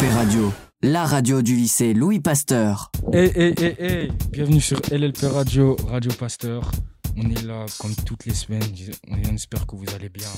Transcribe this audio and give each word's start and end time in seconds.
LLP 0.00 0.12
Radio, 0.14 0.52
la 0.82 1.04
radio 1.04 1.42
du 1.42 1.54
lycée 1.54 1.92
Louis 1.92 2.20
Pasteur. 2.20 2.90
Hey, 3.12 3.30
hey, 3.34 3.54
hey, 3.58 3.76
hey, 3.78 4.12
bienvenue 4.30 4.60
sur 4.60 4.80
LLP 4.90 5.18
Radio, 5.24 5.76
Radio 5.88 6.10
Pasteur. 6.12 6.70
On 7.18 7.28
est 7.28 7.42
là 7.42 7.66
comme 7.78 7.94
toutes 8.06 8.24
les 8.24 8.32
semaines, 8.32 8.62
on 9.10 9.34
espère 9.34 9.66
que 9.66 9.76
vous 9.76 9.84
allez 9.94 10.08
bien. 10.08 10.28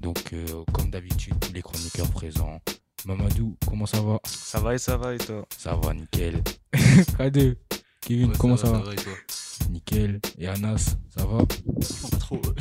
Donc, 0.00 0.32
euh, 0.32 0.46
comme 0.72 0.90
d'habitude, 0.90 1.34
tous 1.40 1.52
les 1.52 1.62
chroniqueurs 1.62 2.08
présents. 2.10 2.60
Mamadou, 3.04 3.56
comment 3.66 3.86
ça 3.86 4.00
va? 4.00 4.20
Ça 4.24 4.60
va 4.60 4.74
et 4.74 4.78
ça 4.78 4.96
va 4.96 5.14
et 5.14 5.18
toi? 5.18 5.44
Ça 5.56 5.74
va, 5.74 5.94
nickel. 5.94 6.40
K2, 6.72 7.56
Kevin, 8.02 8.32
comment 8.38 8.56
ça, 8.56 8.70
va, 8.70 8.78
ça 8.78 8.84
va 8.84 8.92
et 8.92 8.96
toi? 8.96 9.12
Nickel. 9.70 10.20
Et 10.38 10.46
Anas, 10.46 10.94
ça 11.16 11.24
va? 11.24 11.38
Pas 11.38 12.16
trop. 12.18 12.40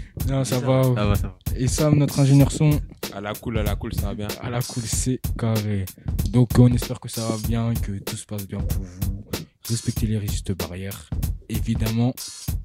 non, 0.28 0.44
ça, 0.44 0.58
va. 0.58 0.82
ça 0.82 1.04
va. 1.04 1.14
Ça 1.14 1.28
va, 1.28 1.34
Et 1.56 1.68
Sam, 1.68 1.96
notre 1.96 2.18
ingénieur 2.18 2.50
son 2.50 2.70
À 3.14 3.20
la 3.20 3.34
cool, 3.34 3.58
à 3.58 3.62
la 3.62 3.76
cool, 3.76 3.94
ça 3.94 4.08
va 4.08 4.14
bien. 4.14 4.28
À 4.40 4.50
la 4.50 4.60
cool, 4.60 4.82
c'est 4.82 5.20
carré. 5.38 5.84
Donc, 6.30 6.58
on 6.58 6.72
espère 6.72 6.98
que 6.98 7.08
ça 7.08 7.26
va 7.28 7.36
bien, 7.46 7.74
que 7.74 7.92
tout 7.98 8.16
se 8.16 8.26
passe 8.26 8.46
bien 8.46 8.58
pour 8.58 8.82
vous. 8.82 9.24
Respectez 9.68 10.06
les 10.06 10.18
risques 10.18 10.52
barrières. 10.56 11.08
Évidemment, 11.48 12.14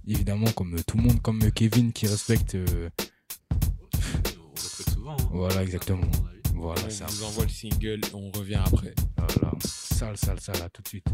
évidemment, 0.08 0.52
comme 0.56 0.76
tout 0.88 0.98
le 0.98 1.04
monde, 1.04 1.22
comme 1.22 1.52
Kevin 1.52 1.92
qui 1.94 2.08
respecte. 2.08 2.56
Euh... 2.56 2.90
On 3.52 4.62
respecte 4.62 4.90
souvent. 4.90 5.14
Hein. 5.14 5.30
Voilà, 5.32 5.62
exactement. 5.62 6.08
Voilà, 6.56 6.82
on 6.86 6.90
ça. 6.90 7.06
vous 7.08 7.24
envoie 7.24 7.44
le 7.44 7.50
single, 7.50 8.02
on 8.14 8.32
revient 8.32 8.60
après. 8.66 8.94
Voilà. 9.18 9.54
Sale, 9.64 10.18
sale, 10.18 10.40
sale, 10.40 10.60
là, 10.60 10.70
tout 10.70 10.82
de 10.82 10.88
suite. 10.88 11.06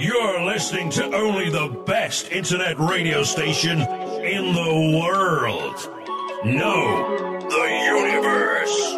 You're 0.00 0.44
listening 0.44 0.90
to 0.90 1.12
only 1.12 1.50
the 1.50 1.68
best 1.84 2.30
internet 2.30 2.78
radio 2.78 3.24
station 3.24 3.80
in 3.80 4.52
the 4.52 4.96
world. 4.96 5.74
No, 6.44 7.16
the 7.50 7.64
universe. 7.98 8.96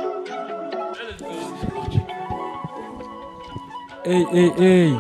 Hey, 4.05 4.27
hey, 4.31 4.51
hey! 4.59 4.95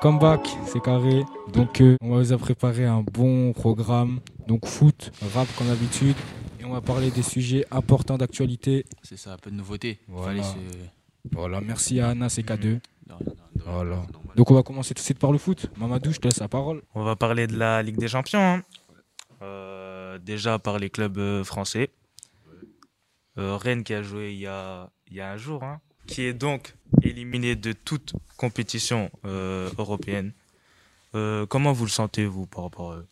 Come 0.00 0.18
back, 0.18 0.40
c'est 0.64 0.80
carré. 0.80 1.24
Donc, 1.52 1.82
euh, 1.82 1.96
on 2.00 2.14
va 2.14 2.22
vous 2.22 2.32
a 2.32 2.38
préparé 2.38 2.86
un 2.86 3.02
bon 3.02 3.52
programme. 3.52 4.20
Donc, 4.46 4.64
foot, 4.64 5.12
rap 5.34 5.48
comme 5.58 5.66
d'habitude. 5.66 6.16
Et 6.60 6.64
on 6.64 6.72
va 6.72 6.80
parler 6.80 7.10
des 7.10 7.22
sujets 7.22 7.66
importants 7.70 8.16
d'actualité. 8.16 8.86
C'est 9.02 9.18
ça, 9.18 9.34
un 9.34 9.36
peu 9.36 9.50
de 9.50 9.56
nouveauté. 9.56 9.98
Voilà. 10.08 10.42
Voilà, 11.30 11.60
merci 11.60 12.00
à 12.00 12.08
Anna, 12.08 12.28
CK2. 12.28 12.80
Voilà. 13.64 14.06
Donc 14.36 14.50
on 14.50 14.54
va 14.54 14.62
commencer 14.62 14.94
tout 14.94 15.00
de 15.00 15.04
suite 15.04 15.18
par 15.18 15.32
le 15.32 15.38
foot. 15.38 15.66
Mamadou, 15.76 16.12
je 16.12 16.18
te 16.18 16.28
laisse 16.28 16.40
la 16.40 16.48
parole. 16.48 16.82
On 16.94 17.02
va 17.02 17.16
parler 17.16 17.46
de 17.46 17.56
la 17.56 17.82
Ligue 17.82 17.98
des 17.98 18.08
Champions. 18.08 18.40
Hein. 18.40 18.62
Euh, 19.42 20.18
déjà 20.18 20.58
par 20.58 20.78
les 20.78 20.90
clubs 20.90 21.18
euh, 21.18 21.44
français. 21.44 21.90
Euh, 23.36 23.56
Rennes 23.56 23.82
qui 23.82 23.94
a 23.94 24.02
joué 24.02 24.32
il 24.32 24.38
y 24.38 24.46
a, 24.46 24.90
il 25.08 25.14
y 25.14 25.20
a 25.20 25.32
un 25.32 25.36
jour, 25.36 25.64
hein, 25.64 25.80
qui 26.06 26.22
est 26.22 26.34
donc 26.34 26.76
éliminé 27.02 27.56
de 27.56 27.72
toute 27.72 28.14
compétition 28.36 29.10
européenne. 29.24 30.32
comment 31.12 31.72
vous 31.72 31.84
le 31.84 31.90
sentez, 31.90 32.26
vous, 32.26 32.46
par 32.46 32.64
rapport 32.64 32.92
à 32.92 32.96
eux? 32.98 33.06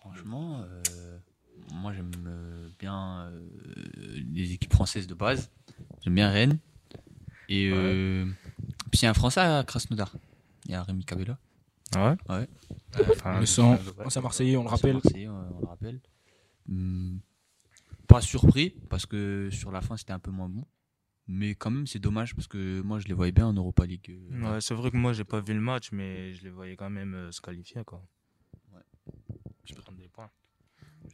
Franchement, 0.00 0.64
moi 1.72 1.92
j'aime 1.92 2.10
bien 2.80 3.30
les 4.34 4.52
équipes 4.52 4.72
françaises 4.72 5.06
de 5.06 5.14
base. 5.14 5.48
J'aime 6.02 6.16
bien 6.16 6.30
Rennes. 6.30 6.58
Et 7.48 7.70
euh, 7.70 8.24
puis 8.92 9.00
il 9.00 9.04
y 9.04 9.06
a 9.06 9.10
un 9.10 9.14
Français 9.14 9.40
à 9.40 9.64
Krasnodar. 9.66 10.14
Il 10.66 10.72
y 10.72 10.74
a 10.74 10.82
Rémi 10.82 11.04
Cabella. 11.04 11.38
Ah 11.96 12.10
ouais? 12.28 12.36
Ouais. 12.36 12.48
Enfin, 13.10 13.40
le 13.40 13.46
sang, 13.46 13.78
c'est 14.08 14.20
Marseillais, 14.20 14.56
on 14.56 14.62
le 14.62 14.68
rappelle. 14.68 14.94
Marseillais, 14.94 15.28
on 15.28 15.60
le 15.60 15.66
rappelle. 15.66 16.00
Hum, 16.68 17.20
pas 18.06 18.20
surpris, 18.20 18.76
parce 18.88 19.06
que 19.06 19.48
sur 19.50 19.72
la 19.72 19.80
fin, 19.80 19.96
c'était 19.96 20.12
un 20.12 20.20
peu 20.20 20.30
moins 20.30 20.48
bon. 20.48 20.64
Mais 21.26 21.54
quand 21.54 21.70
même, 21.70 21.86
c'est 21.86 21.98
dommage, 21.98 22.36
parce 22.36 22.46
que 22.46 22.80
moi, 22.82 22.98
je 22.98 23.08
les 23.08 23.14
voyais 23.14 23.32
bien 23.32 23.46
en 23.46 23.52
Europa 23.52 23.86
League. 23.86 24.10
Euh, 24.10 24.54
ouais, 24.54 24.60
c'est 24.60 24.74
vrai 24.74 24.90
que 24.90 24.96
moi, 24.96 25.12
j'ai 25.12 25.24
pas 25.24 25.40
vu 25.40 25.54
le 25.54 25.60
match, 25.60 25.90
mais 25.92 26.34
je 26.34 26.44
les 26.44 26.50
voyais 26.50 26.76
quand 26.76 26.90
même 26.90 27.14
euh, 27.14 27.32
se 27.32 27.40
qualifier. 27.40 27.82
Quoi. 27.84 28.04
Ouais. 28.72 28.80
Je 29.64 29.74
peux 29.74 29.82
prendre 29.82 29.98
des 29.98 30.08
points. 30.08 30.30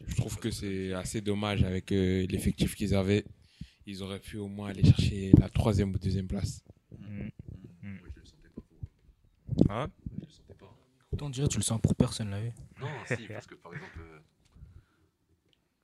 Je 0.06 0.16
trouve 0.16 0.38
que 0.38 0.50
c'est 0.50 0.92
assez 0.92 1.20
dommage 1.20 1.62
avec 1.64 1.90
l'effectif 1.90 2.74
qu'ils 2.74 2.94
avaient 2.94 3.24
ils 3.88 4.02
auraient 4.02 4.20
pu 4.20 4.36
au 4.36 4.48
moins 4.48 4.68
aller 4.68 4.84
chercher 4.84 5.32
la 5.38 5.48
troisième 5.48 5.94
ou 5.94 5.98
deuxième 5.98 6.28
place. 6.28 6.62
Mmh. 6.92 7.22
Mmh. 7.82 7.98
Moi, 7.98 8.08
je 8.14 8.20
le 8.20 8.26
sentais 8.26 8.48
pas 8.54 8.60
pour 8.60 9.57
Ah 9.68 9.86
Je 10.16 10.24
le 10.24 10.30
sentais 10.30 10.54
pas. 10.54 10.74
Autant 11.12 11.28
dire, 11.30 11.48
tu 11.48 11.58
le 11.58 11.62
sens 11.62 11.80
pour 11.80 11.94
personne, 11.94 12.30
là. 12.30 12.38
Non, 12.80 12.88
si, 13.06 13.28
parce 13.28 13.46
que 13.46 13.54
par 13.56 13.74
exemple. 13.74 14.00
Euh... 14.00 14.18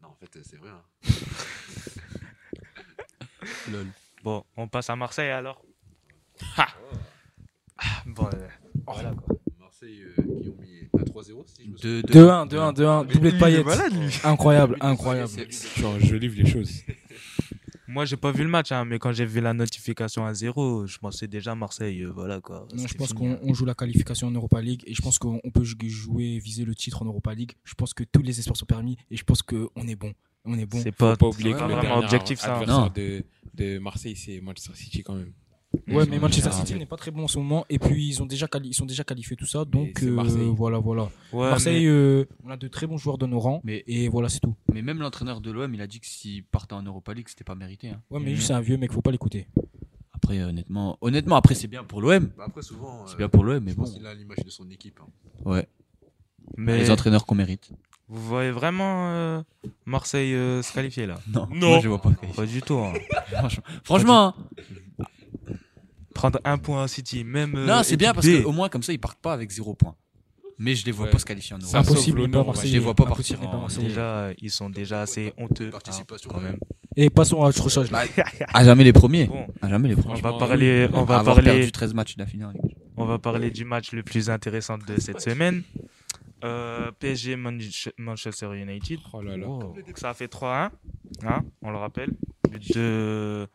Non, 0.02 0.08
en 0.08 0.14
fait, 0.14 0.38
c'est 0.42 0.56
vrai. 0.56 0.70
Hein. 0.70 0.82
Lol. 3.70 3.86
Bon, 4.22 4.44
on 4.56 4.68
passe 4.68 4.88
à 4.90 4.96
Marseille 4.96 5.30
alors. 5.30 5.62
Ha 6.56 6.66
ah, 7.76 8.02
bon, 8.06 8.28
euh, 8.32 8.48
voilà 8.86 9.12
quoi. 9.14 9.36
Marseille 9.58 10.02
euh, 10.02 10.14
qui 10.40 10.48
ont 10.48 10.56
mis 10.60 10.88
à 10.98 11.02
3-0 11.04 11.44
si 11.46 11.70
2-1, 11.72 12.48
2-1, 12.48 12.72
2-1, 12.74 13.06
doublé 13.06 13.32
de 13.32 13.38
paillettes. 13.38 13.66
Incroyable, 14.24 14.76
incroyable. 14.80 15.30
Je 15.50 16.14
livre 16.14 16.36
les 16.36 16.46
choses. 16.46 16.84
Moi, 17.86 18.04
j'ai 18.06 18.16
pas 18.16 18.32
vu 18.32 18.42
le 18.44 18.48
match, 18.48 18.72
hein, 18.72 18.84
mais 18.84 18.98
quand 18.98 19.12
j'ai 19.12 19.26
vu 19.26 19.40
la 19.40 19.52
notification 19.52 20.24
à 20.24 20.32
zéro, 20.32 20.86
je 20.86 20.98
pensais 20.98 21.28
déjà 21.28 21.54
Marseille. 21.54 22.02
Euh, 22.02 22.10
voilà 22.12 22.40
quoi. 22.40 22.66
Non, 22.74 22.86
je 22.86 22.94
pense 22.94 23.12
qu'on 23.12 23.52
joue 23.52 23.64
la 23.64 23.74
qualification 23.74 24.28
en 24.28 24.30
Europa 24.30 24.60
League 24.60 24.82
et 24.86 24.94
je 24.94 25.02
pense 25.02 25.18
qu'on 25.18 25.40
peut 25.52 25.64
jouer, 25.64 26.38
viser 26.38 26.64
le 26.64 26.74
titre 26.74 27.02
en 27.02 27.04
Europa 27.04 27.34
League. 27.34 27.52
Je 27.64 27.74
pense 27.74 27.92
que 27.92 28.04
tous 28.04 28.22
les 28.22 28.38
espoirs 28.38 28.56
sont 28.56 28.66
permis 28.66 28.96
et 29.10 29.16
je 29.16 29.24
pense 29.24 29.42
qu'on 29.42 29.86
est 29.86 29.96
bon. 29.96 30.12
On 30.46 30.58
est 30.58 30.66
bon. 30.66 30.80
C'est 30.82 30.92
pas, 30.92 31.16
pas 31.16 31.26
oublier 31.26 31.52
que 31.52 31.58
le 31.58 31.74
vraiment 31.74 31.98
objectif 31.98 32.38
ça. 32.38 32.62
Non. 32.66 32.90
De, 32.94 33.24
de 33.54 33.78
Marseille, 33.78 34.16
c'est 34.16 34.40
Manchester 34.40 34.74
City 34.74 35.02
quand 35.02 35.14
même. 35.14 35.32
Ouais, 35.88 36.06
mais 36.08 36.18
Manchester 36.18 36.52
City 36.52 36.74
n'est 36.74 36.86
pas 36.86 36.96
très 36.96 37.10
bon 37.10 37.24
en 37.24 37.28
ce 37.28 37.38
moment. 37.38 37.64
Et 37.68 37.78
puis, 37.78 38.08
ils, 38.08 38.22
ont 38.22 38.26
déjà 38.26 38.46
ils 38.62 38.74
sont 38.74 38.86
déjà 38.86 39.04
qualifiés, 39.04 39.36
tout 39.36 39.46
ça. 39.46 39.64
Donc, 39.64 40.02
euh, 40.02 40.52
voilà, 40.56 40.78
voilà. 40.78 41.10
Marseille, 41.32 41.86
euh, 41.86 42.24
on 42.44 42.50
a 42.50 42.56
de 42.56 42.68
très 42.68 42.86
bons 42.86 42.96
joueurs 42.96 43.18
de 43.18 43.26
nos 43.26 43.40
rangs. 43.40 43.60
Mais, 43.64 43.84
et 43.86 44.08
voilà, 44.08 44.28
c'est 44.28 44.40
tout. 44.40 44.54
Mais 44.72 44.82
même 44.82 44.98
l'entraîneur 44.98 45.40
de 45.40 45.50
l'OM, 45.50 45.72
il 45.74 45.80
a 45.80 45.86
dit 45.86 46.00
que 46.00 46.06
s'il 46.06 46.44
partait 46.44 46.74
en 46.74 46.82
Europa 46.82 47.14
League, 47.14 47.28
c'était 47.28 47.44
pas 47.44 47.54
mérité. 47.54 47.90
Hein. 47.90 48.00
Ouais, 48.10 48.20
mais 48.20 48.34
juste, 48.34 48.48
c'est 48.48 48.54
un 48.54 48.60
vieux 48.60 48.76
mec, 48.76 48.92
faut 48.92 49.02
pas 49.02 49.10
l'écouter. 49.10 49.48
Après, 50.12 50.42
honnêtement, 50.42 50.98
honnêtement, 51.00 51.36
après, 51.36 51.54
c'est 51.54 51.68
bien 51.68 51.84
pour 51.84 52.00
l'OM. 52.00 52.30
Bah 52.36 52.44
après, 52.46 52.62
souvent. 52.62 53.06
C'est 53.06 53.16
bien 53.16 53.28
pour 53.28 53.44
l'OM, 53.44 53.62
mais 53.62 53.74
bon. 53.74 53.84
Il 53.96 54.06
a 54.06 54.14
l'image 54.14 54.44
de 54.44 54.50
son 54.50 54.68
équipe. 54.70 55.00
Hein. 55.02 55.08
Ouais. 55.44 55.68
Mais 56.56 56.78
les 56.78 56.90
entraîneurs 56.90 57.26
qu'on 57.26 57.34
mérite. 57.34 57.70
Vous 58.06 58.20
voyez 58.20 58.50
vraiment 58.50 59.08
euh, 59.08 59.42
Marseille 59.86 60.32
se 60.32 60.72
qualifier 60.74 61.06
là? 61.06 61.18
Non, 61.32 61.48
non. 61.50 61.80
je 61.80 61.88
vois 61.88 62.02
pas. 62.02 62.10
Pas 62.36 62.44
du 62.44 62.60
tout. 62.60 62.74
Hein. 62.74 62.92
Franchement, 63.82 64.34
prendre 66.14 66.40
un 66.44 66.58
point 66.58 66.84
à 66.84 66.88
City, 66.88 67.24
même. 67.24 67.54
Euh, 67.56 67.66
non, 67.66 67.82
c'est 67.82 67.96
bien 67.96 68.14
parce 68.14 68.26
qu'au 68.28 68.52
moins 68.52 68.68
comme 68.68 68.82
ça 68.82 68.92
ils 68.92 68.98
partent 68.98 69.20
pas 69.20 69.32
avec 69.32 69.50
zéro 69.50 69.74
point. 69.74 69.94
Mais 70.58 70.74
je 70.74 70.86
les 70.86 70.92
vois 70.92 71.10
pas 71.10 71.18
se 71.18 71.24
qualifier 71.24 71.56
en 71.56 71.58
Europe. 71.58 71.70
C'est 71.70 71.76
impossible. 71.76 72.22
je 72.22 72.72
les 72.72 72.78
vois 72.78 72.94
pas 72.94 73.06
partir. 73.06 73.38
Déjà, 73.80 74.30
ils 74.38 74.50
sont 74.50 74.70
déjà 74.70 75.02
assez 75.02 75.32
honteux 75.36 75.70
quand 76.28 76.40
même. 76.40 76.58
Et 76.96 77.10
passons 77.10 77.42
à 77.42 77.48
autre 77.48 77.68
chose. 77.68 77.90
À 78.52 78.64
jamais 78.64 78.84
les 78.84 78.92
premiers. 78.92 79.28
À 79.60 79.68
jamais 79.68 79.88
les 79.88 79.96
premiers. 79.96 80.20
On 80.20 80.22
va 80.22 80.38
parler. 80.38 80.88
On 80.92 81.04
va 81.04 81.24
parler. 81.24 81.70
13 81.70 81.94
matchs 81.94 82.16
d'affilée. 82.16 82.46
On 82.96 83.04
va 83.04 83.18
parler 83.18 83.50
du 83.50 83.64
match 83.64 83.92
le 83.92 84.02
plus 84.02 84.30
intéressant 84.30 84.78
de 84.78 85.00
cette 85.00 85.20
semaine. 85.20 85.62
Euh, 86.44 86.90
PSG 86.98 87.36
Manchester 87.36 88.54
United. 88.54 89.00
Oh 89.12 89.22
là 89.22 89.36
là. 89.36 89.46
Ça 89.96 90.10
a 90.10 90.14
fait 90.14 90.30
3-1. 90.30 90.70
Hein, 91.24 91.40
on 91.62 91.70
le 91.70 91.78
rappelle. 91.78 92.10
de 92.74 93.48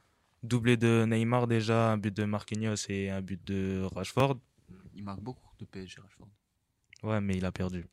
Doublé 0.43 0.77
de 0.77 1.05
Neymar 1.05 1.47
déjà, 1.47 1.91
un 1.91 1.97
but 1.97 2.15
de 2.15 2.23
Marquinhos 2.23 2.75
et 2.89 3.09
un 3.09 3.21
but 3.21 3.39
de 3.45 3.83
Rashford. 3.93 4.37
Il 4.95 5.03
marque 5.03 5.21
beaucoup 5.21 5.53
de 5.59 5.65
PSG 5.65 5.99
Rashford. 6.01 6.27
Ouais, 7.03 7.21
mais 7.21 7.35
il 7.37 7.45
a 7.45 7.51
perdu. 7.51 7.85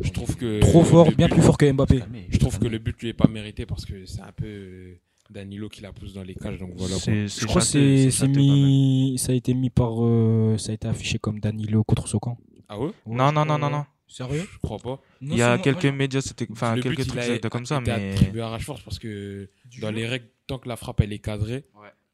je 0.00 0.10
trouve 0.10 0.36
que 0.36 0.60
trop 0.60 0.82
fort, 0.84 1.10
bien 1.12 1.28
plus 1.28 1.42
fort 1.42 1.56
que 1.58 1.70
Mbappé. 1.70 2.02
Je 2.30 2.38
trouve 2.38 2.58
que 2.58 2.66
le 2.66 2.78
but 2.78 3.00
lui 3.00 3.08
est 3.08 3.14
pas 3.14 3.28
mérité 3.28 3.66
parce 3.66 3.84
que 3.84 4.04
c'est 4.06 4.20
un 4.22 4.32
peu 4.32 4.46
euh, 4.46 5.00
Danilo 5.30 5.68
qui 5.68 5.82
la 5.82 5.92
pousse 5.92 6.14
dans 6.14 6.22
les 6.22 6.34
cages 6.34 6.58
donc 6.58 6.72
voilà. 6.76 6.96
je 6.96 7.46
crois 7.46 7.60
que 7.60 8.10
c'est 8.10 8.28
mis 8.28 9.16
ça 9.18 9.32
a 9.32 9.34
été 9.34 9.52
mis 9.54 9.70
par 9.70 9.92
euh, 10.02 10.56
ça 10.58 10.70
a 10.72 10.74
été 10.74 10.88
affiché 10.88 11.18
comme 11.18 11.40
Danilo 11.40 11.84
contre 11.84 12.08
Sokan. 12.08 12.38
Ah 12.68 12.78
ouais, 12.78 12.90
Non 13.06 13.32
non 13.32 13.44
non 13.44 13.58
non 13.58 13.70
non. 13.70 13.84
Sérieux? 14.06 14.46
Je 14.50 14.58
crois 14.58 14.78
pas. 14.78 15.00
il 15.20 15.36
y 15.36 15.42
a 15.42 15.58
quelques 15.58 15.84
médias 15.84 16.22
c'était 16.22 16.46
enfin 16.50 16.80
quelques 16.80 17.06
trucs 17.06 17.22
c'était 17.22 17.50
comme 17.50 17.66
ça 17.66 17.80
mais 17.80 17.90
attribué 17.90 18.40
à 18.40 18.48
Rashford 18.48 18.80
parce 18.84 18.98
que 18.98 19.50
dans 19.82 19.90
les 19.90 20.06
règles 20.06 20.28
tant 20.48 20.58
que 20.58 20.68
la 20.68 20.76
frappe 20.76 21.00
elle 21.00 21.12
est 21.12 21.20
cadrée, 21.20 21.64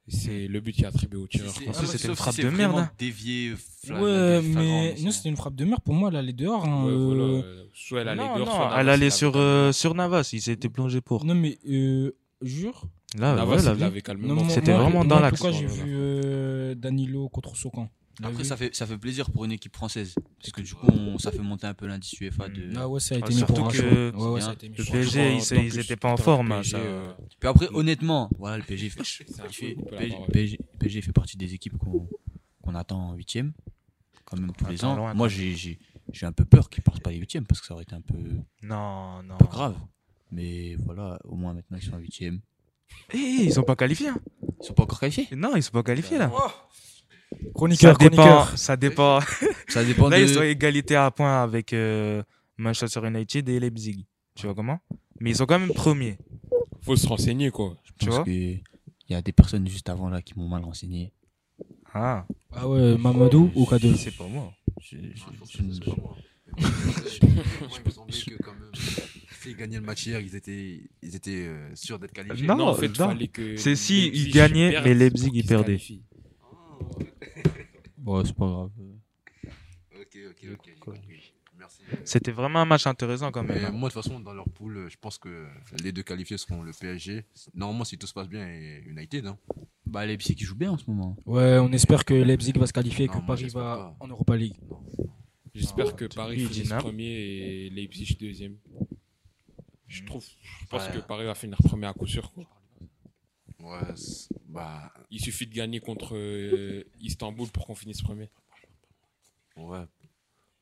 c'est 0.07 0.49
le 0.49 0.61
but 0.61 0.73
qui 0.73 0.83
est 0.83 0.87
attribué 0.87 1.19
au 1.19 1.27
tireur. 1.27 1.55
c'était 1.55 2.09
une 2.09 2.17
frappe 2.17 2.37
de 2.37 2.51
merde. 2.51 2.79
Hein. 2.79 2.91
Dévié, 2.99 3.55
ouais, 3.89 4.43
mais 4.43 4.95
nous 5.01 5.13
c'était 5.13 5.31
une 5.31 5.37
frappe 5.37 5.55
de 5.55 5.65
merde 5.65 5.81
pour 5.83 5.95
moi, 5.95 6.11
elle 6.11 6.17
allait 6.17 6.35
dehors. 6.35 6.67
Hein, 6.67 6.87
euh. 6.89 7.65
Soit 7.73 8.03
elle 8.03 8.09
allait 8.09 8.23
dehors, 8.23 8.39
non, 8.39 8.45
soit 8.45 8.75
elle 8.79 8.89
allait 8.91 9.11
sur, 9.11 9.33
euh, 9.37 9.73
sur 9.73 9.95
Navas, 9.95 10.29
il 10.35 10.43
s'était 10.43 10.69
plongé 10.69 11.01
pour. 11.01 11.25
Non, 11.25 11.35
mais 11.35 11.59
euh, 11.67 12.13
jure. 12.43 12.85
Là, 13.17 13.35
Navas, 13.37 13.57
ouais, 13.57 13.79
l'avait 13.79 14.03
calmé. 14.03 14.29
C'était 14.51 14.75
vraiment 14.75 15.05
dans 15.05 15.21
l'axe. 15.21 15.41
En 15.41 15.47
tout 15.47 15.53
cas, 15.53 15.59
j'ai 15.59 15.67
vu 15.67 16.77
Danilo 16.77 17.31
contre 17.31 17.57
Sokan. 17.57 17.89
Après, 18.23 18.43
vu 18.43 18.45
ça 18.45 18.57
fait, 18.57 18.75
ça 18.75 18.87
fait 18.87 18.97
plaisir 18.99 19.31
pour 19.31 19.45
une 19.45 19.53
équipe 19.53 19.75
française. 19.75 20.15
Parce 20.39 20.53
que 20.53 20.61
du 20.61 20.75
coup, 20.75 20.87
on- 20.87 21.19
ça 21.19 21.33
fait 21.33 21.43
monter 21.43 21.67
un 21.67 21.75
peu 21.75 21.87
l'indice 21.87 22.13
UEFA 22.21 22.49
de. 22.49 22.73
Ah 22.77 22.89
ouais, 22.89 23.01
ça 23.01 23.15
a 23.15 23.19
Ah, 23.19 23.21
été 23.21 23.29
mis 23.31 23.39
surtout 23.39 23.55
pour 23.55 23.67
un 23.67 23.71
que 23.71 23.77
show. 24.13 24.19
Ouais, 24.19 24.27
ouais, 24.29 24.35
bien. 24.37 24.41
ça 24.45 24.51
a 24.51 24.53
été 24.55 24.69
mis 24.69 24.77
Le 24.77 24.85
PSG, 24.85 25.37
ils- 25.37 25.65
ils 25.65 25.79
étaient 25.81 25.97
pas 25.97 26.13
en 26.13 26.17
forme, 26.17 26.47
du 26.49 26.53
hein, 26.53 26.57
PSG, 26.59 26.71
ça- 26.71 26.79
euh, 26.79 27.13
Puis 27.41 27.49
après, 27.49 27.69
honnêtement, 27.75 28.31
voilà, 28.39 28.57
le 28.59 28.63
PSG 28.63 28.89
fait, 28.91 29.01
coup, 29.01 29.87
PSG, 30.31 30.59
PSG 30.79 31.03
fait 31.03 31.13
partie 31.13 31.37
des 31.37 31.55
équipes 31.55 31.77
qu'on 31.79 32.09
qu'on 32.63 32.75
attend 32.75 33.11
en 33.11 33.15
huitième, 33.15 33.53
quand 34.25 34.39
même 34.39 34.53
tous 34.57 34.67
les 34.67 34.85
ans. 34.85 34.97
loin, 34.97 35.13
Moi, 35.13 35.29
j'ai 35.29 35.55
j'ai- 35.55 35.79
j'ai 36.13 36.25
un 36.27 36.33
peu 36.33 36.45
peur 36.47 36.71
qu'ils 36.71 36.83
partent 36.83 37.03
pas 37.03 37.11
les 37.11 37.19
huitièmes 37.19 37.47
parce 37.47 37.61
que 37.61 37.67
ça 37.67 37.75
aurait 37.75 37.83
été 37.83 37.95
un 37.95 38.01
peu, 38.01 38.17
Non, 38.63 39.23
non. 39.23 39.35
un 39.35 39.37
peu 39.39 39.47
grave. 39.47 39.77
Mais 40.31 40.77
voilà, 40.77 41.19
au 41.25 41.37
moins 41.37 41.53
maintenant 41.53 41.77
ils 41.79 41.85
sont 41.85 41.95
en 41.95 41.99
huitième. 41.99 42.41
Eh, 43.13 43.19
ils 43.19 43.53
sont 43.53 43.63
pas 43.65 43.77
qualifiés. 43.77 44.09
hein. 44.09 44.19
Ils 44.61 44.67
sont 44.67 44.73
pas 44.75 44.85
encore 44.85 45.01
qualifiés? 45.01 45.29
Non, 45.37 45.57
ils 45.57 45.63
sont 45.63 45.73
pas 45.73 45.83
qualifiés 45.83 46.17
là. 46.19 46.31
Chroniqueur, 47.55 47.93
ça 47.97 48.09
dépend. 48.09 48.17
chroniqueur. 48.23 48.59
Ça 48.59 48.77
dépend. 48.77 49.21
Ça 49.69 49.85
dépend 49.85 50.09
Là, 50.09 50.19
de. 50.19 50.23
ils 50.25 50.29
sont 50.29 50.41
à 50.41 50.47
égalité 50.47 50.95
à 50.97 51.11
points 51.11 51.43
avec 51.43 51.73
euh, 51.73 52.23
Manchester 52.59 53.01
United 53.07 53.49
et 53.49 53.59
Leipzig. 53.59 54.07
Tu 54.37 54.47
vois 54.47 54.55
comment? 54.55 54.79
Mais 55.21 55.31
ils 55.31 55.37
sont 55.37 55.47
quand 55.47 55.59
même 55.59 55.73
premiers. 55.73 56.17
Faut 56.83 56.95
se 56.97 57.07
renseigner, 57.09 57.51
quoi. 57.51 57.77
Je 57.85 57.93
tu 57.99 58.07
pense 58.07 58.15
vois? 58.17 58.25
que 58.25 58.31
il 58.31 58.63
y 59.09 59.15
a 59.15 59.23
des 59.23 59.33
personnes 59.33 59.67
juste 59.69 59.89
avant 59.89 60.09
là 60.09 60.23
qui 60.23 60.35
m'ont 60.39 60.49
mal 60.49 60.63
renseigné. 60.65 61.13
Ah, 61.93 62.27
Ah 62.53 62.69
ouais, 62.69 62.97
Mamadou 62.99 63.51
ou 63.55 63.65
Kadel 63.67 63.97
c'est 63.97 64.11
pas 64.17 64.27
moi. 64.27 64.53
Je, 64.81 64.97
ne- 64.97 65.03
c'est 65.47 65.85
pas 65.85 65.97
moi. 66.01 66.17
Moi, 66.59 66.71
il 67.79 67.85
me 67.87 67.91
semblait 67.91 68.17
que 68.17 68.43
quand 68.43 68.53
même, 68.53 68.71
s'ils 69.43 69.57
gagnaient 69.57 69.79
le 69.81 69.85
match 69.85 70.07
hier, 70.07 70.21
ils 70.21 70.37
étaient, 70.37 70.81
ils 71.03 71.17
étaient 71.17 71.47
euh, 71.47 71.69
sûrs 71.75 71.99
d'être 71.99 72.13
qualifiés. 72.13 72.47
Non, 72.47 72.61
en 72.69 72.75
fait, 72.75 72.89
non. 72.89 73.09
fallait 73.09 73.29
que. 73.29 73.57
C'est 73.57 73.75
si 73.77 74.09
ils 74.09 74.31
gagnaient, 74.31 74.81
mais 74.85 74.95
Leipzig, 74.95 75.31
ils 75.35 75.45
perdaient. 75.47 75.81
Ouais, 78.05 78.23
c'est 78.25 78.35
pas 78.37 78.47
grave. 78.47 78.71
Ok, 79.99 80.19
ok, 80.31 80.47
ok. 80.53 80.79
compris. 80.79 81.33
Merci. 81.57 81.83
C'était 82.05 82.33
vraiment 82.33 82.59
un 82.61 82.65
match 82.65 82.87
intéressant 82.87 83.31
quand 83.31 83.43
même. 83.45 83.57
Mais 83.57 83.65
hein. 83.67 83.71
moi, 83.71 83.89
de 83.89 83.95
toute 83.95 84.03
façon, 84.03 84.19
dans 84.21 84.35
leur 84.35 84.49
poule, 84.49 84.89
je 84.91 84.97
pense 85.01 85.19
que 85.19 85.47
les 85.83 85.93
deux 85.93 86.03
qualifiés 86.03 86.37
seront 86.37 86.63
le 86.63 86.73
PSG. 86.73 87.25
Normalement, 87.55 87.85
si 87.85 87.97
tout 87.97 88.07
se 88.09 88.13
passe 88.13 88.29
bien, 88.29 88.47
et 88.47 88.83
United. 88.87 89.25
Hein. 89.27 89.39
Bah, 89.87 90.05
Leipzig 90.05 90.35
qui 90.35 90.45
joue 90.45 90.57
bien 90.57 90.73
en 90.73 90.79
ce 90.79 90.91
moment. 90.91 91.17
Ouais, 91.25 91.59
on 91.61 91.71
espère 91.73 92.05
que 92.05 92.13
Leipzig 92.13 92.53
va 92.59 92.67
se 92.67 92.73
qualifier 92.73 93.05
et 93.05 93.09
Non, 93.09 93.13
que 93.15 93.19
moi, 93.19 93.27
Paris 93.29 93.43
j'espère 93.45 93.63
va 93.63 93.77
pas. 93.77 93.97
en 94.01 94.09
Europa 94.09 94.37
League. 94.37 94.57
J'espère 95.55 95.87
Ah, 95.91 95.93
que 95.93 96.05
Paris 96.07 96.37
oui, 96.49 96.53
finisse 96.53 96.69
premier 96.71 97.05
et 97.07 97.71
Leipzig 97.71 98.17
deuxième. 98.21 98.57
Je 99.87 100.03
Mm. 100.03 100.07
trouve, 100.07 100.27
je 100.43 100.67
pense 100.67 100.89
Ouais. 100.89 100.95
que 100.95 100.99
Paris 101.07 101.25
va 101.25 101.35
finir 101.37 101.57
premier 101.59 101.87
à 101.87 101.93
coup 101.93 102.07
sûr. 102.09 102.33
Quoi. 102.33 102.45
Ouais, 103.65 103.95
bah, 104.49 104.93
Il 105.11 105.21
suffit 105.21 105.47
de 105.47 105.55
gagner 105.55 105.81
contre 105.81 106.15
euh, 106.17 106.85
Istanbul 107.01 107.49
pour 107.49 107.67
qu'on 107.67 107.75
finisse 107.75 108.03
premier. 108.03 108.29
ouais. 109.57 109.85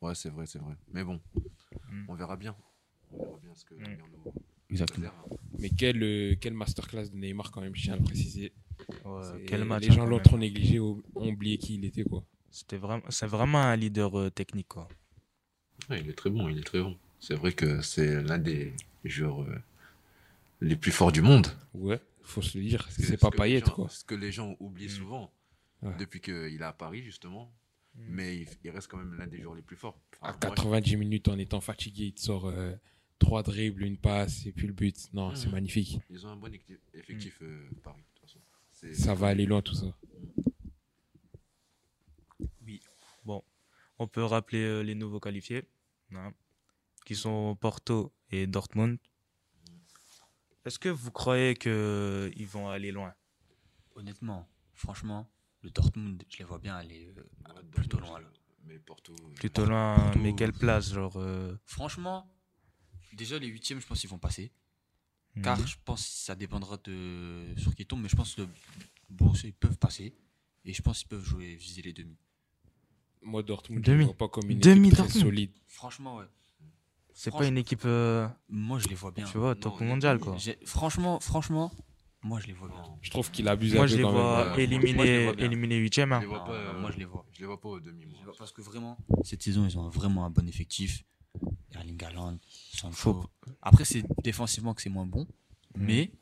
Ouais, 0.01 0.15
c'est 0.17 0.31
vrai, 0.31 0.47
c'est 0.47 0.59
vrai. 0.59 0.75
Mais 0.93 1.05
bon, 1.05 1.21
Mm. 1.91 2.05
on 2.09 2.15
verra 2.15 2.37
bien. 2.37 2.57
On 3.13 3.19
verra 3.25 3.39
bien 3.43 3.55
ce 3.55 3.65
que 3.65 3.75
Mm. 3.75 3.83
l'avenir 3.83 4.05
nous 4.25 4.33
Exactement. 4.71 5.11
Mais 5.59 5.71
quel, 5.71 6.03
euh, 6.03 6.35
quel 6.41 6.55
masterclass 6.55 7.09
de 7.11 7.17
Neymar 7.17 7.51
quand 7.53 7.61
même, 7.61 7.75
je 7.77 7.83
tiens 7.83 7.95
à 7.95 7.97
le 7.99 8.03
préciser. 8.03 8.53
Ouais, 9.05 9.45
quel 9.47 9.65
match. 9.65 9.85
Les 9.85 9.93
gens 9.93 10.07
l'ont 10.07 10.19
trop 10.19 10.39
négligé, 10.39 10.81
ont 10.81 11.03
ont 11.17 11.29
oublié 11.29 11.59
qui 11.59 11.75
il 11.75 11.85
était. 11.85 12.05
quoi. 12.05 12.25
C'était 12.51 12.77
vraiment, 12.79 13.03
c'est 13.11 13.27
vraiment 13.27 13.59
un 13.63 13.77
leader 13.77 14.19
euh, 14.19 14.31
technique 14.31 14.69
quoi. 14.69 14.89
Ouais, 15.91 16.01
il 16.01 16.09
est 16.09 16.15
très 16.15 16.31
bon, 16.31 16.49
il 16.49 16.59
est 16.59 16.65
très 16.65 16.81
bon. 16.83 16.97
C'est 17.21 17.35
vrai 17.35 17.53
que 17.53 17.81
c'est 17.83 18.23
l'un 18.23 18.39
des 18.39 18.73
joueurs 19.05 19.43
euh, 19.43 19.57
les 20.61 20.77
plus 20.77 20.91
forts 20.93 21.13
du 21.13 21.23
monde. 21.23 21.47
Ouais, 21.75 22.01
faut 22.25 22.43
se 22.43 22.57
le 22.59 22.65
dire. 22.65 22.87
C'est 22.91 23.03
ce 23.05 23.15
pas 23.17 23.31
Payet, 23.31 23.61
gens- 23.61 23.73
quoi. 23.75 23.89
Ce 23.89 24.05
que 24.05 24.15
les 24.15 24.33
gens 24.33 24.57
oublient 24.61 24.87
Mm. 24.87 24.91
souvent 24.91 25.33
Ouais. 25.83 25.97
depuis 25.99 26.21
qu'il 26.21 26.33
est 26.35 26.63
à 26.63 26.73
Paris, 26.73 27.03
justement. 27.03 27.53
Mm. 27.95 28.01
Mais 28.09 28.37
il, 28.39 28.49
il 28.65 28.71
reste 28.71 28.89
quand 28.89 28.99
même 28.99 29.15
l'un 29.15 29.27
des 29.27 29.41
joueurs 29.41 29.55
les 29.55 29.63
plus 29.63 29.77
forts. 29.77 30.01
Enfin, 30.21 30.33
À 30.43 30.47
moi, 30.47 30.55
90 30.55 30.97
minutes, 30.97 31.29
en 31.29 31.39
étant 31.39 31.61
fatigué, 31.61 32.07
il 32.07 32.15
te 32.15 32.21
sort 32.21 32.47
euh, 32.47 32.73
trois 33.19 33.43
dribbles, 33.43 33.83
une 33.85 33.99
passe 33.99 34.47
et 34.47 34.53
puis 34.53 34.67
le 34.67 34.73
but. 34.73 35.13
Non, 35.13 35.35
c'est 35.35 35.47
Mhm. 35.47 35.53
magnifique. 35.53 35.99
Ils 36.11 36.27
ont 36.27 36.31
un 36.31 36.37
bon 36.37 36.53
effectif, 36.95 37.39
euh, 37.43 37.69
Paris, 37.83 38.01
de 38.01 38.05
toute 38.15 38.21
façon. 38.29 38.41
C'est- 38.71 38.95
Ça 38.95 39.15
va 39.15 39.29
aller 39.29 39.47
loin, 39.47 39.61
tout 39.63 39.75
ça. 39.75 39.95
On 43.99 44.09
peut 44.09 44.25
rappeler 44.25 44.63
euh, 44.65 44.81
les 44.83 44.95
nouveaux 44.97 45.21
qualifiés, 45.21 45.63
hein, 46.13 46.33
qui 47.05 47.15
sont 47.15 47.57
Porto 47.61 48.13
et 48.31 48.47
Dortmund. 48.49 48.99
Est-ce 50.65 50.79
que 50.79 50.89
vous 50.89 51.11
croyez 51.11 51.55
qu'ils 51.55 52.47
vont 52.47 52.69
aller 52.69 52.93
loin? 52.93 53.15
Honnêtement, 53.95 54.49
franchement, 54.75 55.29
le 55.63 55.71
Dortmund, 55.71 56.23
je 56.29 56.39
les 56.39 56.45
vois 56.45 56.59
bien 56.59 56.77
aller 56.77 57.13
euh, 57.17 57.23
Ouais, 57.55 57.63
plutôt 57.71 57.99
loin 58.01 58.21
là. 58.21 58.29
Mais 58.65 58.79
Porto. 58.79 59.13
euh, 59.13 59.35
Plutôt 59.35 59.67
loin, 59.67 59.97
Porto- 59.97 60.19
mais 60.21 60.35
quelle 60.37 60.53
place 60.53 60.93
genre 60.93 61.17
euh, 61.17 61.57
Franchement, 61.67 62.33
déjà 63.13 63.39
les 63.39 63.49
huitièmes, 63.49 63.81
je 63.81 63.87
pense 63.87 64.01
qu'ils 64.01 64.09
vont 64.11 64.19
passer. 64.21 64.53
hmm. 65.35 65.43
Car 65.43 65.67
je 65.67 65.77
pense 65.85 66.03
que 66.07 66.13
ça 66.13 66.35
dépendra 66.37 66.77
de 66.85 67.55
sur 67.59 67.75
qui 67.75 67.85
tombe, 67.85 68.03
mais 68.03 68.09
je 68.09 68.17
pense 68.17 68.35
que 68.37 68.43
le 68.43 68.49
Borussia 69.11 69.49
ils 69.49 69.53
peuvent 69.55 69.79
passer 69.79 70.15
et 70.65 70.73
je 70.73 70.81
pense 70.81 71.01
qu'ils 71.01 71.09
peuvent 71.09 71.25
jouer 71.25 71.57
viser 71.57 71.83
les 71.83 71.93
demi. 71.93 72.17
Moi, 73.21 73.43
Dortmund, 73.43 73.85
Demi. 73.85 74.01
je 74.03 74.05
vois 74.07 74.17
pas 74.17 74.29
comme 74.29 74.49
une 74.51 74.59
Demi 74.59 74.89
équipe 74.89 74.99
très 74.99 75.09
solide. 75.09 75.53
Franchement, 75.67 76.17
ouais. 76.19 76.27
C'est 77.15 77.31
pas 77.31 77.47
une 77.47 77.59
équipe, 77.59 77.83
euh, 77.85 78.27
Moi, 78.49 78.79
je 78.79 78.89
les 78.89 78.95
vois 78.95 79.11
bien. 79.11 79.25
tu 79.27 79.39
vois, 79.39 79.55
Non, 79.55 79.61
top 79.61 79.81
les- 79.81 79.87
mondial 79.87 80.19
quoi. 80.19 80.35
J'ai- 80.39 80.59
Franchement, 80.65 81.21
franchement, 81.21 81.71
moi 82.23 82.39
je 82.41 82.47
les 82.47 82.53
vois 82.53 82.69
bien. 82.69 82.77
non, 82.83 82.99
Je 83.03 83.11
trouve 83.11 83.31
qu'il 83.31 83.49
abuse 83.49 83.75
Moi 83.75 83.85
un 83.85 83.87
je 83.87 83.93
peu 83.93 83.97
les 83.99 84.03
quand 84.05 84.13
vois 84.13 84.23
même. 84.23 84.31
ouais. 84.39 84.45
Moi, 84.45 84.53
je 84.55 84.57
les 84.57 84.65
éliminer, 84.65 85.25
vois 85.25 85.33
bien. 85.35 85.45
éliminer 85.47 85.77
huitième. 85.77 86.11
Je 86.11 86.15
hein. 86.15 86.21
les 86.21 86.27
vois 86.27 86.39
Non, 86.39 86.45
pas. 86.47 86.53
non, 86.53 86.59
euh, 86.59 86.81
moi 86.81 86.91
je 86.93 86.99
les 86.99 87.05
vois. 87.05 87.25
Je 87.33 87.41
les 87.41 87.47
vois 87.47 87.61
pas 87.61 87.69
au 87.69 87.81
demi. 87.81 88.03
Je 88.03 88.07
moi. 88.09 88.17
les 88.21 88.25
vois 88.25 88.35
parce 88.39 88.53
que 88.53 88.63
vraiment, 88.63 88.97
cette 89.25 89.43
saison, 89.43 89.65
ils 89.67 89.79
ont 89.79 89.89
vraiment 89.89 90.25
un 90.25 90.31
bon 90.31 90.47
effectif. 90.49 91.05
Erling 91.75 92.03
Haaland, 92.05 92.39
Sancho. 92.73 92.95
Faut- 92.95 93.25
Après, 93.63 93.85
c'est 93.85 94.05
défensivement 94.23 94.75
que 94.75 94.83
c'est 94.83 94.91
moins 94.91 95.07
bon, 95.07 95.27
Mhm. 95.77 95.85
mais 95.87 96.13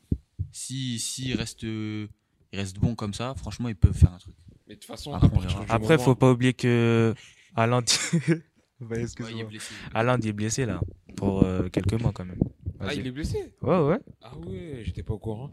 si 0.53 0.97
s'ils 0.99 1.35
restent, 1.35 1.63
ils 1.63 2.07
restent 2.53 2.79
bons 2.79 2.95
comme 2.95 3.13
ça, 3.13 3.33
franchement, 3.35 3.67
ils 3.69 3.75
peuvent 3.75 3.93
faire 3.97 4.13
un 4.13 4.17
truc. 4.17 4.35
Mais 4.67 4.75
de 4.75 4.79
toute 4.79 4.87
façon, 4.87 5.13
Après, 5.13 5.27
on 5.27 5.31
partir 5.31 5.49
verra. 5.49 5.65
du 5.65 5.71
Après, 5.71 5.95
moment- 5.97 6.05
faut 6.05 6.15
pas 6.15 6.31
oublier 6.31 6.53
que 6.53 7.13
Haaland, 7.55 7.83
Bah, 8.81 8.97
Ouais, 8.97 9.05
il 9.31 9.39
est 9.39 9.43
blessé. 9.45 9.73
Il 10.21 10.27
est 10.27 10.33
blessé 10.33 10.65
là 10.65 10.81
pour 11.15 11.43
euh, 11.43 11.69
quelques 11.69 11.93
mois 11.93 12.11
quand 12.11 12.25
même. 12.25 12.39
Ah, 12.79 12.93
il 12.93 13.05
est 13.05 13.11
blessé? 13.11 13.53
Ouais 13.61 13.79
ouais. 13.79 13.99
Ah 14.21 14.35
ouais, 14.37 14.81
j'étais 14.83 15.03
pas 15.03 15.13
au 15.13 15.19
courant. 15.19 15.51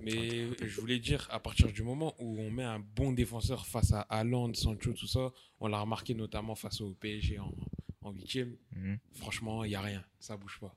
Mais 0.00 0.48
je 0.66 0.80
voulais 0.80 0.98
dire, 0.98 1.28
à 1.30 1.38
partir 1.38 1.70
du 1.72 1.82
moment 1.82 2.14
où 2.18 2.36
on 2.40 2.50
met 2.50 2.64
un 2.64 2.80
bon 2.80 3.12
défenseur 3.12 3.66
face 3.66 3.92
à 3.92 4.00
Haaland, 4.00 4.52
Sancho, 4.54 4.92
tout 4.92 5.06
ça, 5.06 5.30
on 5.60 5.68
l'a 5.68 5.78
remarqué 5.78 6.14
notamment 6.14 6.56
face 6.56 6.80
au 6.80 6.94
PSG 6.94 7.38
en, 7.38 7.52
en 8.02 8.10
huitième, 8.12 8.56
Mhm. 8.74 8.98
franchement, 9.12 9.62
il 9.64 9.68
n'y 9.68 9.76
a 9.76 9.80
rien, 9.80 10.02
ça 10.18 10.36
bouge 10.36 10.58
pas. 10.60 10.74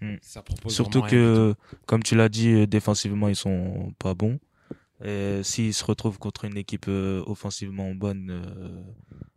Mm. 0.00 0.16
Ça 0.20 0.42
propose 0.42 0.74
Surtout 0.74 1.02
que, 1.02 1.54
comme 1.86 2.02
tu 2.02 2.16
l'as 2.16 2.28
dit, 2.28 2.48
euh, 2.48 2.66
défensivement, 2.66 3.28
ils 3.28 3.36
sont 3.36 3.94
pas 4.00 4.14
bons. 4.14 4.40
Et 5.04 5.40
S'ils 5.44 5.74
se 5.74 5.84
retrouvent 5.84 6.18
contre 6.18 6.44
une 6.44 6.56
équipe 6.56 6.86
euh, 6.88 7.22
offensivement 7.26 7.94
bonne 7.94 8.30
euh, 8.30 8.82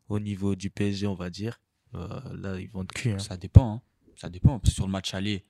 au 0.10 0.20
niveau 0.20 0.56
du 0.56 0.72
PSG, 0.72 1.06
on 1.06 1.14
va 1.14 1.30
dire, 1.30 1.60
là, 1.94 2.60
ils 2.60 2.70
vont 2.70 2.84
de 2.84 2.92
cul. 2.92 3.12
hein. 3.12 3.20
Ça 3.20 3.38
dépend. 3.38 3.76
hein. 3.76 3.82
Ça 4.16 4.30
dépend. 4.30 4.60
Parce 4.60 4.72
que 4.72 4.76
sur 4.76 4.86
le 4.86 4.92
match 4.92 5.14
aller, 5.14 5.46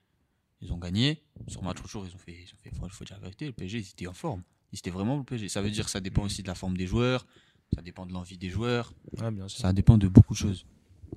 ils 0.61 0.71
ont 0.73 0.77
gagné. 0.77 1.23
Sur 1.47 1.61
le 1.61 1.67
match 1.67 1.79
retour, 1.81 2.05
ils 2.05 2.13
ont 2.15 2.17
fait. 2.19 2.33
Ils 2.33 2.53
ont 2.53 2.57
fait 2.57 2.71
faut, 2.75 2.87
faut 2.89 3.05
dire 3.05 3.15
la 3.17 3.21
vérité. 3.21 3.45
Le 3.45 3.53
PSG, 3.53 3.77
ils 3.79 3.89
étaient 3.89 4.07
en 4.07 4.13
forme. 4.13 4.43
Ils 4.71 4.79
étaient 4.79 4.89
vraiment 4.91 5.17
le 5.17 5.23
PSG. 5.23 5.49
Ça 5.49 5.61
veut 5.61 5.69
dire 5.71 5.85
que 5.85 5.91
ça 5.91 5.99
dépend 6.01 6.23
aussi 6.23 6.41
de 6.43 6.47
la 6.47 6.55
forme 6.55 6.75
des 6.77 6.87
joueurs. 6.87 7.25
Ça 7.75 7.81
dépend 7.81 8.05
de 8.05 8.13
l'envie 8.13 8.37
des 8.37 8.49
joueurs. 8.49 8.93
Ouais, 9.19 9.31
bien 9.31 9.47
sûr. 9.47 9.59
Ça 9.61 9.73
dépend 9.73 9.97
de 9.97 10.07
beaucoup 10.07 10.33
de 10.33 10.37
choses. 10.39 10.65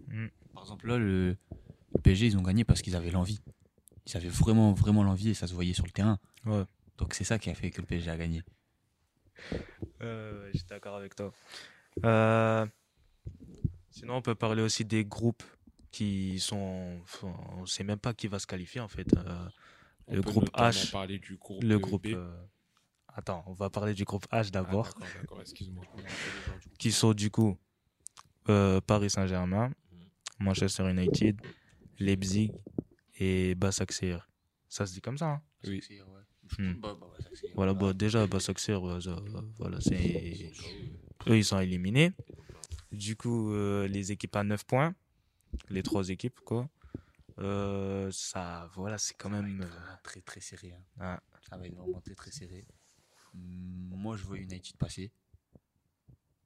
Mm. 0.08 0.26
Par 0.54 0.62
exemple, 0.64 0.88
là, 0.88 0.98
le, 0.98 1.36
le 1.94 2.00
PSG, 2.02 2.26
ils 2.26 2.36
ont 2.38 2.42
gagné 2.42 2.64
parce 2.64 2.82
qu'ils 2.82 2.96
avaient 2.96 3.10
l'envie. 3.10 3.40
Ils 4.06 4.16
avaient 4.16 4.28
vraiment, 4.28 4.72
vraiment 4.72 5.02
l'envie 5.04 5.30
et 5.30 5.34
ça 5.34 5.46
se 5.46 5.54
voyait 5.54 5.74
sur 5.74 5.84
le 5.84 5.90
terrain. 5.92 6.18
Ouais. 6.46 6.64
Donc 6.98 7.14
c'est 7.14 7.24
ça 7.24 7.38
qui 7.38 7.50
a 7.50 7.54
fait 7.54 7.70
que 7.70 7.80
le 7.80 7.86
PSG 7.86 8.10
a 8.10 8.16
gagné. 8.16 8.42
Euh, 10.02 10.50
suis 10.52 10.64
d'accord 10.68 10.96
avec 10.96 11.14
toi. 11.14 11.32
Euh, 12.04 12.66
sinon, 13.90 14.16
on 14.16 14.22
peut 14.22 14.34
parler 14.34 14.62
aussi 14.62 14.84
des 14.84 15.04
groupes 15.04 15.42
qui 15.90 16.38
sont. 16.40 16.98
enfin, 17.02 17.34
on 17.58 17.66
sait 17.66 17.84
même 17.84 17.98
pas 17.98 18.14
qui 18.14 18.28
va 18.28 18.38
se 18.38 18.46
qualifier 18.46 18.80
en 18.80 18.88
fait. 18.88 19.12
Euh, 19.16 19.48
le 20.08 20.22
groupe 20.22 20.50
H, 20.56 20.90
parler 20.90 21.18
du 21.18 21.36
groupe 21.36 21.62
le 21.62 21.74
euh, 21.74 21.78
groupe. 21.78 22.02
B. 22.04 22.14
euh, 22.14 22.42
Attends, 23.08 23.42
on 23.46 23.52
va 23.54 23.70
parler 23.70 23.92
du 23.94 24.04
groupe 24.04 24.24
H 24.26 24.28
Ah, 24.30 24.50
d'abord. 24.50 24.84
d'accord, 24.86 25.06
d'accord, 25.20 25.40
excuse-moi. 25.40 25.84
qui 26.78 26.92
sont 26.92 27.12
du 27.12 27.30
coup 27.30 27.58
euh, 28.48 28.80
Paris 28.80 29.10
Saint-Germain, 29.10 29.72
Manchester 30.38 30.88
United, 30.90 31.40
Leipzig 31.98 32.52
et 33.18 33.54
Basaksehir. 33.54 34.28
Ça 34.68 34.86
se 34.86 34.94
dit 34.94 35.00
comme 35.00 35.18
ça. 35.18 35.26
hein? 35.26 35.42
Oui. 35.64 35.82
Hmm. 36.58 36.72
Bah, 36.80 36.96
bah, 36.98 37.06
voilà, 37.54 37.74
bah, 37.74 37.92
déjà 37.92 38.26
Basaksehir, 38.26 38.80
voilà, 38.80 39.80
c'est 39.80 40.52
eux 41.28 41.36
ils 41.36 41.44
sont 41.44 41.60
éliminés. 41.60 42.12
Du 42.92 43.16
coup, 43.16 43.52
euh, 43.52 43.86
les 43.88 44.12
équipes 44.12 44.36
à 44.36 44.42
9 44.44 44.64
points, 44.64 44.94
les 45.68 45.82
trois 45.82 46.08
équipes 46.08 46.40
quoi. 46.40 46.68
Euh, 47.38 48.10
ça, 48.12 48.68
voilà, 48.74 48.98
c'est 48.98 49.14
quand 49.14 49.30
Ça 49.30 49.40
même. 49.42 49.62
euh, 49.62 49.94
très 50.02 50.20
très 50.20 50.40
serré. 50.40 50.72
hein. 50.72 50.82
ah, 51.00 51.20
Ça 51.48 51.56
va 51.56 51.66
être 51.66 51.74
vraiment 51.74 52.00
très 52.00 52.14
très 52.14 52.30
serré. 52.30 52.66
Hum, 53.34 53.90
Moi, 53.96 54.16
je 54.16 54.24
vois 54.24 54.36
United 54.38 54.76
passer. 54.76 55.10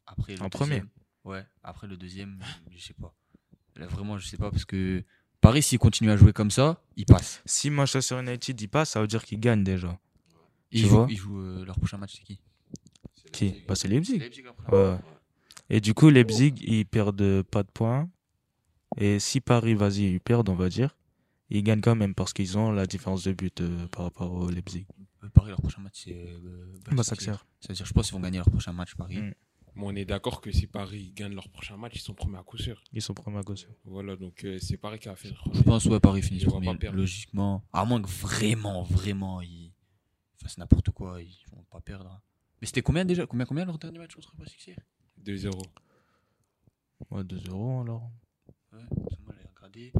Après, 0.06 0.36
le 0.36 0.42
En 0.42 0.50
premier 0.50 0.80
deuxième- 0.80 0.88
Ouais, 1.24 1.44
après 1.62 1.86
le 1.86 1.96
deuxième, 1.96 2.38
je 2.70 2.78
sais 2.78 2.92
pas. 2.92 3.14
Là, 3.76 3.86
vraiment, 3.86 4.18
je 4.18 4.26
sais 4.28 4.36
pas 4.36 4.50
parce 4.50 4.66
que 4.66 5.02
Paris, 5.40 5.62
s'il 5.62 5.78
continue 5.78 6.10
à 6.10 6.16
jouer 6.18 6.32
comme 6.34 6.50
ça, 6.50 6.82
il 6.96 7.06
passe. 7.06 7.40
Si 7.46 7.70
Manchester 7.70 8.20
United 8.20 8.60
y 8.60 8.68
passe, 8.68 8.90
ça 8.90 9.00
veut 9.00 9.06
dire 9.06 9.24
qu'ils 9.24 9.40
gagnent 9.40 9.64
déjà. 9.64 9.98
Ils 10.70 10.86
jouent, 10.86 11.06
ils 11.08 11.16
jouent 11.16 11.40
euh, 11.40 11.64
leur 11.64 11.76
prochain 11.78 11.96
match, 11.96 12.16
c'est 12.18 12.24
qui? 12.24 12.40
Qui? 13.32 13.64
Bah, 13.66 13.74
c'est 13.74 13.88
Leipzig. 13.88 14.18
Leipzig 14.18 14.44
après. 14.46 14.70
Ouais. 14.76 14.98
Et 15.70 15.80
du 15.80 15.94
coup, 15.94 16.10
Leipzig, 16.10 16.54
ils 16.60 16.84
perdent 16.86 17.42
pas 17.42 17.62
de 17.62 17.70
points. 17.70 18.08
Et 18.96 19.18
si 19.18 19.40
Paris, 19.40 19.74
vas-y, 19.74 20.04
ils 20.12 20.20
perdent, 20.20 20.48
on 20.50 20.54
va 20.54 20.68
dire, 20.68 20.96
ils 21.50 21.62
gagnent 21.62 21.80
quand 21.80 21.96
même 21.96 22.14
parce 22.14 22.32
qu'ils 22.32 22.56
ont 22.58 22.70
la 22.70 22.86
différence 22.86 23.24
de 23.24 23.32
but 23.32 23.60
euh, 23.60 23.86
par 23.88 24.04
rapport 24.04 24.32
au 24.32 24.50
Leipzig. 24.50 24.86
Euh, 25.22 25.28
Paris, 25.30 25.50
leur 25.50 25.60
prochain 25.60 25.80
match, 25.82 26.02
c'est. 26.04 26.12
Euh, 26.14 26.66
Bah, 26.84 26.90
ça 26.90 26.94
Basakcier. 26.96 27.26
sert. 27.32 27.46
Ça 27.60 27.68
veut 27.70 27.74
dire, 27.74 27.86
je 27.86 27.92
pense 27.92 28.06
qu'ils 28.06 28.14
vont 28.16 28.20
gagner 28.22 28.38
leur 28.38 28.50
prochain 28.50 28.72
match, 28.72 28.94
Paris. 28.94 29.18
Mm. 29.18 29.34
Mais 29.76 29.82
on 29.86 29.96
est 29.96 30.04
d'accord 30.04 30.40
que 30.40 30.52
si 30.52 30.68
Paris 30.68 31.12
gagne 31.16 31.34
leur 31.34 31.48
prochain 31.48 31.76
match, 31.76 31.94
ils 31.96 32.00
sont 32.00 32.14
premiers 32.14 32.38
à 32.38 32.42
coup 32.44 32.56
sûr. 32.58 32.80
Ils 32.92 33.02
sont 33.02 33.12
premiers 33.14 33.38
à 33.38 33.42
gauche. 33.42 33.66
Voilà, 33.84 34.14
donc 34.14 34.44
euh, 34.44 34.58
c'est 34.60 34.76
Paris 34.76 35.00
qui 35.00 35.08
a 35.08 35.16
fait 35.16 35.30
le 35.30 35.34
Je 35.52 35.62
pense, 35.62 35.84
ouais, 35.86 35.98
Paris 35.98 36.22
finit 36.22 36.38
Ils 36.38 36.44
vont 36.46 36.52
premier. 36.52 36.66
pas 36.68 36.74
perdre. 36.76 36.98
Logiquement. 36.98 37.64
À 37.72 37.84
moins 37.84 38.00
que 38.00 38.08
vraiment, 38.08 38.84
vraiment, 38.84 39.40
ils 39.40 39.72
fassent 40.40 40.58
n'importe 40.58 40.90
quoi, 40.90 41.20
ils 41.20 41.36
vont 41.50 41.64
pas 41.72 41.80
perdre. 41.80 42.06
hein. 42.06 42.20
Mais 42.60 42.68
c'était 42.68 42.82
combien 42.82 43.04
déjà? 43.04 43.26
Combien, 43.26 43.46
combien 43.46 43.64
leur 43.64 43.78
dernier 43.78 43.98
match 43.98 44.14
contre 44.14 44.32
Basakcier 45.24 45.50
2-0. 45.50 45.62
Ouais, 47.10 47.22
2-0 47.22 47.82
alors. 47.82 48.10
Ouais, 48.72 48.80
j'ai 48.90 49.48
regardé. 49.56 49.92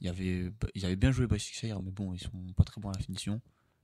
Il 0.00 0.06
y 0.06 0.08
avait, 0.08 0.50
ils 0.74 0.84
avaient 0.84 0.96
bien 0.96 1.10
joué 1.12 1.26
Basakcier, 1.26 1.74
mais 1.82 1.90
bon, 1.90 2.12
ils 2.14 2.20
sont 2.20 2.30
pas 2.56 2.64
très 2.64 2.80
bons 2.80 2.90
à 2.90 2.94
la 2.94 3.00
finition. 3.00 3.40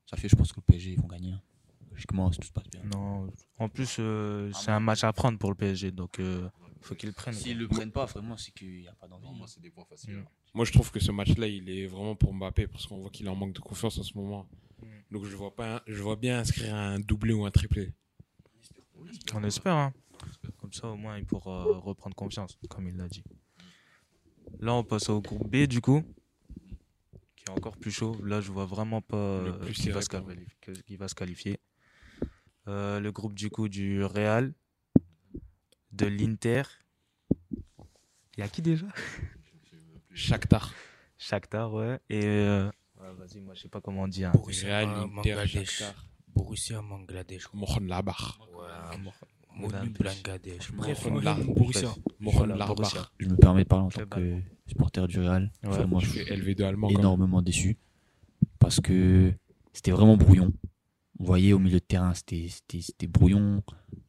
Ça 0.07 0.17
fait, 0.17 0.29
je 0.29 0.37
pense 0.37 0.53
que 0.53 0.61
le 0.61 0.62
PSG, 0.62 0.93
ils 0.93 1.00
vont 1.00 1.09
gagner. 1.09 1.33
hein. 1.33 1.43
Logiquement, 1.91 2.31
si 2.31 2.38
tout 2.38 2.47
se 2.47 2.53
passe 2.53 2.69
bien. 2.71 2.83
Non. 2.85 3.26
En 3.59 3.69
plus, 3.71 3.97
euh, 4.00 4.50
Ah, 4.55 4.59
c'est 4.62 4.71
un 4.71 4.81
match 4.81 5.03
à 5.03 5.12
prendre 5.12 5.38
pour 5.38 5.49
le 5.50 5.57
PSG. 5.57 5.91
Donc, 5.93 6.19
euh, 6.21 6.49
faut 6.83 6.95
qu'ils 6.95 7.09
le 7.09 7.15
prennent. 7.15 7.33
S'ils 7.35 7.57
le 7.59 7.69
prennent 7.69 7.91
pas, 7.91 8.05
vraiment, 8.05 8.37
c'est 8.37 8.53
qu'il 8.53 8.81
n'y 8.83 8.87
a 8.88 8.93
pas 8.95 9.09
d'envie. 9.09 9.26
Moi, 9.35 9.47
c'est 9.49 9.61
des 9.61 9.71
points 9.71 9.87
faciles. 9.87 10.12
Mm. 10.15 10.19
hein. 10.21 10.26
Moi, 10.55 10.65
je 10.67 10.73
trouve 10.73 10.91
que 10.91 11.00
ce 11.00 11.11
match-là, 11.11 11.47
il 11.49 11.69
est 11.71 11.87
vraiment 11.87 12.15
pour 12.15 12.35
Mbappé 12.35 12.67
parce 12.67 12.87
qu'on 12.87 12.99
voit 12.99 13.11
qu'il 13.11 13.26
est 13.26 13.31
en 13.31 13.35
manque 13.35 13.55
de 13.55 13.61
confiance 13.61 13.99
en 13.99 14.03
ce 14.03 14.12
moment. 14.17 14.47
Mm. 14.83 14.87
Donc, 15.11 15.25
je 15.25 15.35
vois, 15.37 15.55
pas, 15.57 15.83
je 15.87 16.03
vois 16.03 16.17
bien 16.17 16.38
inscrire 16.41 16.75
un 16.75 17.00
doublé 17.00 17.33
ou 17.33 17.47
un 17.47 17.50
triplé. 17.50 17.93
On 19.35 19.43
espère, 19.45 19.75
hein. 19.75 19.93
Comme 20.58 20.73
ça, 20.73 20.88
au 20.88 20.96
moins, 20.96 21.18
il 21.18 21.26
pourra 21.26 21.64
reprendre 21.78 22.14
confiance, 22.16 22.58
comme 22.68 22.88
il 22.88 22.96
l'a 22.96 23.08
dit. 23.08 23.23
Là, 24.61 24.75
on 24.75 24.85
passe 24.85 25.08
au 25.08 25.20
groupe 25.20 25.49
B, 25.50 25.66
du 25.66 25.80
coup, 25.80 26.02
qui 27.37 27.44
est 27.46 27.50
encore 27.50 27.76
plus 27.76 27.90
chaud. 27.90 28.16
Là, 28.25 28.40
je 28.40 28.50
vois 28.52 28.64
vraiment 28.66 29.00
pas 29.02 29.16
euh, 29.16 29.58
plus 29.58 29.75
qui, 29.75 29.90
va 29.90 30.00
se 30.00 30.08
qualifier, 30.08 30.46
que- 30.61 30.73
qui 30.73 30.96
va 30.96 31.08
se 31.08 31.14
qualifier. 31.14 31.61
Euh, 32.68 32.99
le 33.00 33.12
groupe, 33.12 33.35
du 33.35 33.50
coup, 33.50 33.68
du 33.68 34.02
Real, 34.04 34.52
de 35.92 36.06
l'Inter. 36.06 36.62
Il 38.37 38.40
y 38.40 38.42
a 38.42 38.49
qui 38.49 38.62
déjà? 38.62 38.87
Shakhtar. 40.12 40.75
Shakhtar, 41.18 41.73
ouais. 41.73 42.00
Et. 42.11 42.25
euh, 42.25 42.66
ouais, 43.00 43.12
Vas-y, 43.14 43.40
moi, 43.40 43.54
je 43.54 43.62
sais 43.62 43.68
pas 43.68 43.80
comment 43.80 44.02
on 44.02 44.08
dit. 44.08 44.25
hein. 44.25 44.32
Real, 44.35 44.87
Ma- 44.88 45.20
Inter, 45.20 45.35
Bangladesh. 45.35 45.70
Shakhtar. 45.78 46.06
Borussia 46.28 46.82
Bangladesh. 46.82 47.44
Mohenlabach. 47.54 48.38
Ouais, 48.52 48.99
Bangladesh. 49.56 50.70
Je 53.18 53.26
me 53.28 53.36
permets 53.36 53.62
de 53.64 53.68
parler 53.68 53.84
en 53.84 53.88
tant 53.88 54.06
que 54.06 54.40
supporter 54.66 55.06
du 55.08 55.18
Real. 55.20 55.50
Ouais, 55.62 55.70
Vraiment, 55.70 55.98
Je 56.00 56.10
suis 56.10 56.20
LV2 56.20 56.64
allemand. 56.64 56.88
quand 56.88 56.92
même. 56.94 57.00
énormément 57.00 57.42
déçu. 57.42 57.76
Parce 58.58 58.80
que 58.80 59.32
c'était 59.72 59.90
vraiment 59.92 60.16
brouillon. 60.16 60.52
On 61.18 61.25
voyait 61.25 61.52
au 61.52 61.58
milieu 61.58 61.78
de 61.78 61.84
terrain, 61.84 62.12
c'était- 62.14 62.48
c'était 62.48 62.80
c'était 62.82 63.06
brouillon. 63.06 63.62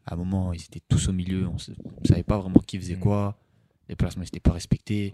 À 0.05 0.13
un 0.13 0.17
moment, 0.17 0.51
ils 0.53 0.61
étaient 0.61 0.81
tous 0.87 1.07
au 1.07 1.13
milieu. 1.13 1.47
On 1.47 1.53
ne 1.53 2.07
savait 2.07 2.23
pas 2.23 2.37
vraiment 2.39 2.59
qui 2.59 2.77
faisait 2.77 2.95
Mm. 2.95 2.99
quoi. 2.99 3.37
Les 3.89 3.95
placements 3.95 4.23
n'étaient 4.23 4.39
pas 4.41 4.51
respectés. 4.53 5.13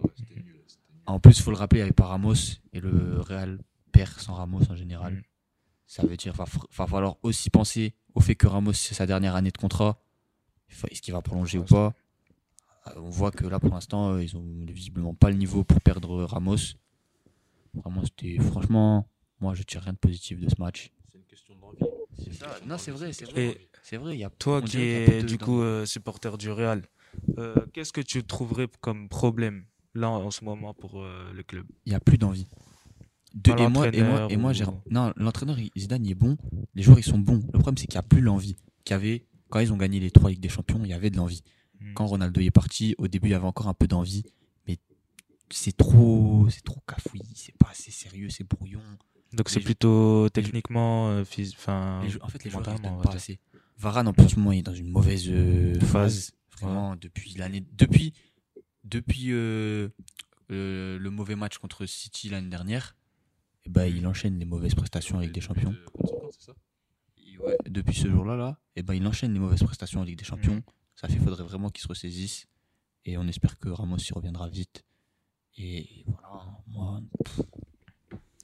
En 1.05 1.19
plus, 1.19 1.37
il 1.37 1.41
faut 1.43 1.51
le 1.51 1.57
rappeler, 1.57 1.79
il 1.79 1.83
n'y 1.83 1.87
avait 1.87 1.93
pas 1.93 2.07
Ramos. 2.07 2.33
Et 2.73 2.79
le 2.79 3.19
Real 3.19 3.59
perd 3.91 4.11
sans 4.19 4.33
Ramos 4.33 4.61
en 4.71 4.75
général. 4.75 5.13
Mm. 5.15 5.21
Ça 5.85 6.01
veut 6.03 6.09
dire 6.17 6.17
qu'il 6.17 6.31
va, 6.31 6.45
va 6.77 6.87
falloir 6.87 7.17
aussi 7.21 7.49
penser 7.51 7.93
au 8.15 8.19
fait 8.21 8.35
que 8.35 8.47
Ramos, 8.47 8.73
c'est 8.73 8.95
sa 8.95 9.05
dernière 9.05 9.35
année 9.35 9.51
de 9.51 9.57
contrat. 9.57 9.99
Est-ce 10.69 11.01
qu'il 11.01 11.13
va 11.13 11.21
prolonger 11.21 11.57
ou 11.59 11.63
pas 11.65 11.93
Euh, 12.87 12.91
On 12.97 13.09
voit 13.09 13.31
que 13.31 13.45
là, 13.45 13.59
pour 13.59 13.69
l'instant, 13.73 14.11
euh, 14.13 14.23
ils 14.23 14.35
ont 14.35 14.43
visiblement 14.67 15.13
pas 15.13 15.29
le 15.29 15.37
niveau 15.37 15.63
pour 15.63 15.79
perdre 15.81 16.23
Ramos. 16.23 16.57
Vraiment, 17.73 18.03
c'était. 18.03 18.37
Franchement, 18.39 19.07
moi, 19.39 19.53
je 19.55 19.63
tire 19.63 19.81
rien 19.81 19.93
de 19.93 19.97
positif 19.97 20.39
de 20.39 20.49
ce 20.49 20.55
match. 20.59 20.91
C'est 21.11 21.17
une 21.17 21.23
question 21.25 21.55
d'envie. 21.55 21.79
Non, 22.67 22.77
c'est 22.77 22.91
vrai, 22.91 23.13
c'est 23.13 23.25
vrai. 23.25 23.57
C'est 23.81 23.97
vrai, 23.97 24.15
il 24.15 24.19
y 24.19 24.23
a 24.23 24.29
toi 24.29 24.61
qui 24.61 24.79
es, 24.79 25.23
du 25.23 25.37
coup, 25.37 25.61
euh, 25.61 25.85
supporter 25.85 26.37
du 26.37 26.49
Real, 26.51 26.83
euh, 27.37 27.55
qu'est-ce 27.73 27.91
que 27.93 28.01
tu 28.01 28.23
trouverais 28.23 28.67
comme 28.81 29.09
problème, 29.09 29.65
là, 29.93 30.09
en 30.09 30.31
ce 30.31 30.43
moment, 30.45 30.73
pour 30.73 31.01
euh, 31.01 31.31
le 31.33 31.43
club? 31.43 31.65
Il 31.85 31.91
y 31.91 31.95
a 31.95 31.99
plus 31.99 32.17
d'envie. 32.17 32.47
De- 33.33 33.51
et 33.51 33.67
moi, 33.67 33.87
et 33.91 34.03
moi, 34.03 34.19
l'entraîneur 34.19 34.31
et 34.31 34.37
moi, 34.37 34.51
ou- 34.51 34.53
j'ai 34.53 34.65
non, 34.91 35.11
l'entraîneur 35.17 35.57
Zidane 35.75 36.05
il 36.05 36.11
est 36.11 36.15
bon, 36.15 36.37
les 36.75 36.83
joueurs 36.83 36.99
ils 36.99 37.03
sont 37.03 37.17
bons. 37.17 37.41
Le 37.51 37.59
problème 37.59 37.77
c'est 37.77 37.87
qu'il 37.87 37.95
n'y 37.97 38.05
a 38.05 38.07
plus 38.07 38.21
l'envie. 38.21 38.55
Qu'il 38.85 38.93
y 38.93 38.95
avait 38.95 39.25
quand 39.53 39.59
ils 39.59 39.71
ont 39.71 39.77
gagné 39.77 39.99
les 39.99 40.09
trois 40.09 40.31
ligues 40.31 40.39
des 40.39 40.49
champions, 40.49 40.81
il 40.83 40.89
y 40.89 40.93
avait 40.93 41.11
de 41.11 41.17
l'envie. 41.17 41.43
Mm. 41.79 41.93
Quand 41.93 42.07
Ronaldo 42.07 42.41
est 42.41 42.49
parti, 42.49 42.95
au 42.97 43.07
début 43.07 43.27
il 43.27 43.31
y 43.33 43.35
avait 43.35 43.45
encore 43.45 43.67
un 43.67 43.75
peu 43.75 43.85
d'envie, 43.87 44.23
mais 44.67 44.79
c'est 45.51 45.77
trop, 45.77 46.47
c'est 46.49 46.63
trop 46.63 46.81
cafouillis, 46.87 47.33
c'est 47.35 47.55
pas 47.59 47.69
assez 47.69 47.91
sérieux, 47.91 48.29
c'est 48.31 48.43
brouillon. 48.43 48.81
Donc 49.31 49.49
c'est 49.49 49.59
plutôt 49.59 50.27
techniquement, 50.29 51.09
euh, 51.11 51.23
phys- 51.23 51.53
enfin, 51.55 52.01
en 52.21 52.27
fait, 52.29 52.43
les 52.45 52.49
joueurs 52.49 52.63
pas 53.03 53.11
assez. 53.13 53.39
Varane 53.77 54.07
en 54.07 54.13
plus 54.13 54.23
en 54.25 54.29
ce 54.29 54.35
moment 54.37 54.53
il 54.53 54.59
est 54.59 54.63
dans 54.63 54.73
une 54.73 54.89
mauvaise 54.89 55.25
euh, 55.29 55.79
Phase. 55.81 56.31
vraiment 56.59 56.95
depuis 56.95 57.35
l'année, 57.35 57.63
depuis, 57.73 58.13
depuis 58.85 59.27
euh, 59.33 59.89
le 60.49 61.09
mauvais 61.09 61.35
match 61.35 61.59
contre 61.59 61.85
City 61.85 62.27
l'année 62.29 62.49
dernière. 62.49 62.95
Et 63.65 63.69
ben, 63.69 63.85
il 63.85 64.07
enchaîne 64.07 64.39
les 64.39 64.45
mauvaises 64.45 64.73
prestations 64.73 65.19
avec 65.19 65.31
des 65.31 65.41
champions. 65.41 65.75
Ouais, 67.39 67.57
depuis 67.65 67.95
ce 67.95 68.07
jour-là, 68.09 68.35
là, 68.35 68.57
et 68.75 68.83
ben, 68.83 68.93
il 68.93 69.05
enchaîne 69.07 69.33
les 69.33 69.39
mauvaises 69.39 69.63
prestations 69.63 70.01
en 70.01 70.03
Ligue 70.03 70.17
des 70.19 70.23
Champions. 70.25 70.61
Ça 70.95 71.07
fait 71.07 71.17
faudrait 71.19 71.43
vraiment 71.43 71.69
qu'il 71.69 71.81
se 71.81 71.87
ressaisisse. 71.87 72.47
Et 73.05 73.17
on 73.17 73.27
espère 73.27 73.57
que 73.59 73.69
Ramos 73.69 73.97
y 73.97 74.13
reviendra 74.13 74.47
vite. 74.47 74.83
Et 75.57 76.05
voilà, 76.07 76.45
moi, 76.67 77.01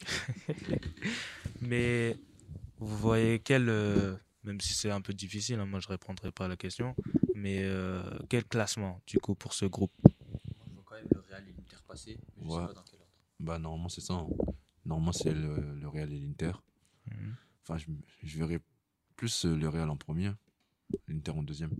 Mais 1.61 2.17
vous 2.77 2.97
voyez 2.97 3.39
quel, 3.39 3.69
euh, 3.69 4.15
même 4.43 4.59
si 4.61 4.73
c'est 4.73 4.91
un 4.91 5.01
peu 5.01 5.13
difficile, 5.13 5.59
hein, 5.59 5.65
moi 5.65 5.79
je 5.79 5.87
répondrai 5.87 6.31
pas 6.31 6.45
à 6.45 6.47
la 6.47 6.57
question, 6.57 6.95
mais 7.35 7.63
euh, 7.63 8.01
quel 8.29 8.45
classement 8.45 9.01
du 9.07 9.19
coup 9.19 9.35
pour 9.35 9.53
ce 9.53 9.65
groupe? 9.65 9.91
Je 10.07 10.73
vois 10.73 10.83
quand 10.85 10.95
même 10.95 11.07
le 11.13 11.19
Real 11.19 11.43
et 11.47 11.51
l'Inter 11.53 11.77
passer. 11.87 12.17
je 12.37 12.47
sais 12.47 12.53
Ouais. 12.55 12.65
pas 12.67 12.73
dans 12.73 12.83
quel 12.83 12.99
ordre. 12.99 13.11
Bah, 13.39 13.59
normalement, 13.59 13.89
c'est 13.89 14.01
ça. 14.01 14.13
hein. 14.13 14.27
Normalement, 14.85 15.11
c'est 15.11 15.33
le, 15.33 15.75
le 15.75 15.87
Real 15.87 16.11
et 16.11 16.19
l'Inter. 16.19 16.51
Mhm. 17.11 17.35
Enfin, 17.63 17.77
je, 17.77 17.85
je 18.23 18.37
verrais 18.37 18.59
plus 19.19 19.45
euh, 19.45 19.55
le 19.55 19.67
Real 19.67 19.89
en 19.89 19.97
premier, 19.97 20.31
l'Inter 21.09 21.31
en 21.31 21.43
deuxième. 21.43 21.71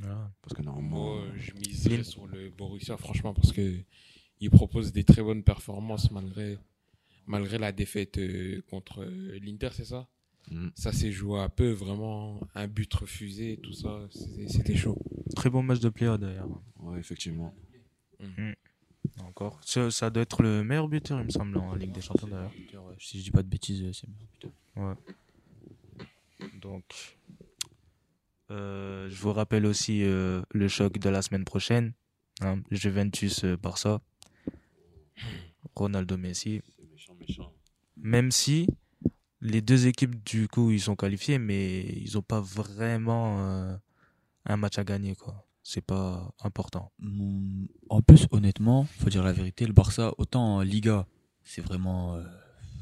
Voilà. 0.00 0.32
Parce 0.42 0.54
que 0.54 0.62
normalement. 0.62 1.14
Moi, 1.18 1.24
je 1.36 1.52
miserais 1.52 1.96
Lille. 1.98 2.04
sur 2.04 2.26
le 2.26 2.50
Borussia, 2.50 2.96
franchement, 2.96 3.32
parce 3.32 3.52
que 3.52 3.76
il 4.40 4.50
propose 4.50 4.92
des 4.92 5.04
très 5.04 5.22
bonnes 5.22 5.44
performances 5.44 6.10
malgré, 6.10 6.58
malgré 7.26 7.58
la 7.58 7.70
défaite 7.70 8.18
euh, 8.18 8.60
contre 8.68 9.04
euh, 9.04 9.38
l'Inter, 9.40 9.68
c'est 9.72 9.84
ça? 9.84 10.08
Mm, 10.50 10.70
Ça 10.74 10.92
s'est 10.92 11.12
joué 11.12 11.38
à 11.40 11.48
peu, 11.48 11.70
vraiment. 11.70 12.40
Un 12.56 12.66
but 12.66 12.92
refusé, 12.92 13.60
tout 13.62 13.72
ça, 13.72 14.08
c'était 14.10 14.74
chaud. 14.74 14.98
Très 15.36 15.50
bon 15.50 15.62
match 15.62 15.78
de 15.78 15.90
playoff 15.90 16.18
d'ailleurs. 16.18 16.48
ouais, 16.80 16.98
effectivement. 16.98 17.54
Encore. 19.22 19.60
Ça, 19.64 19.90
ça 19.92 20.10
doit 20.10 20.24
être 20.24 20.42
le 20.42 20.64
meilleur 20.64 20.88
buteur, 20.88 21.20
il 21.20 21.26
me 21.26 21.30
semble, 21.30 21.56
en 21.58 21.74
Ligue 21.76 21.92
des 21.92 22.00
Champions 22.00 22.26
d'ailleurs. 22.26 22.52
Ouais. 22.84 22.94
Si 22.98 23.18
je 23.20 23.24
dis 23.24 23.30
pas 23.30 23.42
de 23.44 23.48
bêtises, 23.48 23.82
euh, 23.84 23.92
c'est 23.92 24.08
bien. 24.10 24.26
putain. 24.32 24.96
Donc, 26.60 27.18
euh, 28.50 29.08
je 29.08 29.16
vous 29.20 29.32
rappelle 29.32 29.66
aussi 29.66 30.02
euh, 30.04 30.42
le 30.50 30.68
choc 30.68 30.98
de 30.98 31.08
la 31.08 31.22
semaine 31.22 31.44
prochaine. 31.44 31.92
hein, 32.40 32.60
Juventus-Barça. 32.70 34.00
Ronaldo 35.74 36.16
Messi. 36.16 36.60
C'est 36.76 36.90
méchant, 36.92 37.14
méchant. 37.18 37.52
Même 37.96 38.30
si 38.30 38.66
les 39.40 39.60
deux 39.60 39.86
équipes, 39.86 40.22
du 40.24 40.48
coup, 40.48 40.70
ils 40.70 40.80
sont 40.80 40.96
qualifiés, 40.96 41.38
mais 41.38 41.80
ils 41.82 42.12
n'ont 42.14 42.22
pas 42.22 42.40
vraiment 42.40 43.38
euh, 43.40 43.76
un 44.46 44.56
match 44.56 44.78
à 44.78 44.84
gagner. 44.84 45.14
quoi. 45.16 45.46
C'est 45.62 45.80
pas 45.84 46.32
important. 46.42 46.92
Mon- 46.98 47.66
En 47.88 48.02
plus, 48.02 48.26
honnêtement, 48.30 48.84
faut 48.84 49.08
dire 49.10 49.24
la 49.24 49.32
vérité, 49.32 49.66
le 49.66 49.72
Barça, 49.72 50.12
autant 50.18 50.56
en 50.56 50.60
Liga, 50.60 51.06
c'est 51.42 51.62
vraiment, 51.62 52.14
euh, 52.16 52.22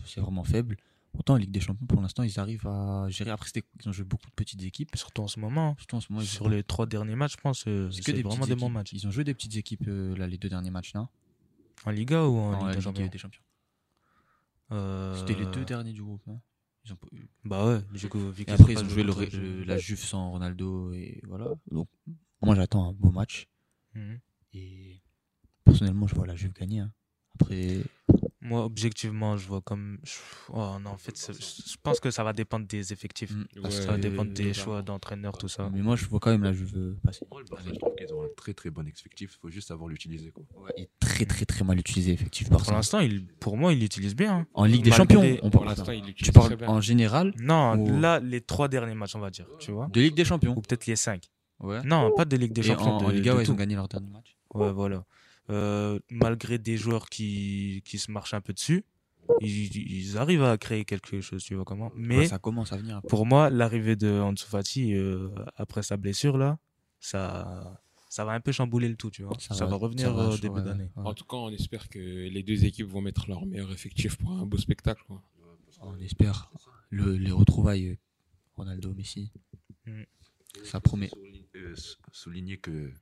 c'est 0.04 0.20
vraiment 0.20 0.44
faible. 0.44 0.76
Autant 1.18 1.34
en 1.34 1.36
Ligue 1.36 1.50
des 1.50 1.60
Champions, 1.60 1.84
pour 1.86 2.00
l'instant, 2.00 2.22
ils 2.22 2.40
arrivent 2.40 2.66
à 2.66 3.06
gérer. 3.10 3.30
Après, 3.30 3.50
ils 3.80 3.88
ont 3.88 3.92
joué 3.92 4.04
beaucoup 4.04 4.26
de 4.28 4.34
petites 4.34 4.62
équipes. 4.62 4.96
Surtout 4.96 5.22
en 5.22 5.28
ce 5.28 5.38
moment. 5.40 5.74
Surtout 5.78 5.96
en 5.96 6.00
ce 6.00 6.10
moment, 6.12 6.24
Sur 6.24 6.48
les 6.48 6.62
trois 6.62 6.86
derniers 6.86 7.16
matchs, 7.16 7.32
je 7.36 7.40
pense, 7.42 7.64
euh, 7.68 7.90
c'est 7.90 8.00
que 8.02 8.12
des 8.12 8.22
vraiment 8.22 8.46
des 8.46 8.54
bons 8.56 8.70
matchs. 8.70 8.92
Ils 8.94 9.06
ont 9.06 9.10
joué 9.10 9.22
des 9.22 9.34
petites 9.34 9.56
équipes 9.56 9.84
euh, 9.88 10.16
là, 10.16 10.26
les 10.26 10.38
deux 10.38 10.48
derniers 10.48 10.70
matchs, 10.70 10.94
non? 10.94 11.08
En 11.84 11.90
Liga 11.90 12.24
ou 12.26 12.36
en 12.38 12.52
En 12.54 12.58
Ligue 12.58 12.68
des 12.68 12.72
Ligue 12.76 12.80
Champions 12.82 13.06
des 13.08 13.18
Champions. 13.18 13.42
Euh, 14.70 15.14
C'était 15.18 15.34
les 15.38 15.46
deux 15.50 15.64
derniers 15.64 15.92
du 15.92 16.02
groupe. 16.02 16.26
non? 16.26 16.40
Ils 16.84 16.92
ont 16.92 16.96
pas- 16.96 17.08
Bah 17.44 17.66
ouais, 17.66 17.80
du 17.96 18.08
coup, 18.08 18.30
vu 18.30 18.44
après, 18.48 18.72
ils 18.72 18.78
ont 18.78 18.88
joué 18.88 19.02
le, 19.04 19.12
contre- 19.12 19.36
le- 19.36 19.64
la 19.64 19.76
Juve 19.78 19.98
sans 20.00 20.30
Ronaldo 20.30 20.92
et 20.94 21.20
voilà. 21.28 21.52
Donc, 21.70 21.88
moi, 22.40 22.54
j'attends 22.56 22.88
un 22.88 22.92
beau 22.92 23.10
match. 23.12 23.46
Mhm. 23.94 24.18
Et 24.54 25.00
personnellement, 25.64 26.06
je 26.06 26.14
vois 26.14 26.26
la 26.26 26.34
Juve 26.34 26.52
gagner. 26.54 26.80
hein. 26.80 26.92
Après, 27.34 27.82
Moi, 28.44 28.64
objectivement, 28.64 29.36
je 29.36 29.46
vois 29.46 29.60
comme. 29.60 29.98
je- 30.02 30.18
Oh 30.52 30.76
non, 30.82 30.90
en 30.90 30.96
fait, 30.98 31.14
je 31.16 31.76
pense 31.80 32.00
que 32.00 32.10
ça 32.10 32.24
va 32.24 32.32
dépendre 32.32 32.66
des 32.66 32.92
effectifs. 32.92 33.30
mm, 33.30 33.70
Ça 33.70 33.86
va 33.92 33.98
dépendre 33.98 34.32
des 34.32 34.52
choix 34.52 34.82
d'entraîneur, 34.82 35.38
tout 35.38 35.46
ça. 35.46 35.70
Mais 35.72 35.80
moi, 35.80 35.94
je 35.94 36.06
vois 36.06 36.18
quand 36.18 36.30
même 36.32 36.42
la 36.42 36.52
Juve 36.52 36.96
passer. 37.04 37.24
Moi, 37.30 37.40
le 37.40 37.46
Barça, 37.48 37.68
je 37.72 37.78
trouve 37.78 37.94
qu'ils 37.94 38.12
ont 38.12 38.24
un 38.24 38.28
très 38.36 38.52
très 38.52 38.70
bon 38.70 38.84
effectif. 38.88 39.30
Il 39.36 39.40
faut 39.40 39.48
juste 39.48 39.68
savoir 39.68 39.88
l'utiliser. 39.88 40.32
quoi. 40.32 40.44
Et 40.76 40.88
très, 40.98 41.24
très, 41.24 41.44
très 41.44 41.64
mal 41.64 41.78
utilisé, 41.78 42.12
effectivement. 42.12 42.58
Pour 42.58 42.72
l'instant, 42.72 42.98
il, 42.98 43.26
pour 43.38 43.56
moi, 43.56 43.72
il 43.72 43.78
l'utilise 43.78 44.16
bien. 44.16 44.38
hein. 44.38 44.46
En 44.54 44.64
Ligue 44.64 44.82
des 44.82 44.90
Malgré- 44.90 45.14
Champions, 45.14 45.38
on 45.44 45.50
Pour 45.50 45.62
parle. 45.64 45.76
l'instant, 45.76 45.92
il 45.92 46.12
Tu 46.14 46.32
parles 46.32 46.46
très 46.48 46.56
bien. 46.56 46.68
en 46.68 46.80
général 46.80 47.32
Non, 47.38 47.76
Ou- 47.76 48.00
là, 48.00 48.18
les 48.18 48.40
trois 48.40 48.66
derniers 48.66 48.94
matchs, 48.96 49.14
on 49.14 49.20
va 49.20 49.30
dire, 49.30 49.46
tu 49.60 49.70
vois. 49.70 49.86
de 49.92 50.00
Ligue 50.00 50.16
des 50.16 50.24
Champions. 50.24 50.54
Ou 50.56 50.60
peut-être 50.62 50.86
les 50.86 50.96
cinq. 50.96 51.30
Ouais. 51.60 51.80
Non, 51.84 52.10
pas 52.16 52.24
de 52.24 52.36
Ligue 52.36 52.52
des 52.52 52.66
Et 52.68 52.74
en, 52.74 52.78
Champions. 52.78 53.06
en 53.06 53.10
Liga, 53.10 53.32
de 53.32 53.36
ouais, 53.38 53.44
ils 53.44 53.52
ont 53.52 53.54
gagné 53.54 53.76
leur 53.76 53.86
dernier 53.86 54.10
match. 54.10 54.36
Ouais, 54.52 54.72
voilà. 54.72 55.04
Euh, 55.50 55.98
malgré 56.10 56.58
des 56.58 56.76
joueurs 56.76 57.08
qui, 57.08 57.82
qui 57.84 57.98
se 57.98 58.10
marchent 58.10 58.34
un 58.34 58.40
peu 58.40 58.52
dessus, 58.52 58.84
ils, 59.40 59.76
ils 59.76 60.16
arrivent 60.18 60.44
à 60.44 60.56
créer 60.56 60.84
quelque 60.84 61.20
chose, 61.20 61.42
tu 61.42 61.54
vois 61.54 61.64
comment. 61.64 61.90
Mais 61.96 62.18
Ouais, 62.18 62.26
ça 62.26 62.38
commence 62.38 62.72
à 62.72 62.76
venir. 62.76 63.02
peu. 63.02 63.08
pour 63.08 63.26
moi, 63.26 63.50
l'arrivée 63.50 63.96
de 63.96 64.08
Ansu 64.20 64.46
Fati 64.46 64.94
euh, 64.94 65.28
après 65.56 65.82
sa 65.82 65.96
blessure 65.96 66.38
là, 66.38 66.58
ça, 67.00 67.82
ça 68.08 68.24
va 68.24 68.32
un 68.32 68.40
peu 68.40 68.52
chambouler 68.52 68.88
le 68.88 68.96
tout, 68.96 69.10
tu 69.10 69.22
vois. 69.24 69.36
Ça, 69.40 69.66
va, 69.66 69.74
revenir 69.76 70.06
ça 70.08 70.12
va, 70.12 70.28
au 70.28 70.36
début 70.38 70.54
ouais, 70.56 70.62
d'année. 70.62 70.90
ouais. 70.96 71.06
En 71.06 71.14
tout 71.14 71.24
cas, 71.24 71.36
on 71.36 71.50
espère 71.50 71.88
que 71.88 71.98
les 71.98 72.42
deux 72.42 72.64
équipes 72.64 72.86
vont 72.86 73.00
mettre 73.00 73.28
leur 73.28 73.44
meilleur 73.44 73.72
effectif 73.72 74.16
pour 74.16 74.30
un 74.32 74.46
beau 74.46 74.58
spectacle. 74.58 75.02
quoi. 75.06 75.22
On 75.80 75.98
espère. 75.98 76.52
Le, 76.90 77.16
les 77.16 77.32
retrouvailles 77.32 77.88
euh, 77.88 77.96
Ronaldo-Messi. 78.56 79.32
Mm. 79.86 80.02
Ça 80.64 80.80
promet. 80.80 81.08
Souligner, 81.08 81.48
euh, 81.56 81.74
sou- 81.74 81.96
souligner 82.12 82.58
que 82.58 82.92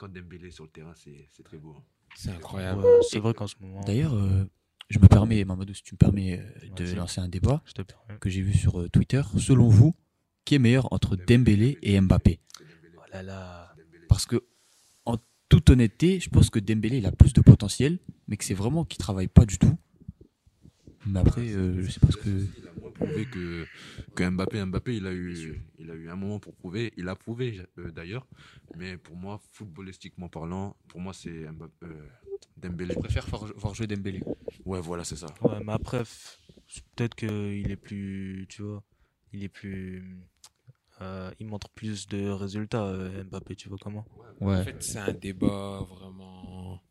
quand 0.00 0.08
Dembélé 0.10 0.48
est 0.48 0.50
sur 0.52 0.64
le 0.64 0.70
terrain, 0.70 0.94
c'est 0.96 1.26
c'est 1.28 1.42
très 1.42 1.58
beau. 1.58 1.74
hein. 1.78 1.82
C'est 2.16 2.30
incroyable. 2.30 2.80
Ouais, 2.82 2.98
c'est 3.10 3.18
vrai 3.18 3.34
qu'en 3.34 3.46
ce 3.46 3.54
moment, 3.60 3.82
D'ailleurs, 3.82 4.14
euh, 4.14 4.44
je 4.88 4.98
me 4.98 5.06
permets, 5.06 5.44
Mamadou, 5.44 5.74
si 5.74 5.82
tu 5.82 5.94
me 5.94 5.98
permets 5.98 6.40
euh, 6.40 6.68
de 6.74 6.94
lancer 6.94 7.20
un 7.20 7.28
débat 7.28 7.62
je 7.66 7.72
te 7.74 7.82
que 8.18 8.30
j'ai 8.30 8.40
vu 8.40 8.54
sur 8.54 8.80
euh, 8.80 8.88
Twitter. 8.88 9.20
Selon 9.38 9.68
vous, 9.68 9.94
qui 10.46 10.54
est 10.54 10.58
meilleur 10.58 10.90
entre 10.92 11.16
Dembélé 11.16 11.78
et 11.82 12.00
Mbappé? 12.00 12.40
Oh 12.96 13.00
là 13.12 13.22
là. 13.22 13.74
Parce 14.08 14.24
que, 14.26 14.42
en 15.04 15.18
toute 15.50 15.68
honnêteté, 15.70 16.18
je 16.18 16.30
pense 16.30 16.48
que 16.50 16.58
Dembélé 16.58 16.98
il 16.98 17.06
a 17.06 17.12
plus 17.12 17.32
de 17.34 17.42
potentiel, 17.42 17.98
mais 18.26 18.36
que 18.38 18.44
c'est 18.44 18.54
vraiment 18.54 18.84
qu'il 18.84 18.98
travaille 18.98 19.28
pas 19.28 19.44
du 19.44 19.58
tout. 19.58 19.76
Mais 21.06 21.20
après, 21.20 21.42
euh, 21.48 21.82
je 21.82 21.90
sais 21.90 22.00
pas 22.00 22.10
ce 22.10 22.16
que. 22.16 22.46
Prouvé 23.00 23.24
que, 23.24 23.66
que 24.14 24.28
Mbappé. 24.28 24.64
Mbappé, 24.64 24.96
il 24.96 25.06
a, 25.06 25.12
eu, 25.12 25.60
il 25.78 25.90
a 25.90 25.94
eu 25.94 26.10
un 26.10 26.16
moment 26.16 26.38
pour 26.38 26.54
prouver. 26.54 26.92
Il 26.96 27.08
a 27.08 27.16
prouvé 27.16 27.62
euh, 27.78 27.90
d'ailleurs. 27.90 28.26
Mais 28.76 28.98
pour 28.98 29.16
moi, 29.16 29.40
footballistiquement 29.52 30.28
parlant, 30.28 30.76
pour 30.88 31.00
moi, 31.00 31.14
c'est 31.14 31.50
Mbappé, 31.50 31.86
euh, 31.86 32.08
Dembélé. 32.56 32.94
Je 32.94 32.98
préfère 32.98 33.26
voir, 33.26 33.74
jouer 33.74 33.86
Dembélé. 33.86 34.22
Ouais, 34.66 34.80
voilà, 34.80 35.04
c'est 35.04 35.16
ça. 35.16 35.28
Ouais, 35.40 35.60
mais 35.64 35.72
après, 35.72 36.02
peut-être 36.94 37.14
qu'il 37.14 37.70
est 37.70 37.76
plus, 37.76 38.46
tu 38.48 38.62
vois, 38.62 38.84
il 39.32 39.42
est 39.44 39.48
plus, 39.48 40.20
euh, 41.00 41.30
il 41.40 41.46
montre 41.46 41.70
plus 41.70 42.06
de 42.06 42.28
résultats, 42.28 42.92
Mbappé, 43.24 43.56
tu 43.56 43.68
vois 43.68 43.78
comment? 43.80 44.06
Ouais. 44.40 44.56
En 44.56 44.64
fait, 44.64 44.82
c'est 44.82 44.98
un 44.98 45.12
débat 45.12 45.86
vraiment. 45.88 46.82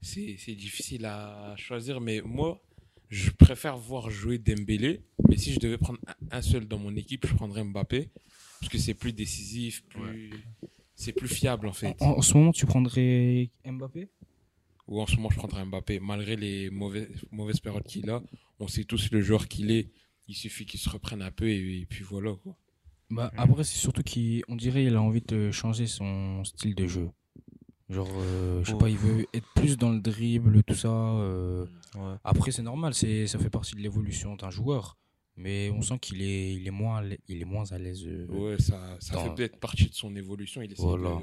C'est 0.00 0.36
c'est 0.36 0.54
difficile 0.54 1.04
à 1.06 1.54
choisir, 1.56 2.00
mais 2.00 2.20
moi, 2.22 2.60
je 3.12 3.30
préfère 3.30 3.76
voir 3.76 4.10
jouer 4.10 4.38
Dembélé. 4.38 5.02
Mais 5.28 5.36
si 5.36 5.52
je 5.52 5.60
devais 5.60 5.78
prendre 5.78 6.00
un- 6.30 6.42
seul 6.42 6.66
dans 6.66 6.78
mon 6.78 6.96
équipe, 6.96 7.26
je 7.26 7.34
prendrais 7.34 7.62
Mbappé. 7.62 8.10
Parce 8.58 8.72
que 8.72 8.78
c'est 8.78 8.94
plus 8.94 9.12
décisif, 9.12 9.84
plus. 9.88 10.30
C'est 10.94 11.12
plus 11.12 11.28
fiable 11.28 11.66
en 11.68 11.72
fait. 11.72 11.94
En, 12.00 12.18
en 12.18 12.22
ce 12.22 12.34
moment, 12.36 12.52
tu 12.52 12.64
prendrais 12.66 13.50
Mbappé? 13.64 14.08
Ou 14.88 15.00
en 15.00 15.06
ce 15.06 15.16
moment, 15.16 15.30
je 15.30 15.36
prendrais 15.36 15.64
Mbappé. 15.64 16.00
Malgré 16.00 16.36
les 16.36 16.70
mauvais, 16.70 17.08
mauvaises 17.30 17.60
périodes 17.60 17.84
qu'il 17.84 18.08
a, 18.10 18.22
on 18.58 18.66
sait 18.68 18.84
tous 18.84 19.10
le 19.12 19.20
joueur 19.20 19.46
qu'il 19.48 19.70
est. 19.70 19.90
Il 20.28 20.34
suffit 20.34 20.64
qu'il 20.66 20.80
se 20.80 20.88
reprenne 20.88 21.20
un 21.22 21.30
peu 21.32 21.48
et, 21.48 21.80
et 21.80 21.86
puis 21.86 22.02
voilà. 22.04 22.34
Quoi. 22.42 22.56
Bah, 23.10 23.30
après, 23.36 23.64
c'est 23.64 23.78
surtout 23.78 24.02
qu'on 24.02 24.56
dirait 24.56 24.84
qu'il 24.84 24.94
a 24.94 25.02
envie 25.02 25.20
de 25.20 25.50
changer 25.50 25.86
son 25.86 26.44
style 26.44 26.74
de 26.74 26.86
jeu. 26.86 27.10
Genre, 27.92 28.08
euh, 28.10 28.60
je 28.64 28.68
sais 28.68 28.74
Oh. 28.74 28.78
pas, 28.78 28.88
il 28.88 28.96
veut 28.96 29.26
être 29.34 29.46
plus 29.54 29.76
dans 29.76 29.90
le 29.90 30.00
dribble, 30.00 30.62
tout 30.64 30.74
ça. 30.74 30.88
euh. 30.88 31.66
Ouais. 31.94 32.14
Après, 32.24 32.50
c'est 32.50 32.62
normal, 32.62 32.94
c'est 32.94 33.26
ça 33.26 33.38
fait 33.38 33.50
partie 33.50 33.74
de 33.74 33.80
l'évolution 33.80 34.34
d'un 34.36 34.50
joueur. 34.50 34.96
Mais 35.36 35.70
on 35.70 35.80
sent 35.82 35.98
qu'il 35.98 36.20
est, 36.22 36.54
il 36.54 36.66
est, 36.66 36.70
moins, 36.70 37.02
il 37.28 37.40
est 37.40 37.46
moins 37.46 37.70
à 37.72 37.78
l'aise. 37.78 38.04
euh. 38.06 38.26
Ouais, 38.28 38.56
ça, 38.60 38.96
ça 39.00 39.14
Dans- 39.14 39.24
fait 39.24 39.34
peut-être 39.34 39.58
partie 39.58 39.86
de 39.88 39.94
son 39.94 40.14
évolution. 40.16 40.60
Il 40.62 40.72
essaie 40.72 40.82
Voilà. 40.82 41.20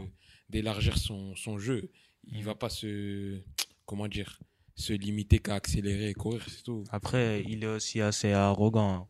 d'élargir 0.50 0.98
son, 0.98 1.36
son 1.36 1.58
jeu. 1.60 1.90
Il 2.32 2.40
Mm. 2.42 2.46
va 2.46 2.56
pas 2.56 2.70
se. 2.70 3.40
Comment 3.86 4.08
dire 4.08 4.40
Se 4.76 4.94
limiter 4.94 5.40
qu'à 5.40 5.56
accélérer 5.56 6.10
et 6.10 6.14
courir, 6.14 6.46
c'est 6.48 6.64
tout. 6.64 6.84
Après, 6.92 7.44
il 7.48 7.64
est 7.64 7.68
aussi 7.68 8.00
assez 8.02 8.32
arrogant. 8.32 9.08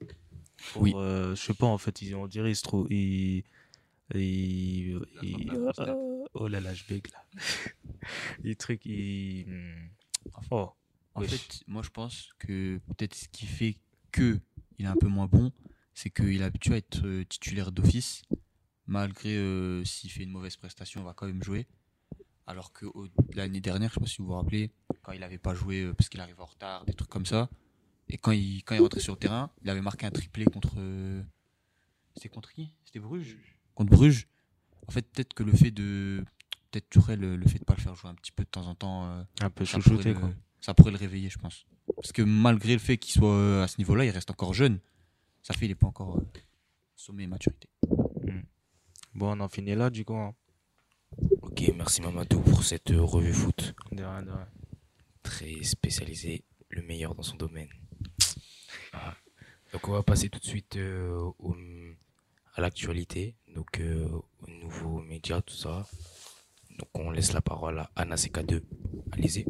Pour, 0.74 0.82
Oui. 0.82 0.94
euh, 0.96 1.36
je 1.36 1.42
sais 1.42 1.54
pas, 1.54 1.68
en 1.68 1.78
fait, 1.78 2.02
on 2.16 2.26
dirait, 2.28 2.52
il 2.52 2.56
se 2.56 2.64
trouve, 2.64 2.88
il, 2.92 3.44
il, 4.16 5.00
il- 5.22 5.50
euh, 5.52 6.26
oh 6.34 6.48
là 6.48 6.60
là, 6.60 6.74
je 6.74 6.84
bègue 6.86 7.08
là. 7.12 7.24
il 8.44 8.56
truc, 8.56 8.86
il, 8.86 9.46
oh, 10.52 10.70
En 11.16 11.22
Wesh. 11.22 11.30
fait, 11.32 11.64
moi 11.68 11.82
je 11.84 11.90
pense 11.90 12.30
que 12.40 12.80
peut-être 12.88 13.16
ce 13.16 13.28
qui 13.30 13.46
fait 13.46 13.78
que 14.12 14.40
il 14.78 14.86
est 14.86 14.90
un 14.90 14.96
peu 14.96 15.08
moins 15.08 15.28
bon, 15.28 15.52
c'est 15.94 16.10
qu'il 16.10 16.42
est 16.42 16.44
habitué 16.44 16.74
à 16.76 16.78
être 16.78 17.06
euh, 17.06 17.26
titulaire 17.26 17.72
d'office. 17.72 18.22
Malgré 18.88 19.36
euh, 19.36 19.84
s'il 19.86 20.10
fait 20.10 20.24
une 20.24 20.32
mauvaise 20.32 20.56
prestation, 20.56 21.02
on 21.02 21.04
va 21.04 21.14
quand 21.14 21.28
même 21.28 21.44
jouer. 21.44 21.68
Alors 22.48 22.72
que 22.74 22.88
au- 22.88 23.08
l'année 23.36 23.62
dernière, 23.62 23.90
je 23.90 23.96
sais 23.96 24.00
pas 24.00 24.08
si 24.08 24.18
vous 24.18 24.28
vous 24.28 24.34
rappelez, 24.34 24.72
quand 25.04 25.12
il 25.12 25.20
n'avait 25.20 25.38
pas 25.38 25.54
joué 25.54 25.84
euh, 25.84 25.94
parce 25.94 26.10
qu'il 26.10 26.20
arrivait 26.22 26.42
en 26.42 26.46
retard, 26.46 26.86
des 26.86 26.94
trucs 26.94 27.10
comme 27.10 27.26
ça, 27.28 27.50
et 28.08 28.18
quand 28.18 28.32
il, 28.32 28.64
quand 28.64 28.74
il 28.74 28.82
rentrait 28.82 29.02
sur 29.02 29.14
le 29.14 29.20
terrain, 29.20 29.52
il 29.62 29.70
avait 29.70 29.82
marqué 29.82 30.08
un 30.08 30.12
triplé 30.12 30.46
contre. 30.46 30.74
euh, 30.78 31.22
C'était 32.16 32.30
contre 32.30 32.52
qui? 32.52 32.74
C'était 32.84 33.00
Bruges? 33.00 33.38
Contre 33.80 33.92
Bruges. 33.96 34.28
En 34.88 34.92
fait, 34.92 35.04
peut-être 35.04 35.34
que 35.34 35.44
le 35.44 35.54
fait 35.54 35.72
de. 35.72 36.22
Peut-être 36.70 36.90
Tourelle, 36.90 37.20
le, 37.22 37.36
le 37.38 37.48
fait 37.48 37.60
de 37.60 37.64
pas 37.64 37.76
le 37.76 37.82
faire 37.82 37.96
jouer 37.96 38.10
un 38.12 38.16
petit 38.16 38.32
peu 38.34 38.44
de 38.44 38.50
temps 38.50 38.68
en 38.68 38.76
temps. 38.76 39.06
euh, 39.06 39.24
un 39.42 39.50
peu 39.50 39.64
ça 39.64 39.78
pourrait, 39.80 39.90
chouchouté, 39.92 40.14
le, 40.14 40.20
quoi. 40.20 40.30
ça 40.60 40.74
pourrait 40.74 40.92
le 40.92 40.98
réveiller, 40.98 41.30
je 41.30 41.38
pense. 41.40 41.66
Parce 41.96 42.12
que 42.12 42.22
malgré 42.22 42.74
le 42.74 42.80
fait 42.80 42.98
qu'il 42.98 43.14
soit 43.14 43.34
euh, 43.34 43.64
à 43.64 43.68
ce 43.70 43.78
niveau-là, 43.78 44.04
il 44.06 44.10
reste 44.12 44.30
encore 44.32 44.54
jeune. 44.54 44.80
Ça 45.42 45.54
fait 45.54 45.62
qu'il 45.62 45.70
n'est 45.70 45.76
pas 45.76 45.88
encore 45.88 46.18
euh, 46.18 46.28
sommet 46.98 47.24
et 47.24 47.28
maturité. 47.28 47.70
Bon, 49.16 49.36
on 49.36 49.40
en 49.40 49.48
finit 49.50 49.74
là, 49.76 49.90
du 49.90 50.04
coup. 50.06 50.16
hein. 50.16 50.36
Ok, 51.42 51.64
merci 51.76 52.02
Mamadou 52.02 52.42
pour 52.42 52.64
cette 52.64 52.92
euh, 52.92 53.02
revue 53.02 53.34
foot. 53.34 53.74
De 53.94 54.04
rien, 54.04 54.22
de 54.24 54.30
rien. 54.32 54.48
Très 55.24 55.64
spécialisé, 55.64 56.44
le 56.70 56.82
meilleur 56.84 57.16
dans 57.16 57.24
son 57.24 57.38
domaine. 57.38 57.70
Ah. 58.94 59.16
Donc 59.74 59.88
on 59.88 59.94
va 59.94 60.04
passer 60.04 60.30
tout 60.30 60.40
de 60.40 60.46
suite 60.46 60.76
euh, 60.78 61.18
au- 61.40 61.56
l'actualité, 62.60 63.36
donc 63.56 63.80
euh, 63.80 64.08
aux 64.42 64.52
nouveaux 64.62 65.02
médias, 65.02 65.42
tout 65.42 65.56
ça. 65.56 65.86
Donc 66.80 66.90
on 66.94 67.12
laisse 67.12 67.34
la 67.34 67.42
parole 67.42 67.80
à 67.80 67.92
Anna 67.96 68.16
CK2. 68.16 68.62
Allez-y. 69.12 69.46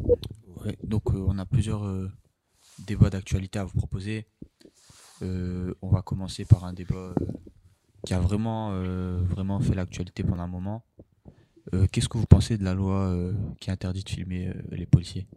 Donc 0.84 1.14
euh, 1.14 1.26
on 1.28 1.38
a 1.38 1.46
plusieurs 1.46 1.86
euh, 1.86 2.12
débats 2.80 3.10
d'actualité 3.10 3.60
à 3.60 3.66
vous 3.66 3.78
proposer. 3.78 4.26
Euh, 5.22 5.74
on 5.82 5.90
va 5.90 6.02
commencer 6.02 6.46
par 6.46 6.64
un 6.66 6.74
débat 6.74 7.14
qui 8.06 8.14
a 8.14 8.20
vraiment, 8.20 8.72
vraiment 9.24 9.60
fait 9.60 9.76
l'actualité 9.76 10.24
pendant 10.24 10.44
un 10.44 10.48
moment. 10.48 10.86
Qu'est-ce 11.92 12.08
que 12.08 12.18
vous 12.18 12.26
pensez 12.26 12.58
de 12.58 12.64
la 12.64 12.74
loi 12.74 13.14
qui 13.60 13.70
interdit 13.70 14.04
de 14.04 14.10
filmer 14.10 14.54
les 14.72 14.86
policiers? 14.86 15.28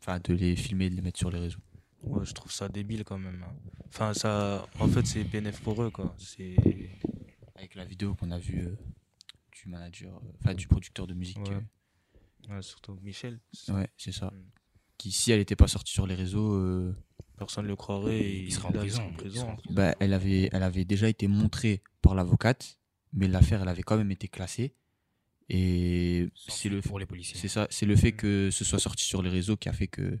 Enfin, 0.00 0.20
de 0.22 0.34
les 0.34 0.54
filmer 0.54 0.90
de 0.90 0.96
les 0.96 1.00
mettre 1.00 1.18
sur 1.18 1.30
les 1.30 1.38
réseaux. 1.38 1.58
Ouais, 2.06 2.24
je 2.24 2.32
trouve 2.32 2.52
ça 2.52 2.68
débile 2.68 3.04
quand 3.04 3.18
même. 3.18 3.42
hein. 3.46 3.54
Enfin, 3.88 4.14
ça, 4.14 4.66
en 4.80 4.88
fait, 4.88 5.06
c'est 5.06 5.24
bénéf 5.24 5.60
pour 5.60 5.82
eux, 5.82 5.90
quoi. 5.90 6.14
C'est, 6.18 6.56
Avec 7.54 7.74
la 7.74 7.84
vidéo 7.84 8.14
qu'on 8.14 8.30
a 8.30 8.38
vue 8.38 8.66
euh, 8.66 8.76
du 9.52 9.68
manager, 9.68 10.14
euh, 10.16 10.28
enfin 10.40 10.54
du 10.54 10.66
producteur 10.66 11.06
de 11.06 11.14
musique. 11.14 11.38
Ouais. 11.38 11.56
euh, 12.50 12.56
ouais, 12.56 12.62
surtout 12.62 12.98
Michel. 13.02 13.38
Ouais, 13.68 13.88
c'est 13.96 14.12
ça. 14.12 14.26
Mm. 14.26 14.44
Qui, 14.98 15.12
si 15.12 15.32
elle 15.32 15.38
n'était 15.38 15.56
pas 15.56 15.68
sortie 15.68 15.92
sur 15.92 16.06
les 16.06 16.14
réseaux, 16.14 16.92
Personne 17.36 17.64
ne 17.64 17.68
le 17.70 17.76
croirait. 17.76 18.16
Et 18.20 18.42
Il 18.44 18.52
sera 18.52 18.68
en 18.68 18.72
prison. 18.72 19.12
prison. 19.14 19.56
bah, 19.70 19.94
elle, 19.98 20.12
avait, 20.12 20.48
elle 20.52 20.62
avait 20.62 20.84
déjà 20.84 21.08
été 21.08 21.26
montrée 21.26 21.82
par 22.00 22.14
l'avocate, 22.14 22.78
mais 23.12 23.26
l'affaire, 23.26 23.62
elle 23.62 23.68
avait 23.68 23.82
quand 23.82 23.96
même 23.96 24.12
été 24.12 24.28
classée. 24.28 24.74
Et 25.48 26.28
c'est 26.48 26.68
le, 26.68 26.80
pour 26.80 26.98
les 26.98 27.06
policiers. 27.06 27.36
c'est 27.38 27.48
ça, 27.48 27.66
c'est 27.70 27.84
le 27.86 27.96
fait 27.96 28.12
que 28.12 28.50
ce 28.50 28.64
soit 28.64 28.78
sorti 28.78 29.04
sur 29.04 29.20
les 29.20 29.28
réseaux 29.28 29.56
qui 29.56 29.68
a 29.68 29.72
fait 29.74 29.88
que 29.88 30.18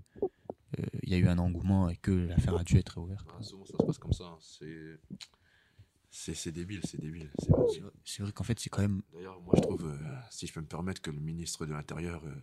il 1.04 1.12
y 1.12 1.14
a 1.14 1.18
eu 1.18 1.28
un 1.28 1.38
engouement 1.38 1.88
et 1.88 1.96
que 1.96 2.10
l'affaire 2.10 2.56
a 2.56 2.64
dû 2.64 2.76
être 2.76 2.98
ouverte. 2.98 3.26
Ah, 3.38 3.42
souvent, 3.42 3.64
ça 3.64 3.72
se 3.78 3.86
passe 3.86 3.98
comme 3.98 4.12
ça. 4.12 4.24
hein. 4.24 4.38
C'est- 6.10 6.52
débile, 6.52 6.80
c'est 6.84 7.00
débile. 7.00 7.30
c'est 8.04 8.22
vrai- 8.22 8.32
qu'en 8.32 8.44
fait, 8.44 8.58
c'est 8.60 8.70
quand 8.70 8.82
même. 8.82 9.02
D'ailleurs, 9.12 9.40
moi, 9.40 9.54
je 9.56 9.62
trouve, 9.62 9.86
euh, 9.86 9.98
si 10.30 10.46
je 10.46 10.52
peux 10.52 10.60
me 10.60 10.66
permettre, 10.66 11.02
que 11.02 11.10
le 11.10 11.18
ministre 11.18 11.66
de 11.66 11.72
l'Intérieur 11.72 12.22
euh, 12.24 12.34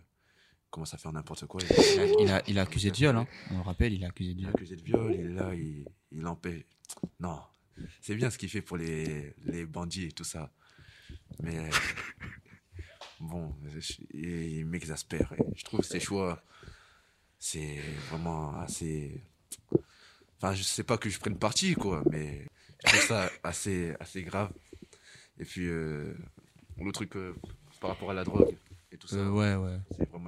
commence 0.70 0.92
à 0.94 0.98
faire 0.98 1.12
n'importe 1.12 1.46
quoi. 1.46 1.60
Il 1.62 1.98
a, 2.00 2.06
il 2.22 2.30
a, 2.30 2.42
il 2.48 2.58
a 2.58 2.62
accusé 2.62 2.90
de 2.90 2.96
viol, 2.96 3.16
hein. 3.16 3.26
on 3.50 3.56
le 3.56 3.62
rappelle, 3.62 3.92
il 3.94 4.04
a 4.04 4.08
accusé 4.08 4.34
de 4.34 4.40
Il 4.40 4.44
est 4.44 4.46
viol. 4.48 4.54
accusé 4.54 4.76
de 4.76 4.82
viol, 4.82 5.14
il 5.14 5.20
est 5.20 5.32
là, 5.34 5.54
il, 5.54 5.86
il 6.10 6.26
en 6.26 6.36
paie. 6.36 6.66
Non, 7.20 7.40
c'est 8.02 8.14
bien 8.14 8.28
ce 8.30 8.36
qu'il 8.36 8.50
fait 8.50 8.60
pour 8.62 8.76
les, 8.76 9.34
les 9.44 9.64
bandits 9.64 10.04
et 10.04 10.12
tout 10.12 10.24
ça. 10.24 10.52
Mais 11.42 11.58
euh, 11.58 11.70
bon, 13.20 13.54
il 14.12 14.66
m'exaspère. 14.66 15.32
Je 15.54 15.64
trouve 15.64 15.82
ses 15.82 16.00
choix, 16.00 16.42
c'est 17.44 17.80
vraiment 18.08 18.54
assez. 18.60 19.20
Enfin, 20.38 20.54
je 20.54 20.62
sais 20.62 20.84
pas 20.84 20.96
que 20.96 21.10
je 21.10 21.18
prenne 21.18 21.36
parti, 21.36 21.74
quoi, 21.74 22.04
mais 22.08 22.46
je 22.84 22.88
trouve 22.88 23.00
ça 23.00 23.30
assez, 23.42 23.94
assez 23.98 24.22
grave. 24.22 24.52
Et 25.40 25.44
puis, 25.44 25.66
euh, 25.66 26.14
le 26.78 26.92
truc 26.92 27.16
euh, 27.16 27.34
par 27.80 27.90
rapport 27.90 28.10
à 28.10 28.14
la 28.14 28.22
drogue 28.22 28.56
et 28.92 28.96
tout 28.96 29.08
ça, 29.08 29.16
Euh, 29.16 29.30
ouais, 29.30 29.56
ouais. 29.56 29.78
c'est 29.96 30.08
vraiment. 30.08 30.26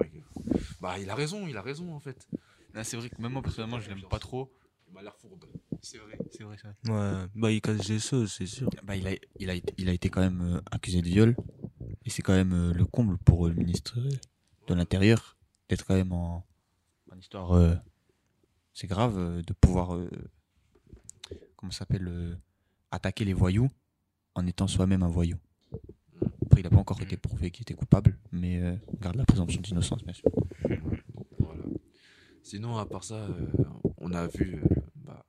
Bah, 0.81 0.99
il 0.99 1.09
a 1.09 1.15
raison, 1.15 1.47
il 1.47 1.55
a 1.55 1.61
raison, 1.61 1.93
en 1.95 1.99
fait. 2.01 2.27
Là, 2.73 2.83
c'est 2.83 2.97
vrai 2.97 3.09
que 3.09 3.21
même 3.21 3.31
moi, 3.31 3.41
personnellement, 3.41 3.79
je 3.79 3.87
l'aime 3.89 4.03
pas 4.09 4.19
trop. 4.19 4.51
Il 4.89 4.93
m'a 4.93 5.01
l'air 5.01 5.15
fourbe. 5.15 5.45
C'est 5.81 5.97
vrai, 5.99 6.17
c'est 6.31 6.43
vrai, 6.43 6.57
ça. 6.57 6.73
Ouais, 6.91 7.27
bah 7.33 7.51
il 7.51 7.61
casse 7.61 7.87
des 7.87 7.99
choses, 7.99 8.33
c'est 8.33 8.45
sûr. 8.45 8.69
Bah, 8.83 8.95
il, 8.97 9.07
a, 9.07 9.11
il, 9.39 9.49
a, 9.49 9.53
été- 9.55 9.73
il 9.77 9.87
a 9.87 9.93
été 9.93 10.09
quand 10.09 10.21
même 10.21 10.41
euh, 10.41 10.61
accusé 10.69 11.01
de 11.01 11.07
viol. 11.07 11.35
Et 12.05 12.09
c'est 12.09 12.21
quand 12.21 12.33
même 12.33 12.53
euh, 12.53 12.73
le 12.73 12.85
comble 12.85 13.17
pour 13.19 13.47
le 13.47 13.53
ministre 13.53 13.97
de 14.67 14.73
l'Intérieur 14.73 15.37
d'être 15.69 15.85
quand 15.85 15.95
même 15.95 16.11
en, 16.11 16.45
histoire. 17.19 17.51
euh, 17.53 17.75
c'est 18.73 18.87
grave 18.87 19.17
euh, 19.17 19.41
de 19.41 19.53
pouvoir. 19.53 19.95
euh, 19.95 20.09
comment 21.55 21.71
ça 21.71 21.79
s'appelle 21.79 22.07
euh, 22.07 22.35
Attaquer 22.91 23.25
les 23.25 23.33
voyous 23.33 23.69
en 24.35 24.45
étant 24.47 24.67
soi-même 24.67 25.03
un 25.03 25.07
voyou. 25.09 25.37
Après, 26.45 26.61
il 26.61 26.63
n'a 26.63 26.69
pas 26.69 26.77
encore 26.77 27.01
été 27.01 27.17
prouvé 27.17 27.51
qu'il 27.51 27.63
était 27.63 27.73
coupable, 27.73 28.17
mais 28.31 28.61
euh, 28.61 28.75
on 28.87 28.97
garde 29.01 29.15
la 29.17 29.25
présomption 29.25 29.59
d'innocence, 29.61 30.03
bien 30.03 30.13
sûr. 30.13 30.29
Voilà. 31.39 31.63
Sinon, 32.43 32.77
à 32.77 32.85
part 32.85 33.03
ça, 33.03 33.15
euh, 33.15 33.47
on 33.97 34.13
a 34.13 34.27
vu, 34.27 34.61
euh, 34.63 34.75
bah, 34.95 35.25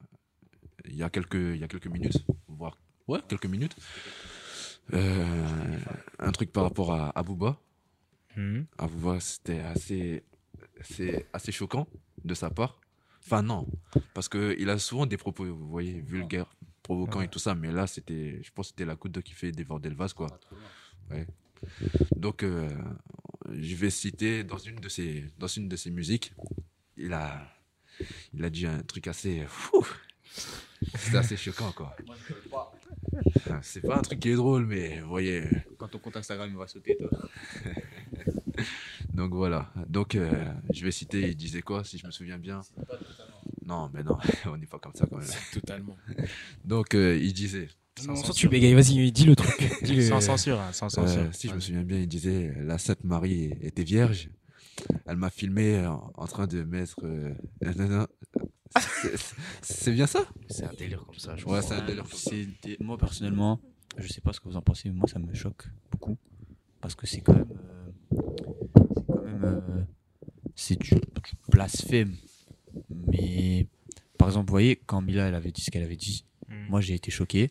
il 0.84 0.94
y 0.96 1.02
a 1.02 1.10
quelques, 1.10 1.34
il 1.34 1.56
y 1.56 1.64
a 1.64 1.68
quelques 1.68 1.86
minutes, 1.88 2.24
voire 2.46 2.78
ouais, 3.08 3.20
quelques 3.28 3.46
minutes, 3.46 3.74
euh, 4.92 5.78
un 6.18 6.32
truc 6.32 6.52
par 6.52 6.64
rapport 6.64 6.92
à 6.92 7.10
Abouba. 7.18 7.58
Mhm. 8.36 8.66
Abouba, 8.78 9.18
c'était 9.18 9.60
assez, 9.60 10.24
c'est 10.82 11.26
assez 11.32 11.52
choquant 11.52 11.86
de 12.24 12.34
sa 12.34 12.50
part. 12.50 12.80
Enfin 13.24 13.42
non, 13.42 13.66
parce 14.14 14.28
que 14.28 14.54
il 14.58 14.70
a 14.70 14.78
souvent 14.78 15.06
des 15.06 15.16
propos, 15.16 15.44
vous 15.44 15.68
voyez, 15.68 16.00
vulgaires, 16.00 16.54
provoquants 16.82 17.22
et 17.22 17.28
tout 17.28 17.40
ça, 17.40 17.54
mais 17.54 17.72
là, 17.72 17.86
c'était, 17.88 18.40
je 18.42 18.50
pense, 18.52 18.66
que 18.66 18.70
c'était 18.70 18.84
la 18.84 18.94
goutte 18.94 19.20
qui 19.22 19.32
fait 19.32 19.50
déborder 19.50 19.88
le 19.88 19.96
vase, 19.96 20.12
quoi. 20.12 20.28
Ouais. 21.10 21.26
Donc, 22.14 22.44
euh, 22.44 22.70
je 23.52 23.74
vais 23.74 23.90
citer 23.90 24.44
dans 24.44 24.58
une 24.58 24.76
de 24.76 24.88
ses, 24.88 25.24
dans 25.38 25.48
une 25.48 25.68
de 25.68 25.74
ses 25.74 25.90
musiques, 25.90 26.32
il 26.96 27.12
a, 27.12 27.48
il 28.32 28.44
a 28.44 28.50
dit 28.50 28.66
un 28.66 28.82
truc 28.82 29.08
assez, 29.08 29.44
fou, 29.48 29.84
c'était 30.94 31.16
assez 31.16 31.36
choquant, 31.36 31.72
quoi. 31.72 31.96
Ah, 33.50 33.60
C'est 33.62 33.80
pas 33.80 33.98
un 33.98 34.02
truc 34.02 34.20
qui 34.20 34.30
est 34.30 34.34
drôle, 34.36 34.66
mais 34.66 35.00
vous 35.00 35.08
voyez. 35.08 35.42
Quand 35.78 35.88
ton 35.88 35.98
compte 35.98 36.16
Instagram 36.16 36.48
il 36.50 36.56
va 36.56 36.68
sauter, 36.68 36.96
toi. 36.96 37.10
Donc 39.16 39.32
voilà. 39.32 39.72
Donc 39.88 40.14
euh, 40.14 40.52
je 40.70 40.84
vais 40.84 40.90
citer, 40.90 41.22
il 41.30 41.36
disait 41.36 41.62
quoi, 41.62 41.82
si 41.84 41.96
je 41.96 42.06
me 42.06 42.10
souviens 42.10 42.38
bien? 42.38 42.60
Non, 43.64 43.90
mais 43.92 44.04
non, 44.04 44.18
on 44.46 44.58
n'est 44.58 44.66
pas 44.66 44.78
comme 44.78 44.94
ça 44.94 45.06
quand 45.06 45.16
même. 45.18 45.26
Totalement. 45.52 45.96
Donc 46.64 46.94
euh, 46.94 47.16
il 47.16 47.32
disait, 47.32 47.68
Sans 47.96 48.12
Non, 48.12 48.22
tu 48.34 48.48
bégayes, 48.48 48.74
vas-y, 48.74 49.10
dis 49.10 49.24
le 49.24 49.34
truc. 49.34 49.58
Sans 50.08 50.20
censure, 50.20 50.60
hein, 50.60 50.72
sans 50.72 50.90
censure. 50.90 51.22
euh, 51.22 51.28
si 51.32 51.48
je 51.48 51.54
me 51.54 51.60
souviens 51.60 51.82
bien, 51.82 51.98
il 51.98 52.06
disait, 52.08 52.54
la 52.60 52.76
Sainte 52.76 53.02
Marie 53.04 53.54
était 53.62 53.84
vierge. 53.84 54.28
Elle 55.06 55.16
m'a 55.16 55.30
filmé 55.30 55.86
en, 55.86 56.26
train 56.26 56.46
de 56.46 56.62
mettre. 56.62 57.00
non, 57.04 57.88
non. 57.88 58.06
C'est- 59.62 59.92
bien 59.92 60.06
ça? 60.06 60.26
C'est 60.48 60.66
un 60.66 60.74
délire 60.74 61.02
comme 61.06 61.18
ça, 61.18 61.34
je 61.36 61.46
Ouais, 61.46 61.60
crois. 61.60 61.62
c'est 61.62 61.74
un 61.74 61.86
délire 61.86 62.04
Moi, 62.80 62.98
personnellement, 62.98 63.60
je 63.96 64.08
sais 64.08 64.20
pas 64.20 64.34
ce 64.34 64.40
que 64.40 64.48
vous 64.48 64.56
en 64.56 64.62
pensez, 64.62 64.90
mais 64.90 64.96
moi, 64.96 65.08
ça 65.08 65.18
me 65.18 65.32
choque 65.32 65.64
beaucoup. 65.90 66.18
Parce 66.82 66.94
que 66.94 67.06
c'est 67.06 67.22
quand 67.22 67.32
même. 67.32 67.46
C'est 68.10 69.06
quand 69.06 69.22
même. 69.22 69.44
euh, 69.44 69.82
c'est 70.54 70.78
du, 70.78 70.90
du 70.90 71.00
blasphème. 71.48 72.14
Mais. 72.90 73.66
Par 74.18 74.28
exemple, 74.28 74.46
vous 74.48 74.52
voyez, 74.52 74.76
quand 74.76 75.02
Mila 75.02 75.28
elle 75.28 75.34
avait 75.34 75.52
dit 75.52 75.60
ce 75.60 75.70
qu'elle 75.70 75.82
avait 75.82 75.96
dit, 75.96 76.24
Mhm. 76.48 76.66
moi 76.70 76.80
j'ai 76.80 76.94
été 76.94 77.10
choqué. 77.10 77.50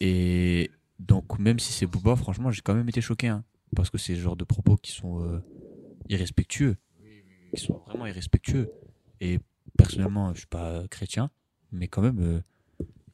Et 0.00 0.70
donc, 0.98 1.38
même 1.38 1.58
si 1.58 1.72
c'est 1.72 1.86
Booba, 1.86 2.16
franchement, 2.16 2.50
j'ai 2.50 2.62
quand 2.62 2.74
même 2.74 2.88
été 2.88 3.00
choqué. 3.00 3.28
hein, 3.28 3.44
parce 3.76 3.90
que 3.90 3.98
c'est 3.98 4.14
le 4.14 4.20
genre 4.20 4.36
de 4.36 4.44
propos 4.44 4.76
qui 4.76 4.92
sont 4.92 5.22
euh, 5.22 5.40
irrespectueux. 6.08 6.76
Qui 7.54 7.64
sont 7.64 7.78
vraiment 7.86 8.06
irrespectueux. 8.06 8.70
Et 9.20 9.38
personnellement, 9.76 10.32
je 10.34 10.38
suis 10.40 10.46
pas 10.46 10.86
chrétien, 10.88 11.30
mais 11.70 11.86
quand 11.88 12.02
même, 12.02 12.18
euh, 12.20 12.40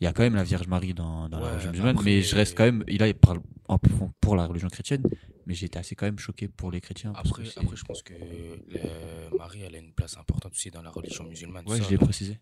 il 0.00 0.04
y 0.04 0.06
a 0.06 0.12
quand 0.12 0.22
même 0.22 0.34
la 0.36 0.44
Vierge 0.44 0.66
Marie 0.68 0.94
dans, 0.94 1.28
dans 1.28 1.40
la 1.40 1.50
religion 1.52 1.70
musulmane. 1.70 1.96
après- 1.96 2.04
Mais 2.10 2.22
je 2.22 2.34
reste 2.36 2.56
quand 2.56 2.64
même. 2.64 2.84
Il 2.88 3.02
a, 3.02 3.08
il 3.08 3.14
parle 3.14 3.40
en- 3.68 3.78
pour 4.20 4.36
la 4.36 4.46
religion 4.46 4.68
chrétienne, 4.68 5.02
mais 5.46 5.54
j'ai 5.54 5.66
été 5.66 5.78
assez 5.78 5.94
quand 5.94 6.06
même 6.06 6.18
choqué 6.18 6.48
pour 6.48 6.70
les 6.70 6.80
chrétiens. 6.80 7.12
parce 7.12 7.28
Après, 7.30 7.42
après, 7.56 7.76
je 7.76 7.84
pense 7.84 8.02
que 8.02 8.14
le- 8.14 9.36
Marie, 9.38 9.62
elle 9.62 9.74
a 9.74 9.78
une 9.78 9.92
place 9.92 10.16
importante 10.16 10.52
aussi 10.52 10.70
dans 10.70 10.82
la 10.82 10.90
religion 10.90 11.24
musulmane. 11.24 11.64
Ouais, 11.66 11.78
ça, 11.78 11.84
je 11.84 11.90
l'ai 11.90 11.96
donc- 11.96 12.08
précisé. 12.08 12.38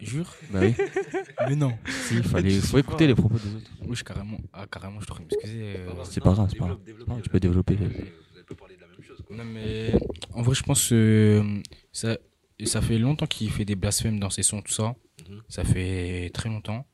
Jure 0.00 0.34
Bah 0.50 0.60
oui, 0.62 0.74
Mais 1.48 1.56
non. 1.56 1.74
si, 2.08 2.14
il 2.16 2.22
fallait, 2.22 2.50
faut 2.60 2.78
écouter 2.78 3.06
les 3.06 3.14
propos 3.14 3.36
des 3.38 3.54
autres. 3.54 3.70
Oui, 3.86 3.94
je, 3.94 4.02
carrément, 4.02 4.38
ah, 4.54 4.66
carrément, 4.66 4.98
je 4.98 5.06
devrais 5.06 5.20
m'excuser. 5.24 5.74
euh, 5.76 5.90
C'est 6.04 6.22
pas 6.22 6.32
grave, 6.32 6.48
c'est 6.50 6.58
pas 6.58 6.64
grave. 6.68 6.78
C'est 6.86 6.94
pas 6.94 7.04
grave, 7.04 7.20
Tu 7.22 7.28
peux 7.28 7.38
développer. 7.40 7.74
Vous 7.76 7.84
avez 7.84 8.44
pas 8.48 8.54
parlé 8.54 8.76
de 8.76 8.80
la 8.80 8.86
même 8.86 9.02
chose. 9.02 9.18
quoi. 9.26 9.36
Non, 9.36 9.44
mais 9.44 9.92
en 10.32 10.40
vrai, 10.40 10.54
je 10.54 10.62
pense 10.62 10.88
que 10.88 11.60
ça, 11.92 12.16
ça 12.64 12.80
fait 12.80 12.96
longtemps 12.96 13.26
qu'il 13.26 13.50
fait 13.50 13.66
des 13.66 13.76
blasphèmes 13.76 14.18
dans 14.18 14.30
ses 14.30 14.42
sons, 14.42 14.62
tout 14.62 14.72
ça. 14.72 14.94
Mhm. 15.30 15.42
Ça 15.48 15.64
fait 15.64 16.30
très 16.34 16.48
longtemps. 16.48 16.86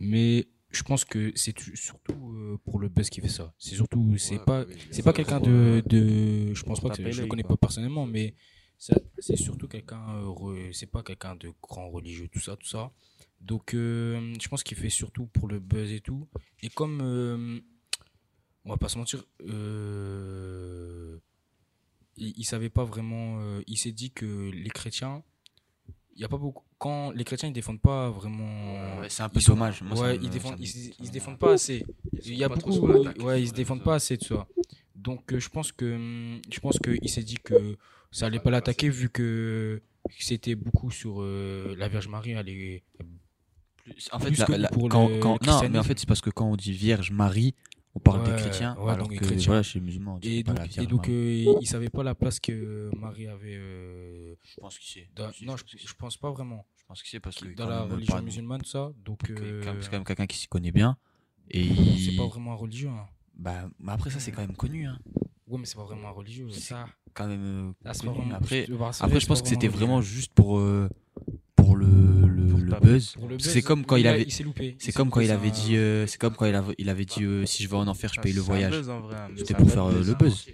Mais 0.00 0.48
je 0.70 0.82
pense 0.82 1.04
que 1.04 1.32
c'est 1.36 1.58
surtout 1.74 2.14
euh, 2.34 2.58
pour 2.64 2.78
le 2.80 2.88
buzz 2.88 3.08
qui 3.10 3.20
fait 3.20 3.28
ça. 3.28 3.54
C'est 3.58 3.76
surtout, 3.76 4.16
c'est 4.18 4.38
Ouais, 4.38 4.44
pas, 4.44 4.64
oui, 4.64 4.74
c'est 4.90 5.02
pas 5.02 5.12
quelqu'un 5.12 5.40
de, 5.40 5.82
de, 5.86 6.52
je 6.54 6.62
pense 6.64 6.80
pas 6.80 6.90
que 6.90 7.10
je 7.10 7.22
le 7.22 7.26
connais 7.28 7.42
quoi. 7.42 7.56
pas 7.56 7.66
personnellement, 7.66 8.06
mais 8.06 8.34
c'est 9.18 9.36
surtout 9.36 9.68
quelqu'un, 9.68 10.04
euh, 10.24 10.72
c'est 10.72 10.90
pas 10.90 11.02
quelqu'un 11.02 11.36
de 11.36 11.52
grand 11.62 11.88
religieux, 11.90 12.28
tout 12.28 12.40
ça, 12.40 12.56
tout 12.56 12.66
ça. 12.66 12.92
Donc, 13.40 13.74
euh, 13.74 14.34
je 14.40 14.48
pense 14.48 14.62
qu'il 14.62 14.76
fait 14.76 14.88
surtout 14.90 15.26
pour 15.26 15.48
le 15.48 15.60
buzz 15.60 15.92
et 15.92 16.00
tout. 16.00 16.28
Et 16.62 16.70
comme, 16.70 17.00
euh, 17.02 17.60
on 18.64 18.70
va 18.70 18.76
pas 18.76 18.88
se 18.88 18.98
mentir, 18.98 19.22
euh, 19.42 21.18
il, 22.16 22.32
il 22.38 22.44
savait 22.44 22.70
pas 22.70 22.84
vraiment. 22.84 23.60
il 23.66 23.76
s'est 23.78 23.92
dit 23.92 24.10
que 24.10 24.50
les 24.50 24.70
chrétiens, 24.70 25.22
y 26.16 26.24
a 26.24 26.28
pas 26.28 26.36
beaucoup. 26.38 26.62
Quand 26.78 27.10
les 27.12 27.24
chrétiens 27.24 27.48
ils 27.48 27.52
défendent 27.52 27.80
pas 27.80 28.10
vraiment. 28.10 29.00
Ouais, 29.00 29.08
c'est 29.08 29.22
un 29.22 29.28
peu 29.28 29.38
ils 29.38 29.42
sont- 29.42 29.52
dommage. 29.52 29.82
Moi, 29.82 29.98
ouais, 30.00 30.16
ils 30.22 30.30
défendent, 30.30 30.56
ils, 30.58 30.66
se- 30.68 30.90
ils 31.02 31.10
défendent 31.10 31.38
pas 31.38 31.52
assez. 31.54 31.84
Il 32.24 32.34
y 32.34 32.44
a 32.44 32.48
beaucoup, 32.48 32.78
ouais, 33.24 33.42
ils 33.42 33.48
se 33.48 33.52
défendent 33.54 33.82
pas 33.82 33.94
assez 33.96 34.16
de 34.16 34.24
ça. 34.24 34.46
Donc 34.94 35.32
euh, 35.32 35.40
je 35.40 35.48
pense 35.48 35.72
que 35.72 36.38
je 36.50 36.60
pense 36.60 36.78
que 36.78 36.96
il 37.02 37.08
s'est 37.08 37.22
dit 37.22 37.36
que 37.42 37.76
ça 38.10 38.26
allait 38.26 38.38
pas 38.38 38.50
l'attaquer 38.50 38.88
vu 38.88 39.10
que 39.10 39.82
c'était 40.18 40.54
beaucoup 40.54 40.90
sur 40.90 41.20
euh, 41.20 41.74
la 41.78 41.88
Vierge 41.88 42.08
Marie. 42.08 42.32
Elle 42.32 42.48
est, 42.48 42.82
Plus- 43.84 44.08
En 44.12 44.18
fait, 44.18 44.28
Plus 44.28 44.38
la- 44.38 44.46
que 44.46 44.52
la- 44.52 44.68
pour 44.68 44.88
quand, 44.88 45.08
le 45.08 45.18
quand- 45.18 45.44
non, 45.46 45.68
mais 45.68 45.78
en 45.78 45.82
fait, 45.82 45.98
c'est 45.98 46.08
parce 46.08 46.22
que 46.22 46.30
quand 46.30 46.46
on 46.50 46.56
dit 46.56 46.72
Vierge 46.72 47.10
Marie, 47.10 47.54
on 47.94 48.00
parle 48.00 48.20
Ouais, 48.22 48.30
des 48.30 48.36
chrétiens, 48.36 48.76
ouais, 48.78 48.92
alors 48.92 49.08
donc 49.08 49.18
que 49.18 49.24
chrétiens. 49.24 49.46
voilà, 49.46 49.62
chez 49.62 49.78
les 49.78 49.84
musulmans, 49.84 50.14
on 50.14 50.18
dit 50.18 50.36
et 50.38 50.42
donc, 50.42 50.58
et 50.78 50.86
donc 50.86 51.06
Marie. 51.08 51.46
euh, 51.48 51.58
il 51.60 51.66
savait 51.66 51.90
pas 51.90 52.02
la 52.02 52.14
place 52.14 52.40
que 52.40 52.90
Marie 52.96 53.26
avait. 53.28 53.56
euh, 53.56 54.34
je 54.42 54.60
pense 54.60 54.78
qu'il 54.78 55.02
sait. 55.02 55.08
dans- 55.14 55.30
non, 55.42 55.56
je, 55.56 55.64
je 55.76 55.94
pense 55.94 56.16
pas 56.16 56.30
vraiment. 56.30 56.66
Je 56.76 56.84
pense 56.86 57.02
qu'il 57.02 57.10
sait 57.10 57.20
parce 57.20 57.36
que 57.36 57.48
Dans 57.54 57.68
la 57.68 57.82
religion 57.82 58.14
pas- 58.16 58.20
musulmane, 58.22 58.60
tout 58.62 58.68
ça. 58.68 58.92
Donc 59.04 59.30
euh, 59.30 59.60
quand 59.64 59.72
même- 59.72 59.82
c'est 59.82 59.90
quand 59.90 59.96
même 59.96 60.04
quelqu'un 60.04 60.26
qui 60.26 60.36
s'y 60.38 60.48
connaît 60.48 60.72
bien. 60.72 60.96
Et 61.50 61.68
c'est 61.98 62.16
pas 62.16 62.26
vraiment 62.26 62.52
un 62.52 62.56
religieux. 62.56 62.88
hein. 62.88 63.06
bah, 63.36 63.68
mais 63.78 63.92
après 63.92 64.10
ça, 64.10 64.18
c'est 64.20 64.32
quand 64.32 64.42
même 64.42 64.56
connu. 64.56 64.86
Hein. 64.86 64.98
Ouais, 65.46 65.58
mais 65.58 65.66
c'est 65.66 65.76
pas 65.76 65.84
vraiment 65.84 66.08
un 66.08 66.12
religieux. 66.12 66.48
C'est 66.50 66.60
Ça, 66.60 66.86
Quand 67.12 67.26
même 67.28 67.42
euh, 67.44 67.72
là, 67.84 67.92
c'est 67.94 68.00
pas 68.06 68.12
connu. 68.12 68.20
vraiment. 68.24 68.36
Après, 68.36 68.66
après, 69.00 69.20
je 69.20 69.26
pense 69.26 69.42
que 69.42 69.48
c'était 69.48 69.68
vraiment 69.68 70.00
juste 70.00 70.32
pour 70.34 70.58
euh, 70.58 70.88
pour 71.74 71.78
le 71.78 71.86
le, 71.86 72.46
Pour 72.50 72.58
le 72.60 72.70
taper. 72.70 72.86
buzz. 72.86 73.14
C'est 73.38 73.62
comme 73.62 73.84
quand 73.84 73.96
il 73.96 74.06
avait 74.06 74.26
c'est 74.78 74.92
comme 74.92 75.10
quand 75.10 75.20
il 75.20 75.30
avait 75.30 75.50
dit 75.50 75.76
euh, 75.76 76.06
c'est 76.06 76.18
comme 76.18 76.34
quand 76.34 76.46
il 76.46 76.54
avait 76.54 76.74
il 76.78 76.88
avait 76.88 77.04
dit 77.04 77.24
euh, 77.24 77.44
si 77.46 77.62
je 77.62 77.68
vais 77.68 77.76
en 77.76 77.86
enfer, 77.88 78.10
je 78.12 78.20
Ah, 78.20 78.22
paye 78.22 78.32
le 78.32 78.40
voyage. 78.40 78.74
hein, 78.88 79.28
C'était 79.36 79.54
pour 79.54 79.70
faire 79.70 79.86
euh, 79.86 80.02
le 80.02 80.14
buzz. 80.14 80.46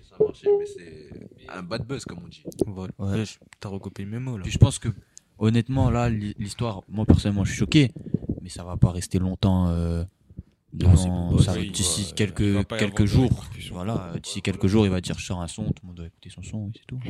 Un 1.52 1.62
bad 1.62 1.84
buzz, 1.86 2.04
comme 2.04 2.18
on 2.24 2.28
dit. 2.28 2.44
Voilà. 2.66 2.92
Ouais. 2.98 3.24
T'as 3.58 3.68
recopié 3.68 4.04
le 4.04 4.10
mémo 4.12 4.36
là. 4.36 4.42
Puis 4.44 4.52
je 4.52 4.58
pense 4.58 4.78
que, 4.78 4.88
honnêtement, 5.38 5.90
là, 5.90 6.08
l'hi- 6.08 6.34
l'histoire, 6.38 6.82
moi 6.88 7.04
personnellement, 7.04 7.44
je 7.44 7.50
suis 7.50 7.58
choqué, 7.58 7.90
mais 8.42 8.48
ça 8.48 8.62
va 8.62 8.76
pas 8.76 8.92
rester 8.92 9.18
longtemps. 9.18 9.68
Non, 10.72 10.96
c'est 10.96 11.06
devant- 11.06 11.30
Booba, 11.30 11.42
ça- 11.42 11.54
oui, 11.58 11.70
D'ici 11.70 12.02
ouais, 12.08 12.14
quelques, 12.14 12.68
quelques 12.78 13.04
jours, 13.04 13.44
voilà, 13.72 14.14
d'ici 14.22 14.40
quelques 14.40 14.66
jours, 14.68 14.86
il 14.86 14.90
va 14.90 15.00
dire 15.00 15.18
je 15.18 15.24
sors 15.24 15.40
un 15.42 15.48
son, 15.48 15.64
tout 15.64 15.82
le 15.82 15.88
monde 15.88 15.96
doit 15.96 16.06
écouter 16.06 16.30
son 16.30 16.42
son, 16.42 16.68
et 16.68 16.72
c'est 16.78 16.86
tout. 16.86 17.00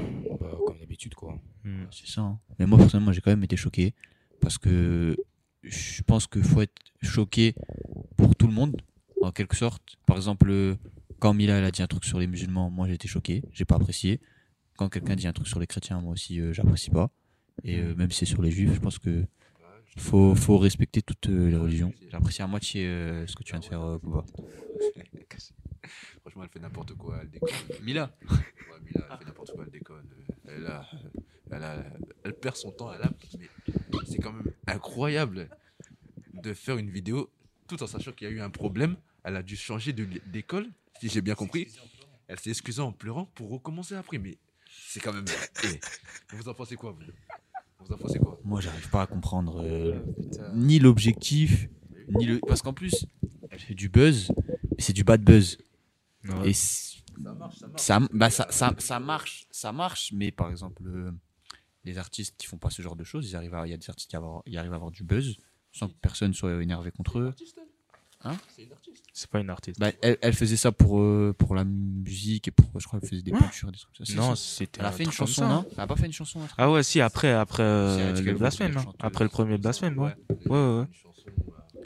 Bah, 0.40 0.56
comme 0.66 0.78
d'habitude, 0.78 1.14
quoi. 1.14 1.38
Hmm. 1.64 1.84
C'est 1.90 2.06
ça. 2.06 2.22
hein. 2.22 2.38
Mais 2.58 2.66
moi 2.66 2.78
personnellement, 2.78 3.12
j'ai 3.12 3.20
quand 3.20 3.30
même 3.30 3.44
été 3.44 3.56
choqué 3.56 3.94
parce 4.40 4.56
que 4.56 5.14
je 5.62 6.02
pense 6.02 6.26
qu'il 6.26 6.42
faut 6.42 6.62
être 6.62 6.80
choqué 7.02 7.54
pour 8.16 8.34
tout 8.34 8.46
le 8.46 8.54
monde, 8.54 8.80
en 9.20 9.30
quelque 9.30 9.56
sorte. 9.56 9.96
Par 10.06 10.16
exemple, 10.16 10.76
quand 11.18 11.34
Mila 11.34 11.58
elle 11.58 11.64
a 11.64 11.70
dit 11.70 11.82
un 11.82 11.86
truc 11.86 12.04
sur 12.06 12.18
les 12.18 12.26
musulmans, 12.26 12.70
moi 12.70 12.88
j'ai 12.88 12.94
été 12.94 13.08
choqué, 13.08 13.42
j'ai 13.52 13.66
pas 13.66 13.76
apprécié. 13.76 14.20
Quand 14.78 14.88
quelqu'un 14.88 15.16
dit 15.16 15.26
un 15.26 15.34
truc 15.34 15.46
sur 15.46 15.60
les 15.60 15.66
chrétiens, 15.66 16.00
moi 16.00 16.12
aussi 16.14 16.40
euh, 16.40 16.54
j'apprécie 16.54 16.88
pas. 16.88 17.10
Et 17.62 17.78
euh, 17.78 17.94
même 17.94 18.10
si 18.10 18.20
c'est 18.20 18.24
sur 18.26 18.40
les 18.40 18.50
juifs, 18.50 18.72
je 18.72 18.80
pense 18.80 18.98
que 18.98 19.26
il 19.96 20.02
faut, 20.02 20.34
faut 20.34 20.58
respecter 20.58 21.02
toutes 21.02 21.28
euh, 21.28 21.50
les 21.50 21.56
religions. 21.56 21.92
J'ai 22.08 22.14
apprécié 22.16 22.42
à 22.44 22.46
moitié 22.46 22.86
euh, 22.86 23.26
ce 23.26 23.34
que 23.36 23.42
tu 23.42 23.52
viens 23.52 23.60
de 23.60 23.64
faire, 23.64 23.82
euh, 23.82 23.98
Booba. 23.98 24.24
franchement, 26.22 26.42
elle 26.44 26.48
fait 26.50 26.60
n'importe 26.60 26.94
quoi. 26.94 27.18
Elle 27.22 27.30
déconne. 27.30 27.50
Mila. 27.82 28.10
Ouais, 28.30 28.36
Mila, 28.84 29.06
elle 29.10 29.18
fait 29.18 29.24
n'importe 29.24 29.52
quoi, 29.52 29.64
elle 29.66 29.70
déconne. 29.72 30.06
Elle, 30.46 30.66
a, 30.66 30.86
elle, 31.50 31.62
a- 31.62 31.84
elle 32.24 32.34
perd 32.34 32.56
son 32.56 32.70
temps. 32.72 32.92
Elle 32.92 33.02
a, 33.02 33.10
mais 33.68 33.98
c'est 34.06 34.18
quand 34.18 34.32
même 34.32 34.52
incroyable 34.66 35.48
de 36.34 36.54
faire 36.54 36.76
une 36.76 36.90
vidéo 36.90 37.30
tout 37.68 37.82
en 37.82 37.86
sachant 37.86 38.12
qu'il 38.12 38.28
y 38.28 38.30
a 38.30 38.34
eu 38.34 38.40
un 38.40 38.50
problème. 38.50 38.96
Elle 39.24 39.36
a 39.36 39.42
dû 39.42 39.56
changer 39.56 39.92
de- 39.92 40.06
d'école, 40.26 40.66
si 41.00 41.08
j'ai 41.08 41.20
bien 41.20 41.34
compris. 41.34 41.68
Elle 42.28 42.38
s'est 42.38 42.50
excusée 42.50 42.80
en 42.80 42.92
pleurant 42.92 43.26
pour 43.34 43.50
recommencer 43.50 43.94
après. 43.94 44.18
Mais 44.18 44.38
c'est 44.70 45.00
quand 45.00 45.12
même. 45.12 45.24
Eh, 45.64 45.80
vous 46.36 46.48
en 46.48 46.54
pensez 46.54 46.76
quoi, 46.76 46.92
vous? 46.92 47.02
Vous 47.86 47.94
en 47.94 47.98
pensez 47.98 48.18
quoi 48.18 48.38
Moi, 48.44 48.60
j'arrive 48.60 48.88
pas 48.90 49.02
à 49.02 49.06
comprendre 49.06 49.62
euh, 49.64 49.98
ni 50.54 50.78
l'objectif, 50.78 51.68
ni 52.08 52.26
le. 52.26 52.38
Parce 52.40 52.62
qu'en 52.62 52.72
plus, 52.72 53.06
elle 53.50 53.58
fait 53.58 53.74
du 53.74 53.88
buzz, 53.88 54.30
mais 54.38 54.76
c'est 54.82 54.92
du 54.92 55.04
bad 55.04 55.22
buzz. 55.22 55.58
Ouais. 56.24 56.50
Et 56.50 56.52
c'est- 56.52 56.98
ça, 57.76 58.00
bah, 58.12 58.30
ça, 58.30 58.46
ça, 58.50 58.74
ça 58.78 59.00
marche, 59.00 59.46
ça 59.50 59.72
marche, 59.72 60.12
mais 60.12 60.30
par 60.30 60.50
exemple, 60.50 60.82
euh, 60.86 61.10
les 61.84 61.98
artistes 61.98 62.34
qui 62.38 62.46
font 62.46 62.58
pas 62.58 62.70
ce 62.70 62.82
genre 62.82 62.96
de 62.96 63.04
choses, 63.04 63.28
ils 63.28 63.36
arrivent 63.36 63.54
à, 63.54 63.66
il 63.66 63.70
y 63.70 63.74
a 63.74 63.76
des 63.76 63.88
artistes 63.90 64.08
qui 64.10 64.16
avoir- 64.16 64.42
ils 64.46 64.56
arrivent 64.58 64.72
à 64.72 64.76
avoir 64.76 64.90
du 64.90 65.02
buzz 65.02 65.36
sans 65.72 65.88
que 65.88 65.94
personne 66.00 66.32
soit 66.34 66.62
énervé 66.62 66.90
contre 66.90 67.18
eux. 67.18 67.34
C'est 69.12 69.30
pas 69.30 69.40
une 69.40 69.50
artiste. 69.50 69.78
Bah, 69.80 69.90
elle, 70.02 70.18
elle 70.20 70.34
faisait 70.34 70.56
ça 70.56 70.72
pour, 70.72 71.00
euh, 71.00 71.34
pour 71.36 71.54
la 71.54 71.64
musique 71.64 72.48
et 72.48 72.50
pour, 72.50 72.66
je 72.78 72.86
crois, 72.86 72.98
elle 73.02 73.08
faisait 73.08 73.22
des 73.22 73.32
peintures, 73.32 73.72
des 73.72 73.78
trucs 73.78 73.96
comme 73.96 74.06
ça. 74.06 74.14
Non, 74.14 74.34
c'était. 74.34 74.80
elle 74.80 74.86
a 74.86 74.92
fait 74.92 75.04
une 75.04 75.12
chanson, 75.12 75.48
non 75.48 75.64
Elle 75.72 75.80
a 75.80 75.86
pas 75.86 75.96
fait 75.96 76.06
une 76.06 76.12
chanson 76.12 76.40
un 76.42 76.48
Ah 76.58 76.70
ouais, 76.70 76.82
si, 76.82 77.00
après, 77.00 77.32
après 77.32 77.62
euh, 77.62 78.12
le 78.14 78.22
qu'elle 78.22 78.34
blasphème. 78.36 78.76
hein. 78.76 78.92
Après 78.98 79.24
le 79.24 79.30
premier 79.30 79.58
blasphème, 79.58 79.98
ouais. 79.98 80.14
Ouais, 80.46 80.50
ouais, 80.50 80.78
ouais. 80.80 80.86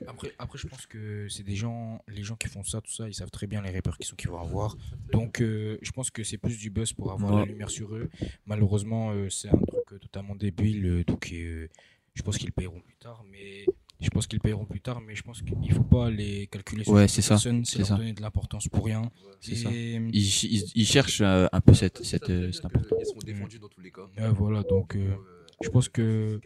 Après, 0.09 0.33
après, 0.39 0.59
je 0.59 0.67
pense 0.67 0.87
que 0.87 1.29
c'est 1.29 1.45
des 1.45 1.55
gens, 1.57 2.03
les 2.09 2.23
gens 2.25 2.35
qui 2.37 2.49
font 2.49 2.65
ça, 2.65 2.81
tout 2.81 2.91
ça, 2.91 3.09
ils 3.09 3.15
savent 3.15 3.31
très 3.31 3.47
bien 3.47 3.63
les 3.63 3.71
répercussions 3.71 4.17
qu'ils 4.17 4.29
vont 4.31 4.41
avoir. 4.41 4.77
Donc, 5.13 5.41
euh, 5.41 5.79
je 5.83 5.93
pense 5.93 6.11
que 6.11 6.25
c'est 6.25 6.37
plus 6.37 6.59
du 6.59 6.69
buzz 6.69 6.93
pour 6.93 7.13
avoir 7.13 7.33
Ouais. 7.35 7.41
la 7.41 7.47
lumière 7.47 7.71
sur 7.71 7.95
eux. 7.95 8.11
Malheureusement, 8.45 9.13
euh, 9.13 9.31
c'est 9.31 9.49
un 9.49 9.53
truc 9.59 10.01
totalement 10.01 10.35
débile. 10.35 11.05
donc, 11.07 11.31
euh, 11.33 11.69
je 12.15 12.23
pense 12.23 12.37
qu'ils 12.39 12.53
paieront 12.53 12.81
plus 12.81 12.97
tard. 12.97 13.25
Mais 13.31 13.65
je 14.05 14.11
pense 14.11 14.27
qu'ils 14.27 14.41
paieront 14.41 14.65
plus 14.67 14.81
tard. 14.81 15.01
Mais 15.01 15.15
je 15.15 15.23
pense 15.23 15.43
qu'il 15.43 15.73
faut 15.73 15.83
pas 15.83 16.11
les 16.11 16.47
calculer. 16.47 16.85
sur 16.85 16.93
Ouais, 16.93 17.09
c'est 17.09 17.23
ça, 17.23 17.31
personne, 17.35 17.65
c'est 17.65 17.79
leur 17.79 17.87
ça. 17.89 17.97
donner 17.97 18.13
de 18.13 18.21
l'importance 18.23 18.69
pour 18.69 18.85
rien. 18.85 19.03
C'est 19.41 19.57
ça. 19.57 19.71
Ils, 19.73 20.11
ils, 20.15 20.65
ils 20.75 20.87
cherchent 20.87 21.21
euh, 21.23 21.47
un 21.53 21.61
peu 21.61 21.75
cette, 21.75 22.05
cette, 22.05 22.31
euh, 22.31 22.53
cette 22.53 22.65
importance. 22.67 22.93
Ils 23.01 23.07
seront 23.07 23.19
défendus 23.25 23.59
dans 23.59 23.69
tous 23.69 23.81
les 23.81 23.91
cas. 23.91 24.03
euh, 24.19 24.31
voilà. 24.31 24.63
Donc, 24.63 24.95
euh, 24.97 25.15
je 25.63 25.69
pense 25.69 25.89
que 25.89 26.41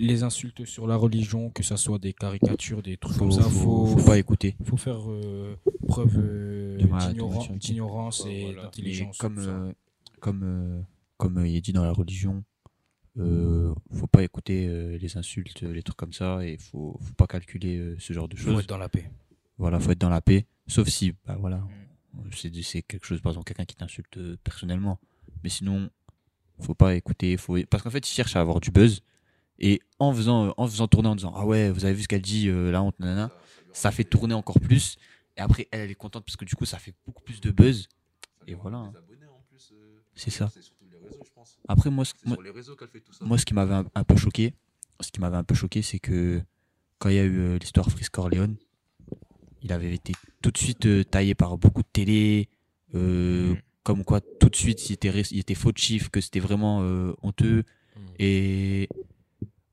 les 0.00 0.22
insultes 0.22 0.64
sur 0.64 0.86
la 0.86 0.94
religion, 0.94 1.50
que 1.50 1.64
ça 1.64 1.76
soit 1.76 1.98
des 1.98 2.12
caricatures, 2.12 2.82
des 2.82 2.96
trucs 2.96 3.14
Faut, 3.14 3.20
comme 3.20 3.32
ça, 3.32 3.42
faut, 3.42 3.86
faut, 3.86 3.98
faut 3.98 4.06
pas 4.06 4.16
écouter. 4.18 4.54
faut 4.64 4.76
faire 4.76 5.10
euh, 5.10 5.56
preuve 5.88 6.16
euh, 6.18 6.78
d'ignorance 7.58 8.24
et 8.26 8.44
voilà. 8.44 8.62
d'intelligence. 8.62 9.18
Comme, 9.18 9.38
euh, 9.38 9.72
comme, 10.20 10.42
euh, 10.44 10.80
comme 11.16 11.44
il 11.44 11.56
est 11.56 11.60
dit 11.60 11.72
dans 11.72 11.82
la 11.82 11.92
religion, 11.92 12.44
euh, 13.22 13.74
faut 13.92 14.06
pas 14.06 14.22
écouter 14.22 14.66
euh, 14.68 14.96
les 14.98 15.16
insultes, 15.16 15.62
les 15.62 15.82
trucs 15.82 15.96
comme 15.96 16.12
ça, 16.12 16.44
et 16.44 16.56
faut, 16.58 16.98
faut 17.02 17.14
pas 17.14 17.26
calculer 17.26 17.76
euh, 17.76 17.96
ce 17.98 18.12
genre 18.12 18.28
de 18.28 18.36
faut 18.36 18.50
choses. 18.50 18.60
être 18.60 18.68
dans 18.68 18.78
la 18.78 18.88
paix. 18.88 19.10
Voilà, 19.58 19.80
faut 19.80 19.90
être 19.90 19.98
dans 20.00 20.08
la 20.10 20.20
paix, 20.20 20.46
sauf 20.68 20.88
si, 20.88 21.14
bah 21.26 21.36
voilà, 21.38 21.66
c'est 22.32 22.54
c'est 22.62 22.82
quelque 22.82 23.04
chose, 23.06 23.20
par 23.20 23.32
exemple, 23.32 23.46
quelqu'un 23.46 23.64
qui 23.64 23.74
t'insulte 23.74 24.16
euh, 24.18 24.36
personnellement. 24.44 25.00
Mais 25.42 25.48
sinon, 25.50 25.90
faut 26.60 26.74
pas 26.74 26.94
écouter, 26.94 27.36
faut 27.36 27.56
parce 27.68 27.82
qu'en 27.82 27.90
fait, 27.90 28.08
ils 28.08 28.12
cherchent 28.12 28.36
à 28.36 28.40
avoir 28.40 28.60
du 28.60 28.70
buzz, 28.70 29.00
et 29.58 29.80
en 29.98 30.12
faisant, 30.12 30.54
en 30.56 30.66
faisant 30.68 30.86
tourner, 30.86 31.08
en 31.08 31.16
disant 31.16 31.32
ah 31.34 31.44
ouais, 31.44 31.70
vous 31.70 31.84
avez 31.84 31.94
vu 31.94 32.02
ce 32.02 32.08
qu'elle 32.08 32.22
dit, 32.22 32.48
euh, 32.48 32.70
la 32.70 32.82
honte, 32.82 32.98
nanana, 33.00 33.32
ça 33.72 33.90
fait 33.90 34.04
tourner 34.04 34.34
encore 34.34 34.60
plus, 34.60 34.96
et 35.36 35.40
après, 35.40 35.66
elle, 35.72 35.80
elle 35.80 35.90
est 35.90 35.94
contente 35.96 36.24
parce 36.24 36.36
que 36.36 36.44
du 36.44 36.54
coup, 36.54 36.64
ça 36.64 36.78
fait 36.78 36.94
beaucoup 37.04 37.22
plus 37.22 37.40
de 37.40 37.50
buzz, 37.50 37.88
et 38.46 38.54
voilà. 38.54 38.78
hein. 38.78 38.92
C'est 40.14 40.30
ça. 40.30 40.50
Réseaux, 41.08 41.22
je 41.24 41.32
pense. 41.34 41.58
Après, 41.68 41.90
moi, 41.90 42.04
ce- 42.04 42.14
moi, 42.24 42.34
sur 42.36 42.42
les 42.42 42.50
réseaux 42.50 42.76
qu'elle 42.76 42.88
fait 42.88 43.00
tout 43.00 43.12
ça. 43.12 43.24
moi, 43.24 43.38
ce 43.38 43.44
qui 43.44 43.54
m'avait 43.54 43.74
un, 43.74 43.86
un 43.94 44.04
peu 44.04 44.16
choqué, 44.16 44.54
ce 45.00 45.10
qui 45.10 45.20
m'avait 45.20 45.36
un 45.36 45.44
peu 45.44 45.54
choqué, 45.54 45.82
c'est 45.82 45.98
que 45.98 46.40
quand 46.98 47.08
il 47.08 47.16
y 47.16 47.18
a 47.18 47.24
eu 47.24 47.38
euh, 47.38 47.58
l'histoire 47.58 47.90
Frisk 47.90 48.12
Corleone, 48.12 48.56
il 49.62 49.72
avait 49.72 49.92
été 49.94 50.12
tout 50.42 50.50
de 50.50 50.58
suite 50.58 50.86
euh, 50.86 51.04
taillé 51.04 51.34
par 51.34 51.58
beaucoup 51.58 51.82
de 51.82 51.88
télé, 51.92 52.48
euh, 52.94 53.54
Mm. 53.54 53.58
comme 53.82 54.04
quoi 54.04 54.20
tout 54.20 54.48
de 54.48 54.56
suite 54.56 54.88
il 54.88 54.92
était, 54.94 55.10
res- 55.10 55.28
il 55.32 55.38
était 55.40 55.54
faux 55.54 55.72
de 55.72 55.78
chiffres, 55.78 56.10
que 56.10 56.20
c'était 56.20 56.40
vraiment 56.40 56.82
euh, 56.82 57.12
honteux. 57.22 57.64
Mm. 57.96 58.00
Et 58.20 58.88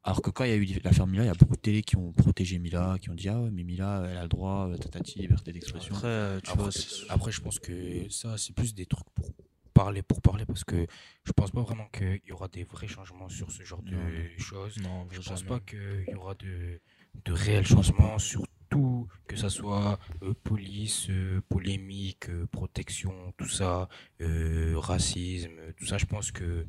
alors 0.03 0.21
que 0.21 0.29
quand 0.29 0.43
il 0.43 0.49
y 0.49 0.53
a 0.53 0.55
eu 0.55 0.65
l'affaire 0.83 1.07
Mila, 1.07 1.23
il 1.23 1.27
y 1.27 1.29
a 1.29 1.33
beaucoup 1.33 1.55
de 1.55 1.61
télé 1.61 1.81
qui 1.81 1.95
ont 1.95 2.11
protégé 2.13 2.59
Mila, 2.59 2.97
qui 3.01 3.09
ont 3.09 3.15
dit 3.15 3.27
ah 3.29 3.41
ouais 3.41 3.49
mais 3.51 3.63
Mila 3.63 4.05
elle 4.09 4.17
a 4.17 4.23
le 4.23 4.27
droit, 4.29 4.69
tatati, 4.79 5.19
liberté 5.19 5.51
d'expression. 5.51 5.95
Après, 5.95 6.37
Après, 6.47 6.69
après, 7.09 7.31
je 7.31 7.41
pense 7.41 7.59
que 7.59 8.07
ça, 8.09 8.37
c'est 8.37 8.53
plus 8.53 8.73
des 8.75 8.85
trucs 8.85 9.09
pour 9.15 9.25
parler, 9.75 10.01
pour 10.01 10.21
parler, 10.21 10.45
parce 10.45 10.63
que 10.63 10.87
je 11.23 11.31
pense 11.33 11.51
pas 11.51 11.61
vraiment 11.61 11.87
qu'il 11.95 12.21
y 12.25 12.31
aura 12.31 12.47
des 12.47 12.63
vrais 12.63 12.87
changements 12.87 13.29
sur 13.29 13.51
ce 13.51 13.63
genre 13.63 13.83
de 13.83 13.97
choses. 14.39 14.77
non, 14.77 15.05
Je 15.11 15.21
pense 15.21 15.39
jamais. 15.39 15.49
pas 15.49 15.59
qu'il 15.59 16.05
y 16.11 16.15
aura 16.15 16.33
de, 16.35 16.79
de 17.25 17.31
réels 17.33 17.67
changements 17.67 18.17
sur 18.17 18.43
tout, 18.69 19.07
que 19.27 19.35
ça 19.35 19.49
soit 19.49 19.99
euh, 20.23 20.33
police, 20.43 21.07
euh, 21.09 21.41
polémique, 21.49 22.29
euh, 22.29 22.47
protection, 22.47 23.13
tout 23.37 23.49
ça, 23.59 23.89
racisme, 24.19 25.57
tout 25.77 25.85
ça. 25.85 25.97
Je 25.97 26.05
pense 26.05 26.31
que 26.31 26.65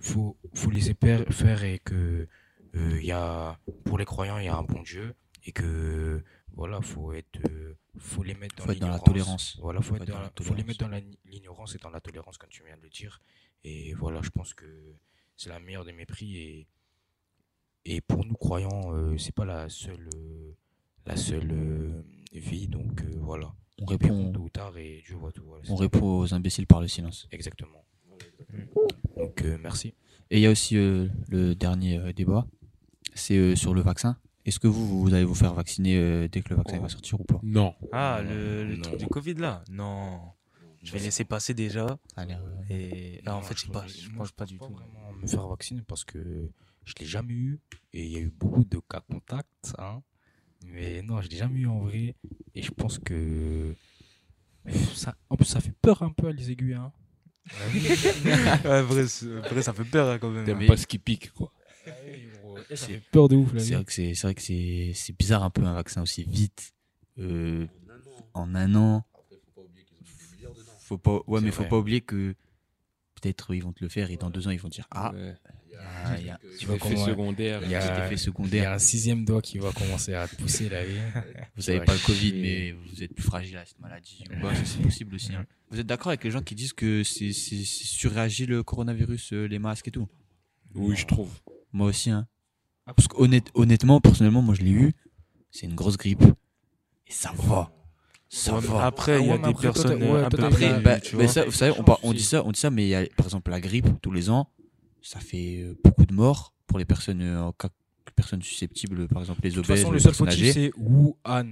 faut, 0.00 0.36
faut 0.54 0.70
laisser 0.70 0.96
faire 1.30 1.64
et 1.64 1.78
que 1.78 2.28
il 2.74 3.04
y 3.04 3.12
a, 3.12 3.58
pour 3.84 3.98
les 3.98 4.04
croyants, 4.04 4.38
il 4.38 4.44
y 4.44 4.48
a 4.48 4.56
un 4.56 4.62
bon 4.62 4.82
Dieu 4.82 5.14
et 5.44 5.52
que 5.52 6.22
voilà, 6.54 6.80
faut 6.82 7.12
être, 7.12 7.40
euh, 7.50 7.74
faut 7.98 8.22
les 8.22 8.34
mettre 8.34 8.56
dans 8.56 8.64
Faut 8.64 8.72
être 8.72 8.78
dans 8.80 8.86
la 8.88 8.92
l'ignorance. 8.94 9.04
tolérance. 9.04 9.58
Voilà, 9.60 9.80
faut, 9.80 9.88
Faut 9.90 9.96
être 9.96 10.02
être 10.02 10.08
dans 10.08 10.14
dans 10.14 10.20
la- 10.22 10.32
la 10.38 10.44
faut 10.44 10.54
les 10.54 10.64
mettre 10.64 10.80
dans 10.80 10.88
la- 10.88 11.00
l'ignorance 11.26 11.74
et 11.74 11.78
dans 11.78 11.90
la 11.90 12.00
tolérance, 12.00 12.36
comme 12.38 12.50
tu 12.50 12.62
viens 12.64 12.76
de 12.76 12.82
le 12.82 12.88
dire. 12.90 13.20
Et 13.64 13.94
voilà, 13.94 14.20
je 14.22 14.30
pense 14.30 14.54
que 14.54 14.66
c'est 15.36 15.48
la 15.50 15.60
meilleure 15.60 15.84
des 15.84 15.92
mépris 15.92 16.36
et 16.36 16.66
et 17.84 18.00
pour 18.02 18.24
nous 18.24 18.34
croyants, 18.34 18.92
euh, 18.94 19.16
c'est 19.16 19.34
pas 19.34 19.44
la 19.46 19.68
seule, 19.70 20.08
euh, 20.14 20.52
la 21.06 21.16
seule 21.16 21.50
euh, 21.52 22.02
vie. 22.32 22.68
Donc 22.68 23.00
euh, 23.02 23.10
voilà. 23.20 23.54
On 23.80 23.86
répond, 23.86 24.32
tôt 24.32 24.40
ou 24.40 24.48
tard 24.50 24.76
et 24.76 25.02
Dieu 25.06 25.14
voit 25.14 25.30
tout. 25.32 25.44
voilà, 25.44 25.62
on 25.68 25.76
répond 25.76 26.18
aux 26.18 26.34
imbéciles 26.34 26.66
par 26.66 26.80
le 26.80 26.88
silence. 26.88 27.28
Exactement. 27.30 27.84
Donc 29.16 29.42
euh, 29.42 29.56
merci. 29.60 29.94
Et 30.30 30.38
il 30.38 30.40
y 30.40 30.46
a 30.46 30.50
aussi 30.50 30.76
euh, 30.76 31.08
le 31.28 31.54
dernier 31.54 31.98
euh, 31.98 32.12
débat, 32.12 32.46
c'est 33.14 33.36
euh, 33.38 33.56
sur 33.56 33.72
le 33.74 33.80
vaccin. 33.80 34.18
Est-ce 34.48 34.58
que 34.58 34.66
vous, 34.66 35.02
vous 35.02 35.12
allez 35.14 35.24
vous 35.24 35.34
faire 35.34 35.52
vacciner 35.54 35.96
euh, 35.96 36.26
dès 36.28 36.40
que 36.40 36.48
le 36.50 36.56
vaccin 36.56 36.76
Oh. 36.78 36.82
va 36.82 36.88
sortir 36.88 37.20
ou 37.20 37.24
pas? 37.24 37.38
Non. 37.42 37.74
Ah, 37.92 38.20
le, 38.22 38.64
le 38.64 38.76
Non. 38.76 38.82
truc 38.82 38.98
du 38.98 39.06
Covid 39.06 39.34
là? 39.34 39.62
Non. 39.70 40.20
Je 40.82 40.92
vais 40.92 41.00
laisser 41.00 41.24
passer 41.24 41.54
déjà. 41.54 41.86
Ça 42.14 42.22
a 42.22 42.24
l'air, 42.24 42.42
euh, 42.42 42.62
Et 42.70 43.20
là, 43.24 43.36
en 43.36 43.42
fait, 43.42 43.54
je 43.58 43.66
sais 43.66 43.72
pas, 43.72 43.80
moi, 43.82 43.88
je 43.88 44.08
pense 44.16 44.32
pas 44.32 44.46
du 44.46 44.58
tout. 44.58 44.64
vraiment 44.64 45.12
me 45.20 45.26
faire 45.26 45.46
vacciner 45.48 45.82
parce 45.86 46.04
que 46.04 46.48
je 46.84 46.94
l'ai 46.98 47.04
jamais 47.06 47.34
eu 47.34 47.60
et 47.92 48.04
il 48.06 48.10
y 48.12 48.16
a 48.16 48.20
eu 48.20 48.30
beaucoup 48.30 48.64
de 48.64 48.78
cas 48.88 49.00
contacts. 49.00 49.74
Hein. 49.78 50.02
Mais 50.66 51.02
non, 51.02 51.20
je 51.20 51.28
l'ai 51.28 51.36
jamais 51.36 51.60
eu 51.60 51.66
en 51.66 51.80
vrai 51.80 52.14
et 52.54 52.62
je 52.62 52.70
pense 52.70 52.98
que 52.98 53.74
ça, 54.94 55.14
en 55.28 55.36
plus, 55.36 55.44
ça 55.46 55.60
fait 55.60 55.74
peur 55.82 56.02
un 56.02 56.10
peu 56.10 56.28
à 56.28 56.32
les 56.32 56.50
aiguilles. 56.50 56.74
Hein. 56.74 56.92
ouais, 58.64 58.82
vrai, 58.82 59.06
ça 59.62 59.72
fait 59.72 59.84
peur 59.84 60.08
hein, 60.08 60.18
quand 60.18 60.30
même. 60.30 60.44
T'aimes 60.46 60.66
pas 60.66 60.76
ce 60.76 60.86
qui 60.86 60.98
pique, 60.98 61.32
quoi. 61.32 61.52
Ça 62.70 62.86
fait 62.86 63.02
peur 63.10 63.28
de 63.28 63.36
ouf 63.36 63.52
la 63.52 63.60
C'est 63.60 63.74
vrai 63.74 63.84
que 63.84 63.92
c'est 63.92 64.14
c'est 64.14 64.26
vrai 64.26 64.34
que 64.34 64.42
c'est 64.42 64.92
c'est 64.94 65.16
bizarre 65.16 65.42
un 65.42 65.50
peu 65.50 65.62
un 65.64 65.74
vaccin 65.74 66.02
aussi 66.02 66.24
vite 66.24 66.72
euh, 67.18 67.66
en 68.34 68.54
un 68.54 68.74
an. 68.74 69.04
Faut 70.80 70.98
pas 70.98 71.20
ouais 71.26 71.38
C'est 71.40 71.44
mais 71.46 71.50
faut 71.50 71.62
vrai. 71.62 71.68
pas 71.68 71.78
oublier 71.78 72.00
que 72.00 72.34
peut-être 73.20 73.54
ils 73.54 73.62
vont 73.62 73.72
te 73.72 73.82
le 73.84 73.90
faire 73.90 74.10
et 74.10 74.16
dans 74.16 74.30
deux 74.30 74.46
ans 74.48 74.50
ils 74.50 74.60
vont 74.60 74.68
dire 74.68 74.86
ah 74.90 75.12
Ouais. 75.12 75.34
il 76.20 76.26
y 76.26 76.30
a 76.30 76.38
vois 76.66 76.76
Effet 76.76 76.96
secondaire. 76.96 77.60
il 77.64 77.70
y 77.70 77.74
a- 77.74 78.72
un 78.74 78.78
sixième 78.78 79.24
doigt 79.24 79.42
qui 79.42 79.58
va 79.58 79.70
commencer 79.72 80.14
à 80.14 80.26
te 80.28 80.36
pousser 80.36 80.68
la 80.68 80.84
vie. 80.84 80.96
Vous 81.56 81.68
avez 81.68 81.80
Ouais, 81.80 81.84
pas 81.84 81.92
le 81.94 81.98
Covid 82.06 82.32
mais 82.32 82.72
vous 82.72 83.02
êtes 83.02 83.12
plus 83.14 83.22
fragile 83.24 83.56
à 83.56 83.64
cette 83.66 83.80
maladie. 83.80 84.24
ou 84.30 84.40
pas, 84.40 84.54
ça, 84.54 84.64
c'est 84.64 84.80
possible 84.82 85.14
aussi. 85.16 85.34
hein. 85.34 85.44
Vous 85.70 85.78
êtes 85.80 85.86
d'accord 85.86 86.08
avec 86.08 86.24
les 86.24 86.30
gens 86.30 86.40
qui 86.40 86.54
disent 86.54 86.72
que 86.72 87.02
c'est 87.04 87.32
surréagi 87.32 88.46
le 88.46 88.62
coronavirus, 88.62 89.32
euh, 89.34 89.46
les 89.46 89.58
masques 89.58 89.88
et 89.88 89.90
tout? 89.90 90.08
Oui, 90.74 90.96
je 90.96 91.06
trouve. 91.06 91.30
Moi 91.72 91.88
aussi 91.88 92.10
hein. 92.10 92.26
Parce 92.94 93.08
que 93.08 93.16
honnête- 93.16 93.50
honnêtement 93.54 94.00
personnellement 94.00 94.42
moi 94.42 94.54
je 94.54 94.62
l'ai 94.62 94.70
eu. 94.70 94.92
C'est 95.50 95.66
une 95.66 95.74
grosse 95.74 95.96
grippe 95.96 96.22
et 97.06 97.12
ça 97.12 97.32
va. 97.36 97.70
Ça 98.30 98.54
Ouais, 98.54 98.60
va. 98.60 98.84
Après, 98.84 99.18
il 99.20 99.26
y 99.26 99.30
Ah 99.30 99.34
a 99.34 99.38
des 99.38 99.54
personnes 99.54 100.02
Après, 100.02 100.80
bah, 100.82 100.98
bah, 101.14 101.28
ça, 101.28 101.46
vous 101.46 101.50
savez, 101.50 101.72
on 102.02 102.12
dit 102.12 102.22
ça, 102.22 102.44
on 102.44 102.52
dit 102.52 102.60
ça, 102.60 102.68
mais 102.68 102.84
il 102.84 102.88
y 102.90 102.94
a, 102.94 103.06
par 103.16 103.24
exemple, 103.24 103.50
la 103.50 103.58
grippe, 103.58 103.86
tous 104.02 104.10
les 104.12 104.28
ans, 104.28 104.50
ça 105.00 105.18
fait 105.18 105.62
euh, 105.62 105.74
beaucoup 105.82 106.04
de 106.04 106.12
morts 106.12 106.52
pour 106.66 106.78
les 106.78 106.84
personnes 106.84 107.22
euh, 107.22 107.42
en 107.42 107.52
cas 107.52 107.70
personnes 108.18 108.42
susceptibles, 108.42 109.08
par 109.08 109.22
exemple 109.22 109.40
les 109.42 109.50
De 109.50 109.54
toute 109.56 109.64
obèses, 109.66 109.80
façon, 109.80 109.90
les 109.92 109.96
le 109.98 110.00
seul 110.02 110.14
fautif, 110.14 110.34
âgées. 110.42 110.52
c'est 110.52 110.70
Wuhan. 110.76 111.46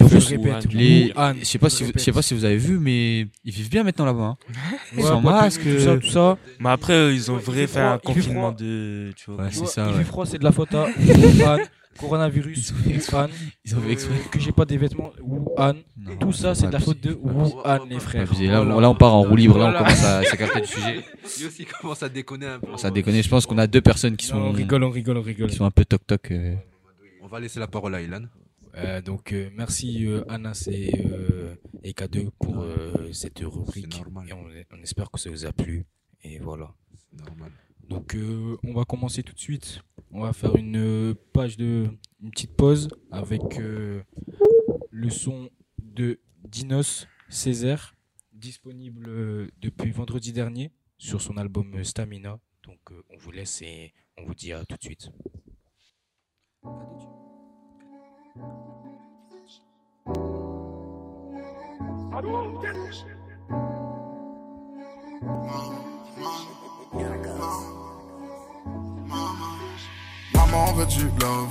Je 0.00 0.18
je- 0.18 0.28
répète, 0.28 0.72
Les, 0.72 1.12
Wuhan. 1.16 1.34
je 1.40 1.44
sais 1.44 1.58
pas 1.58 1.70
si, 1.70 1.84
vous, 1.84 1.92
je 1.94 2.00
sais 2.00 2.12
pas 2.12 2.22
si 2.22 2.34
vous 2.34 2.44
avez 2.44 2.56
vu, 2.58 2.78
mais 2.78 3.26
ils 3.44 3.52
vivent 3.52 3.70
bien 3.70 3.84
maintenant 3.84 4.04
là-bas. 4.04 4.22
hein. 4.24 4.36
Ouais, 4.96 5.02
sans 5.02 5.22
pas 5.22 5.28
de- 5.30 5.34
masque, 5.44 5.62
Tout 5.62 5.80
ça, 5.80 5.96
tout 5.96 6.08
ça. 6.08 6.38
Mais 6.60 6.68
après, 6.70 7.14
ils 7.14 7.30
ont 7.30 7.36
Ouais, 7.36 7.40
vrai 7.42 7.66
fait 7.66 7.80
un 7.80 7.98
confinement 7.98 8.52
de. 8.52 9.12
Tu 9.16 9.30
vois, 9.30 9.44
Ouais, 9.44 9.50
c'est 9.52 9.66
ça, 9.66 9.86
Il 9.88 9.92
ouais. 9.92 9.98
fait 9.98 10.04
froid, 10.04 10.26
c'est 10.26 10.38
de 10.38 10.44
la 10.44 10.52
faute 10.52 10.74
à 10.74 10.86
Wuhan. 10.98 11.58
Coronavirus, 11.98 12.72
Wuhan, 13.12 13.28
Ils 13.64 13.76
ont 13.76 13.80
fait 13.80 13.92
exprès. 13.92 14.14
que 14.30 14.38
j'ai 14.40 14.52
pas 14.52 14.64
des 14.64 14.76
vêtements, 14.78 15.10
Wuhan. 15.20 15.74
Non, 15.96 16.16
Tout 16.18 16.32
ça, 16.32 16.54
c'est 16.54 16.66
de 16.68 16.72
la 16.72 16.80
faute 16.80 17.00
de 17.00 17.12
Wuhan, 17.20 17.84
les 17.88 18.00
frères. 18.00 18.32
Là, 18.40 18.90
on 18.90 18.94
part 18.94 19.14
en 19.14 19.22
roue 19.22 19.36
libre. 19.36 19.58
Là, 19.58 19.70
on 19.74 19.78
commence 19.78 20.04
à 20.04 20.22
s'écarter 20.22 20.60
du 20.62 20.66
sujet. 20.66 21.04
Lui 21.38 21.46
aussi 21.46 21.64
commence 21.66 22.02
à 22.02 22.08
déconner 22.08 22.46
un 22.46 22.60
peu. 22.60 22.76
Ça 22.76 22.90
déconne. 22.90 23.20
Je 23.22 23.28
pense 23.28 23.44
qu'on 23.46 23.58
a 23.58 23.66
deux 23.66 23.80
personnes 23.82 24.16
qui 24.16 24.30
Non, 24.32 24.38
sont, 24.38 24.44
on 24.48 24.52
rigole, 24.52 24.82
on 24.84 24.90
rigole, 24.90 25.16
on 25.18 25.22
rigole. 25.22 25.50
qui 25.50 25.56
sont 25.56 25.64
un 25.64 25.70
peu 25.70 25.84
toc-toc. 25.84 26.30
euh. 26.30 26.54
On 27.22 27.26
va 27.26 27.40
laisser 27.40 27.60
la 27.60 27.66
parole 27.66 27.94
à 27.94 28.00
Ilan. 28.00 28.22
Euh, 28.76 29.00
donc, 29.02 29.32
euh, 29.32 29.50
merci 29.56 30.06
euh, 30.06 30.22
Anas 30.28 30.68
et, 30.70 30.92
euh, 31.10 31.54
et 31.82 31.92
K2 31.92 32.28
pour 32.38 32.60
euh, 32.62 32.92
cette 33.12 33.40
rubrique. 33.40 33.92
C'est 33.92 34.00
normal. 34.02 34.26
Et 34.28 34.32
on, 34.32 34.44
on 34.78 34.82
espère 34.82 35.10
que 35.10 35.18
ça 35.18 35.28
vous 35.30 35.44
a 35.44 35.52
plu. 35.52 35.84
Et 36.22 36.38
voilà. 36.38 36.70
C'est 37.10 37.24
normal. 37.24 37.50
Donc, 37.88 38.14
euh, 38.14 38.56
on 38.64 38.74
va 38.74 38.84
commencer 38.84 39.22
tout 39.22 39.34
de 39.34 39.40
suite. 39.40 39.80
On 40.10 40.20
va 40.20 40.32
faire 40.32 40.56
une 40.56 40.76
euh, 40.76 41.14
page 41.32 41.56
de. 41.56 41.88
une 42.22 42.30
petite 42.30 42.54
pause 42.54 42.88
avec 43.10 43.58
euh, 43.58 44.02
le 44.90 45.10
son 45.10 45.48
de 45.78 46.20
Dinos 46.44 47.06
Césaire, 47.30 47.96
disponible 48.32 49.50
depuis 49.60 49.90
vendredi 49.90 50.32
dernier 50.32 50.70
sur 50.98 51.20
son 51.22 51.36
album 51.36 51.82
Stamina. 51.82 52.38
Donc, 52.64 52.78
on 53.10 53.16
vous 53.16 53.30
laisse 53.30 53.62
et 53.62 53.92
on 54.18 54.24
vous 54.24 54.34
dit 54.34 54.52
à 54.52 54.64
tout 54.64 54.76
de 54.76 54.82
suite. 54.82 55.10
Maman 70.50 70.72
veut 70.72 70.86
du 70.86 71.04
love, 71.20 71.48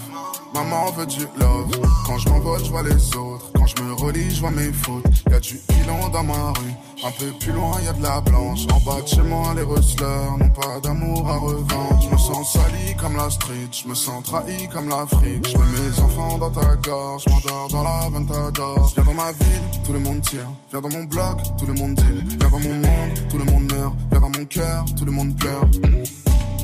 maman 0.55 0.91
veut 0.91 1.05
du 1.05 1.19
love. 1.39 1.69
Quand 2.05 2.17
je 2.17 2.29
m'envole, 2.29 2.63
je 2.65 2.71
vois 2.71 2.81
les 2.81 3.15
autres. 3.15 3.51
Quand 3.53 3.67
je 3.67 3.83
me 3.83 3.93
relis, 3.93 4.35
je 4.35 4.41
vois 4.41 4.49
mes 4.49 4.71
fautes. 4.73 5.05
Y 5.29 5.33
a 5.35 5.39
du 5.39 5.55
pilon 5.67 6.09
dans 6.09 6.23
ma 6.23 6.33
rue. 6.33 6.73
Un 7.05 7.11
peu 7.11 7.31
plus 7.39 7.51
loin, 7.51 7.79
y 7.85 7.87
a 7.87 7.93
de 7.93 8.01
la 8.01 8.21
blanche. 8.21 8.61
En 8.73 8.79
bas 8.79 8.99
de 9.01 9.07
chez 9.07 9.21
moi, 9.21 9.53
les 9.55 9.61
rustlers 9.61 10.37
n'ont 10.39 10.49
pas 10.49 10.79
d'amour 10.81 11.29
à 11.29 11.37
revendre. 11.37 12.01
Je 12.01 12.09
me 12.09 12.17
sens 12.17 12.53
sali 12.53 12.95
comme 12.99 13.15
la 13.15 13.29
street. 13.29 13.69
Je 13.71 13.87
me 13.87 13.93
sens 13.93 14.23
trahi 14.23 14.67
comme 14.69 14.89
l'Afrique. 14.89 15.47
Je 15.47 15.57
mets 15.57 15.89
mes 15.89 15.99
enfants 15.99 16.39
dans 16.39 16.49
ta 16.49 16.75
gorge. 16.77 17.23
Je 17.27 17.29
m'endors 17.29 17.67
dans 17.69 17.83
la 17.83 18.09
ventador. 18.09 18.91
Viens 18.95 19.03
dans 19.03 19.13
ma 19.13 19.31
ville, 19.31 19.81
tout 19.85 19.93
le 19.93 19.99
monde 19.99 20.21
tire. 20.21 20.49
Viens 20.71 20.81
dans 20.81 20.89
mon 20.89 21.03
bloc, 21.03 21.37
tout 21.59 21.67
le 21.67 21.73
monde 21.73 21.93
deal. 21.93 22.23
Viens 22.25 22.49
dans 22.49 22.59
mon 22.59 22.73
monde, 22.73 23.29
tout 23.29 23.37
le 23.37 23.45
monde 23.45 23.71
meurt. 23.71 23.93
Viens 24.09 24.21
dans 24.21 24.29
mon 24.29 24.45
cœur, 24.45 24.85
tout 24.97 25.05
le 25.05 25.11
monde 25.11 25.35
pleure. 25.37 25.65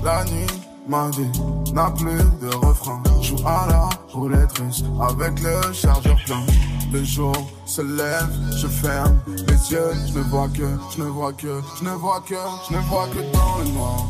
La 0.04 0.26
nuit, 0.26 0.48
ma 0.88 1.10
vie 1.12 1.30
n'a 1.74 1.92
plus 1.92 2.24
de 2.42 2.54
refrain. 2.66 3.02
Joue 3.22 3.38
à 3.46 3.68
la 3.70 3.90
roulette 4.12 4.58
russe 4.60 4.84
avec 5.02 5.42
le 5.42 5.74
chargeur 5.74 6.18
plein. 6.26 6.46
Le 6.92 7.04
jour 7.04 7.34
se 7.66 7.82
lève, 7.82 8.30
je 8.56 8.68
ferme 8.68 9.20
les 9.28 9.72
yeux, 9.72 9.94
je 10.08 10.20
ne 10.20 10.24
vois 10.24 10.48
que, 10.50 10.68
je 10.96 11.02
ne 11.02 11.08
vois 11.08 11.34
que, 11.34 11.62
je 11.80 11.84
ne 11.84 11.90
vois 11.92 12.22
que, 12.22 12.36
je 12.70 12.76
ne 12.76 12.82
vois 12.82 13.08
que 13.08 13.20
dans 13.34 13.58
le 13.60 13.70
noir. 13.72 14.06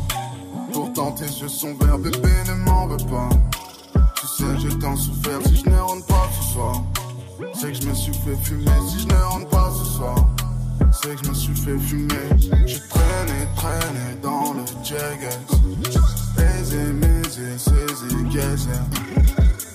Pourtant 0.74 1.12
tes 1.12 1.26
yeux 1.26 1.48
sont 1.48 1.74
verts, 1.76 1.98
bébé 2.00 2.30
ne 2.48 2.54
m'en 2.66 2.88
veux 2.88 2.98
pas. 2.98 3.30
Tu 4.20 4.28
sais, 4.28 4.60
j'ai 4.60 4.78
tant 4.80 4.96
souffert 4.96 5.40
si 5.46 5.58
je 5.58 5.70
ne 5.70 5.78
rentre 5.78 6.06
pas 6.08 6.30
ce 6.40 6.54
soir. 6.54 6.84
C'est 7.54 7.72
que 7.72 7.82
je 7.82 7.88
me 7.88 7.94
suis 7.94 8.14
fait 8.14 8.36
fumer 8.44 8.72
si 8.90 9.00
je 9.02 9.08
ne 9.08 9.22
rentre 9.22 9.50
pas 9.50 9.72
ce 9.72 9.86
soir. 9.86 10.16
C'est 10.92 11.16
que 11.16 11.24
je 11.24 11.30
me 11.30 11.36
suis 11.36 11.56
fait 11.56 11.80
fumer. 11.80 12.30
Je 12.40 12.78
traînais, 12.90 13.48
traînais 13.56 14.18
dans 14.22 14.54
le 14.54 14.64
Jaggers. 14.84 16.23
Aisé, 16.74 16.94
misé, 16.94 17.58
saisi, 17.60 18.24
gazette. 18.34 18.82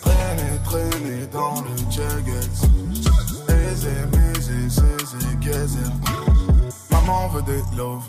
Traîner, 0.00 0.58
traîner 0.64 1.26
dans 1.32 1.60
le 1.60 1.76
Jaggers. 1.90 2.58
Aisé, 3.48 3.90
misé, 4.12 4.68
saisi, 4.68 5.36
gazette. 5.40 5.92
Maman 6.90 7.28
veut 7.28 7.42
des 7.42 7.62
love. 7.76 8.02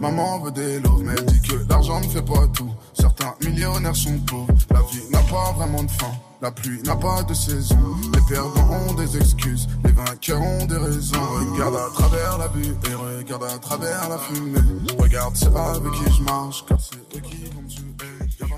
Maman 0.00 0.40
veut 0.40 0.50
des 0.50 0.80
love, 0.80 1.02
mais 1.04 1.12
elle 1.16 1.26
dit 1.26 1.40
que 1.42 1.54
l'argent 1.68 2.00
ne 2.00 2.08
fait 2.08 2.24
pas 2.24 2.48
tout. 2.52 2.72
Certains 2.92 3.34
millionnaires 3.44 3.94
sont 3.94 4.18
pauvres. 4.26 4.52
La 4.70 4.80
vie 4.80 5.08
n'a 5.12 5.20
pas 5.20 5.52
vraiment 5.52 5.84
de 5.84 5.90
fin. 5.92 6.10
La 6.42 6.50
pluie 6.50 6.82
n'a 6.82 6.96
pas 6.96 7.22
de 7.22 7.34
saison. 7.34 7.78
Les 8.12 8.20
perdants 8.34 8.68
ont 8.88 8.94
des 8.94 9.16
excuses. 9.16 9.68
Les 9.84 9.92
vainqueurs 9.92 10.42
ont 10.42 10.66
des 10.66 10.76
raisons. 10.76 11.22
Regarde 11.52 11.76
à 11.76 11.88
travers 11.94 12.38
la 12.38 12.48
buée 12.48 12.74
et 12.90 12.94
regarde 12.94 13.44
à 13.44 13.58
travers 13.58 14.08
la 14.08 14.18
fumée. 14.18 14.58
Regarde 14.98 15.36
ceux 15.36 15.54
avec 15.54 15.92
qui 15.92 16.12
je 16.12 16.22
marche, 16.24 16.64
car 16.66 16.78
c'est 16.80 17.16
eux 17.16 17.20
qui 17.20 17.44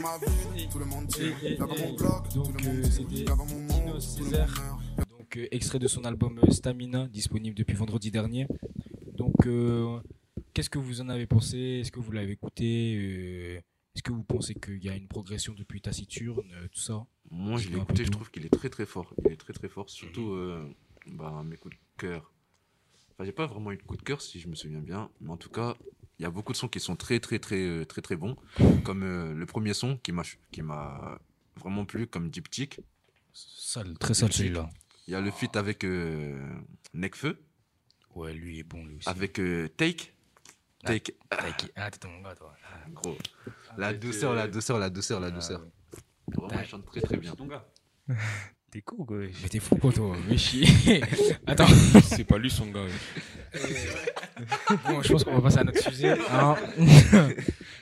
ma 0.07 0.19
ville, 0.55 0.69
tout 0.73 0.79
le 0.79 0.85
monde 0.85 1.09
tire. 1.09 1.35
Mon 1.59 1.93
bloc, 1.95 2.29
tout 2.31 2.43
donc, 2.43 2.63
le 2.63 2.69
monde 2.73 2.83
tire. 2.83 2.93
c'était 2.93 3.15
Viens 3.25 3.37
dans 3.37 3.47
mon 3.47 3.61
monde, 3.61 3.69
Dinos 3.69 4.17
tout 4.17 4.25
le 4.25 4.31
monde 4.31 4.33
Césaire. 4.33 4.81
meurt. 4.97 5.09
Donc, 5.11 5.39
extrait 5.51 5.79
de 5.79 5.89
son 5.89 6.05
album 6.05 6.39
euh, 6.43 6.51
Stamina, 6.51 7.09
disponible 7.09 7.57
depuis 7.57 7.75
vendredi 7.77 8.11
dernier. 8.11 8.47
Donc, 9.17 9.47
euh, 9.47 9.99
qu'est-ce 10.55 10.71
que 10.71 10.79
vous 10.79 11.01
en 11.01 11.09
avez 11.09 11.27
pensé? 11.27 11.59
Est-ce 11.81 11.91
que 11.93 12.01
vous 12.01 12.13
l'avez 12.13 12.33
écouté? 12.33 12.97
Euh, 12.99 13.57
Est-ce 13.95 14.03
que 14.03 14.13
vous 14.13 14.23
pensez 14.25 14.55
qu'il 14.55 14.83
y 14.85 14.89
a 14.89 14.95
une 14.97 15.09
progression 15.09 15.55
depuis 15.55 15.81
Taciturne, 15.81 16.51
euh, 16.55 16.69
tout 16.69 16.79
ça? 16.81 17.05
Moi, 17.31 17.59
je 17.59 17.69
l'ai 17.71 17.77
écouté, 17.79 18.05
je 18.05 18.11
tout. 18.11 18.19
trouve 18.19 18.31
qu'il 18.31 18.47
est 18.47 18.51
très 18.51 18.69
très 18.71 18.87
fort. 18.87 19.13
Il 19.25 19.33
est 19.33 19.37
très 19.37 19.53
très 19.53 19.69
fort, 19.69 19.91
surtout 19.91 20.31
euh, 20.33 20.65
bah, 21.09 21.43
mes 21.45 21.57
coups 21.57 21.75
de 21.75 21.81
cœur. 21.97 22.33
Enfin, 23.13 23.25
j'ai 23.25 23.33
pas 23.33 23.47
vraiment 23.47 23.73
eu 23.73 23.79
de 23.79 23.83
coup 23.83 23.97
de 23.97 24.03
cœur, 24.03 24.21
si 24.21 24.39
je 24.39 24.47
me 24.49 24.55
souviens 24.55 24.81
bien, 24.81 25.11
mais 25.21 25.31
en 25.31 25.39
tout 25.39 25.49
cas, 25.49 25.77
il 26.19 26.23
y 26.23 26.27
a 26.27 26.31
beaucoup 26.31 26.53
de 26.53 26.57
sons 26.57 26.69
qui 26.69 26.81
sont 26.81 26.97
très 26.97 27.21
très 27.21 27.39
très 27.39 27.61
euh, 27.67 27.85
très 27.85 28.03
très 28.03 28.17
bons, 28.17 28.37
comme 28.85 29.03
euh, 29.03 29.35
le 29.35 29.47
premier 29.47 29.75
son 29.75 29.97
qui 29.99 30.13
m'a 30.13 30.23
qui 30.51 30.63
m'a 30.63 31.19
vraiment 31.57 31.85
plu, 31.85 32.07
comme 32.07 32.31
Diptyque. 32.31 32.81
Sale, 33.33 33.97
très 33.99 34.15
sale 34.15 34.33
celui-là. 34.33 34.69
Il 35.09 35.13
y 35.13 35.15
a 35.15 35.21
le 35.21 35.31
feat 35.31 35.57
avec 35.57 35.85
euh, 35.85 36.41
Nekfeu, 36.95 37.39
Ouais, 38.15 38.33
lui 38.33 38.59
est 38.61 38.63
bon, 38.63 38.85
lui 38.85 38.97
aussi. 38.97 39.09
avec 39.09 39.39
euh, 39.39 39.69
Take. 39.77 40.13
Ah, 40.85 40.89
Take, 40.93 41.17
T'as 41.29 41.53
qui- 41.53 41.71
Ah, 41.77 41.91
t'es 41.91 42.09
mon 42.09 42.21
gars, 42.23 42.35
toi. 42.35 42.55
Ah, 42.73 42.89
gros. 42.91 43.17
La 43.77 43.93
douceur, 43.93 44.35
la 44.35 44.47
douceur, 44.49 44.79
la 44.79 44.89
douceur, 44.91 45.21
la 45.21 45.31
douceur. 45.31 45.67
Vraiment, 46.33 46.61
il 46.63 46.67
chante 46.69 46.87
très 46.87 47.01
très 47.01 47.17
bien. 47.19 47.35
T'es 48.71 48.83
cool, 48.83 49.07
quoi. 49.07 49.19
Mais 49.19 49.49
t'es 49.49 49.59
fou, 49.61 49.77
quoi, 49.77 49.93
toi. 49.93 50.17
Mais 50.29 50.37
chier. 50.39 51.01
Attends. 51.47 51.67
C'est 52.03 52.25
pas 52.25 52.37
lui 52.39 52.51
son 52.51 52.67
gars. 52.71 52.83
ouais. 52.85 52.91
Bon, 54.87 55.03
je 55.03 55.13
pense 55.13 55.25
qu'on 55.25 55.35
va 55.35 55.41
passer 55.43 55.59
à 55.59 55.65
notre 55.65 55.81
sujet. 55.83 56.13
hein. 56.31 56.57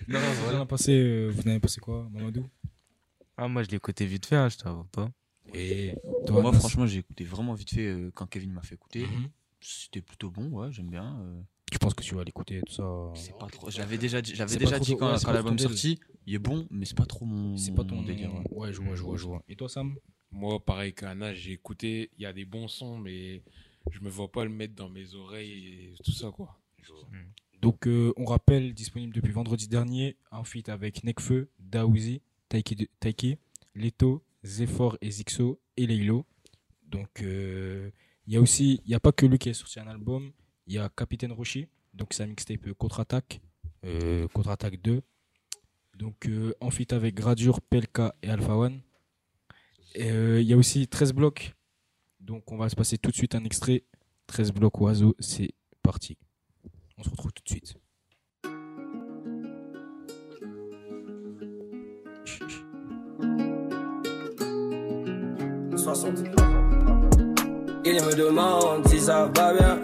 non, 0.08 0.18
vous 0.18 0.52
en 0.54 0.56
avez 0.58 0.66
passé, 0.66 0.92
euh, 0.92 1.28
vous 1.28 1.42
en 1.42 1.50
avez 1.50 1.60
passé 1.60 1.80
quoi, 1.80 2.08
Mamadou? 2.12 2.46
Ah, 3.36 3.48
moi, 3.48 3.62
je 3.64 3.68
l'ai 3.70 3.76
écouté 3.76 4.06
vite 4.06 4.26
fait, 4.26 4.36
hein, 4.36 4.48
je 4.48 4.56
t'avoue 4.58 4.84
pas. 4.84 5.10
Et 5.52 5.94
toi, 6.26 6.40
Moi, 6.40 6.52
franchement, 6.52 6.86
j'ai 6.86 6.98
écouté 6.98 7.24
vraiment 7.24 7.54
vite 7.54 7.70
fait 7.70 7.86
euh, 7.86 8.10
quand 8.14 8.26
Kevin 8.26 8.52
m'a 8.52 8.62
fait 8.62 8.74
écouter. 8.76 9.06
Mhm. 9.06 9.28
C'était 9.60 10.00
plutôt 10.02 10.30
bon, 10.30 10.48
ouais, 10.50 10.70
j'aime 10.70 10.90
bien. 10.90 11.18
euh. 11.20 11.40
Tu 11.72 11.78
penses 11.78 11.94
que 11.94 12.02
tu 12.04 12.14
vas 12.14 12.22
l'écouter, 12.22 12.60
tout 12.64 12.72
ça? 12.72 12.84
C'est 13.14 13.36
pas 13.36 13.46
trop. 13.46 13.70
J'avais 13.70 13.98
déjà 13.98 14.22
dit, 14.22 14.34
j'avais 14.34 14.56
déjà 14.56 14.72
pas 14.72 14.76
trop 14.76 14.84
dit 14.84 14.96
quand, 14.96 15.12
ouais, 15.12 15.18
quand 15.24 15.32
l'album 15.32 15.56
ton 15.56 15.64
sorti, 15.64 15.98
il 16.26 16.34
est 16.34 16.38
bon, 16.38 16.66
mais 16.70 16.84
c'est 16.84 16.96
pas 16.96 17.06
trop 17.06 17.24
mon, 17.24 17.56
C'est 17.56 17.74
pas 17.74 17.82
ton 17.84 17.96
mon 17.96 18.02
délire. 18.02 18.32
ouais. 18.32 18.44
Ouais, 18.50 18.72
je 18.72 18.80
vois, 18.80 18.94
je 18.94 19.02
vois, 19.02 19.16
je 19.16 19.24
vois. 19.26 19.42
Et 19.48 19.56
toi, 19.56 19.68
Sam? 19.68 19.96
Moi, 20.30 20.64
pareil 20.64 20.92
qu'Anna, 20.92 21.32
j'ai 21.34 21.52
écouté, 21.52 22.10
il 22.18 22.22
y 22.22 22.26
a 22.26 22.32
des 22.32 22.44
bons 22.44 22.68
sons, 22.68 22.98
mais 22.98 23.42
je 23.90 24.00
me 24.00 24.08
vois 24.08 24.30
pas 24.30 24.44
le 24.44 24.50
mettre 24.50 24.74
dans 24.74 24.88
mes 24.88 25.14
oreilles 25.14 25.66
et 25.66 25.94
tout 26.02 26.12
ça, 26.12 26.30
quoi. 26.30 26.58
Donc, 27.60 27.86
euh, 27.86 28.12
on 28.16 28.24
rappelle, 28.26 28.74
disponible 28.74 29.14
depuis 29.14 29.32
vendredi 29.32 29.68
dernier, 29.68 30.16
un 30.30 30.44
feat 30.44 30.68
avec 30.68 31.02
Nekfeu, 31.04 31.48
Daouzi, 31.58 32.20
Taiki, 32.48 33.38
Leto, 33.74 34.22
Zephyr 34.44 34.98
et 35.00 35.10
Zixo 35.10 35.58
et 35.76 35.86
Leilo. 35.86 36.26
Donc, 36.86 37.22
euh, 37.22 37.90
il 38.26 38.34
y 38.34 38.36
a 38.36 38.40
aussi, 38.40 38.80
il 38.84 38.88
n'y 38.88 38.94
a 38.94 39.00
pas 39.00 39.12
que 39.12 39.24
lui 39.26 39.38
qui 39.38 39.48
a 39.48 39.54
sorti 39.54 39.80
un 39.80 39.86
album, 39.86 40.32
il 40.66 40.74
y 40.74 40.78
a 40.78 40.88
Capitaine 40.90 41.32
Roshi, 41.32 41.68
donc 41.94 42.12
c'est 42.12 42.22
un 42.22 42.26
mixtape 42.26 42.66
euh, 42.66 42.74
Contre-Attaque, 42.74 43.40
euh, 43.84 44.28
Contre-Attaque 44.28 44.80
2. 44.82 45.02
Donc, 45.96 46.26
euh, 46.28 46.54
en 46.60 46.70
feat 46.70 46.92
avec 46.92 47.14
Gradure, 47.14 47.60
Pelka 47.60 48.14
et 48.22 48.28
Alpha 48.28 48.56
One. 48.56 48.80
Et, 49.94 50.10
euh, 50.10 50.40
Il 50.40 50.46
y 50.46 50.52
a 50.52 50.56
aussi 50.56 50.86
13 50.88 51.12
blocs. 51.12 51.54
Donc, 52.24 52.50
on 52.50 52.56
va 52.56 52.70
se 52.70 52.74
passer 52.74 52.96
tout 52.96 53.10
de 53.10 53.14
suite 53.14 53.34
un 53.34 53.44
extrait. 53.44 53.84
13 54.28 54.52
blocs 54.52 54.80
oiseaux, 54.80 55.14
c'est 55.18 55.50
parti. 55.82 56.16
On 56.96 57.02
se 57.02 57.10
retrouve 57.10 57.32
tout 57.32 57.42
de 57.44 57.50
suite. 57.50 57.74
Ils 67.84 68.02
me 68.02 68.16
demandent 68.16 68.88
si 68.88 69.00
ça 69.00 69.30
va 69.36 69.52
bien. 69.52 69.82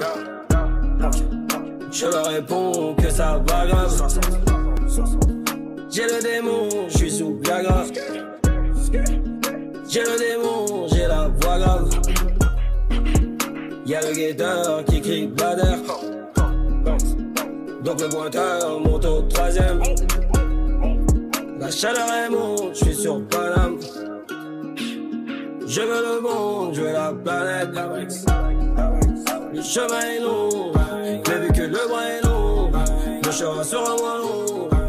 Je 1.93 2.07
leur 2.07 2.27
réponds 2.27 2.95
que 2.95 3.11
ça 3.11 3.37
va 3.47 3.67
grave. 3.67 4.09
J'ai 5.91 6.05
le 6.05 6.23
démon, 6.23 6.89
je 6.89 6.97
suis 6.97 7.11
sous 7.11 7.39
Viagra. 7.41 7.85
J'ai 9.91 10.01
le 10.01 10.19
démon, 10.19 10.89
j'ai 10.89 11.07
la 11.07 11.29
voix 11.29 11.59
grave. 11.59 12.30
Y'a 13.91 14.01
le 14.03 14.13
guetteur 14.15 14.85
qui 14.85 15.01
crie 15.01 15.27
Bader. 15.27 15.83
Donc 17.83 18.01
le 18.01 18.09
pointeur 18.09 18.79
monte 18.79 19.05
au 19.05 19.23
troisième. 19.23 19.83
La 21.59 21.73
chaleur 21.73 22.07
est 22.09 22.31
monte, 22.31 22.77
je 22.77 22.85
suis 22.85 22.95
sur 22.95 23.21
Paname. 23.27 23.81
Je 25.67 25.81
veux 25.81 26.03
le 26.05 26.21
monde, 26.21 26.73
je 26.73 26.83
veux 26.83 26.93
la 26.93 27.13
planète. 27.13 27.71
Le 29.53 29.61
chemin 29.61 30.01
est 30.03 30.21
long, 30.21 30.71
mais 31.27 31.39
vu 31.41 31.53
que 31.53 31.63
le 31.63 31.89
bras 31.89 32.05
est 32.05 32.25
long, 32.25 32.71
le 33.25 33.33
chemin 33.33 33.65
sera 33.65 33.97
moins 33.97 34.19
long. 34.19 34.80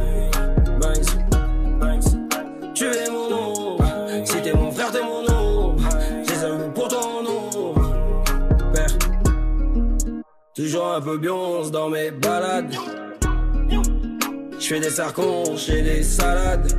Toujours 10.64 10.94
un 10.94 11.02
peu 11.02 11.18
bionze 11.18 11.72
dans 11.72 11.90
mes 11.90 12.12
balades. 12.12 12.76
Je 14.60 14.68
fais 14.68 14.80
des 14.80 14.92
sarcons, 14.92 15.56
j'ai 15.56 15.82
des 15.82 16.04
salades. 16.04 16.72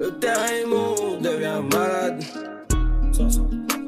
Le 0.00 0.10
terrain 0.18 0.46
est 0.46 0.64
devient 1.20 1.62
malade. 1.70 2.24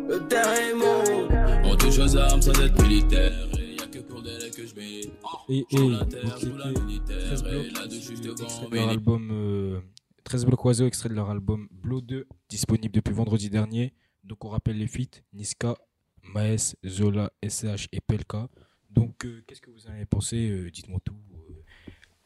Le 0.08 0.18
terrain 0.28 0.54
est 0.54 0.74
mon. 0.74 1.70
On 1.70 1.76
touche 1.76 1.98
aux 1.98 2.16
armes 2.18 2.42
sans 2.42 2.60
être 2.60 2.82
militaire. 2.82 3.32
Et 3.58 3.76
y 3.76 3.82
a 3.82 3.86
que 3.86 4.00
pour 4.00 4.20
des 4.20 4.50
que 4.54 4.66
je 4.66 4.74
milite. 4.74 5.12
Et, 5.48 5.64
et, 5.70 5.76
Sur 5.76 5.88
la 5.88 5.98
donc 6.00 6.08
terre, 6.10 6.38
sous 6.38 6.56
la 6.56 6.66
c'était 6.66 6.80
militaire. 6.82 7.28
13 7.28 7.42
Et 7.42 7.50
blocs, 7.50 7.78
là-dessus, 7.78 8.16
je 8.16 8.22
te 8.22 8.28
extrait 8.28 8.34
de 8.34 8.42
leur 8.42 8.60
combine. 8.60 8.88
album 8.90 9.28
euh, 9.32 9.80
13 10.24 10.44
blocs 10.44 10.64
oiseaux, 10.66 10.86
extrait 10.86 11.08
de 11.08 11.14
leur 11.14 11.30
album 11.30 11.66
Blow 11.70 12.02
2, 12.02 12.26
disponible 12.50 12.94
depuis 12.94 13.14
vendredi 13.14 13.48
dernier. 13.48 13.94
Donc 14.24 14.44
on 14.44 14.48
rappelle 14.50 14.76
les 14.76 14.86
feats 14.86 15.22
Niska, 15.32 15.76
Maes, 16.34 16.74
Zola, 16.86 17.30
SH 17.42 17.88
et 17.92 18.00
Pelka. 18.00 18.48
Donc 18.90 19.24
euh, 19.24 19.42
qu'est-ce 19.46 19.60
que 19.60 19.70
vous 19.70 19.86
en 19.86 19.90
avez 19.90 20.06
pensé 20.06 20.50
Euh, 20.50 20.70
Dites-moi 20.70 21.00
tout. 21.04 21.16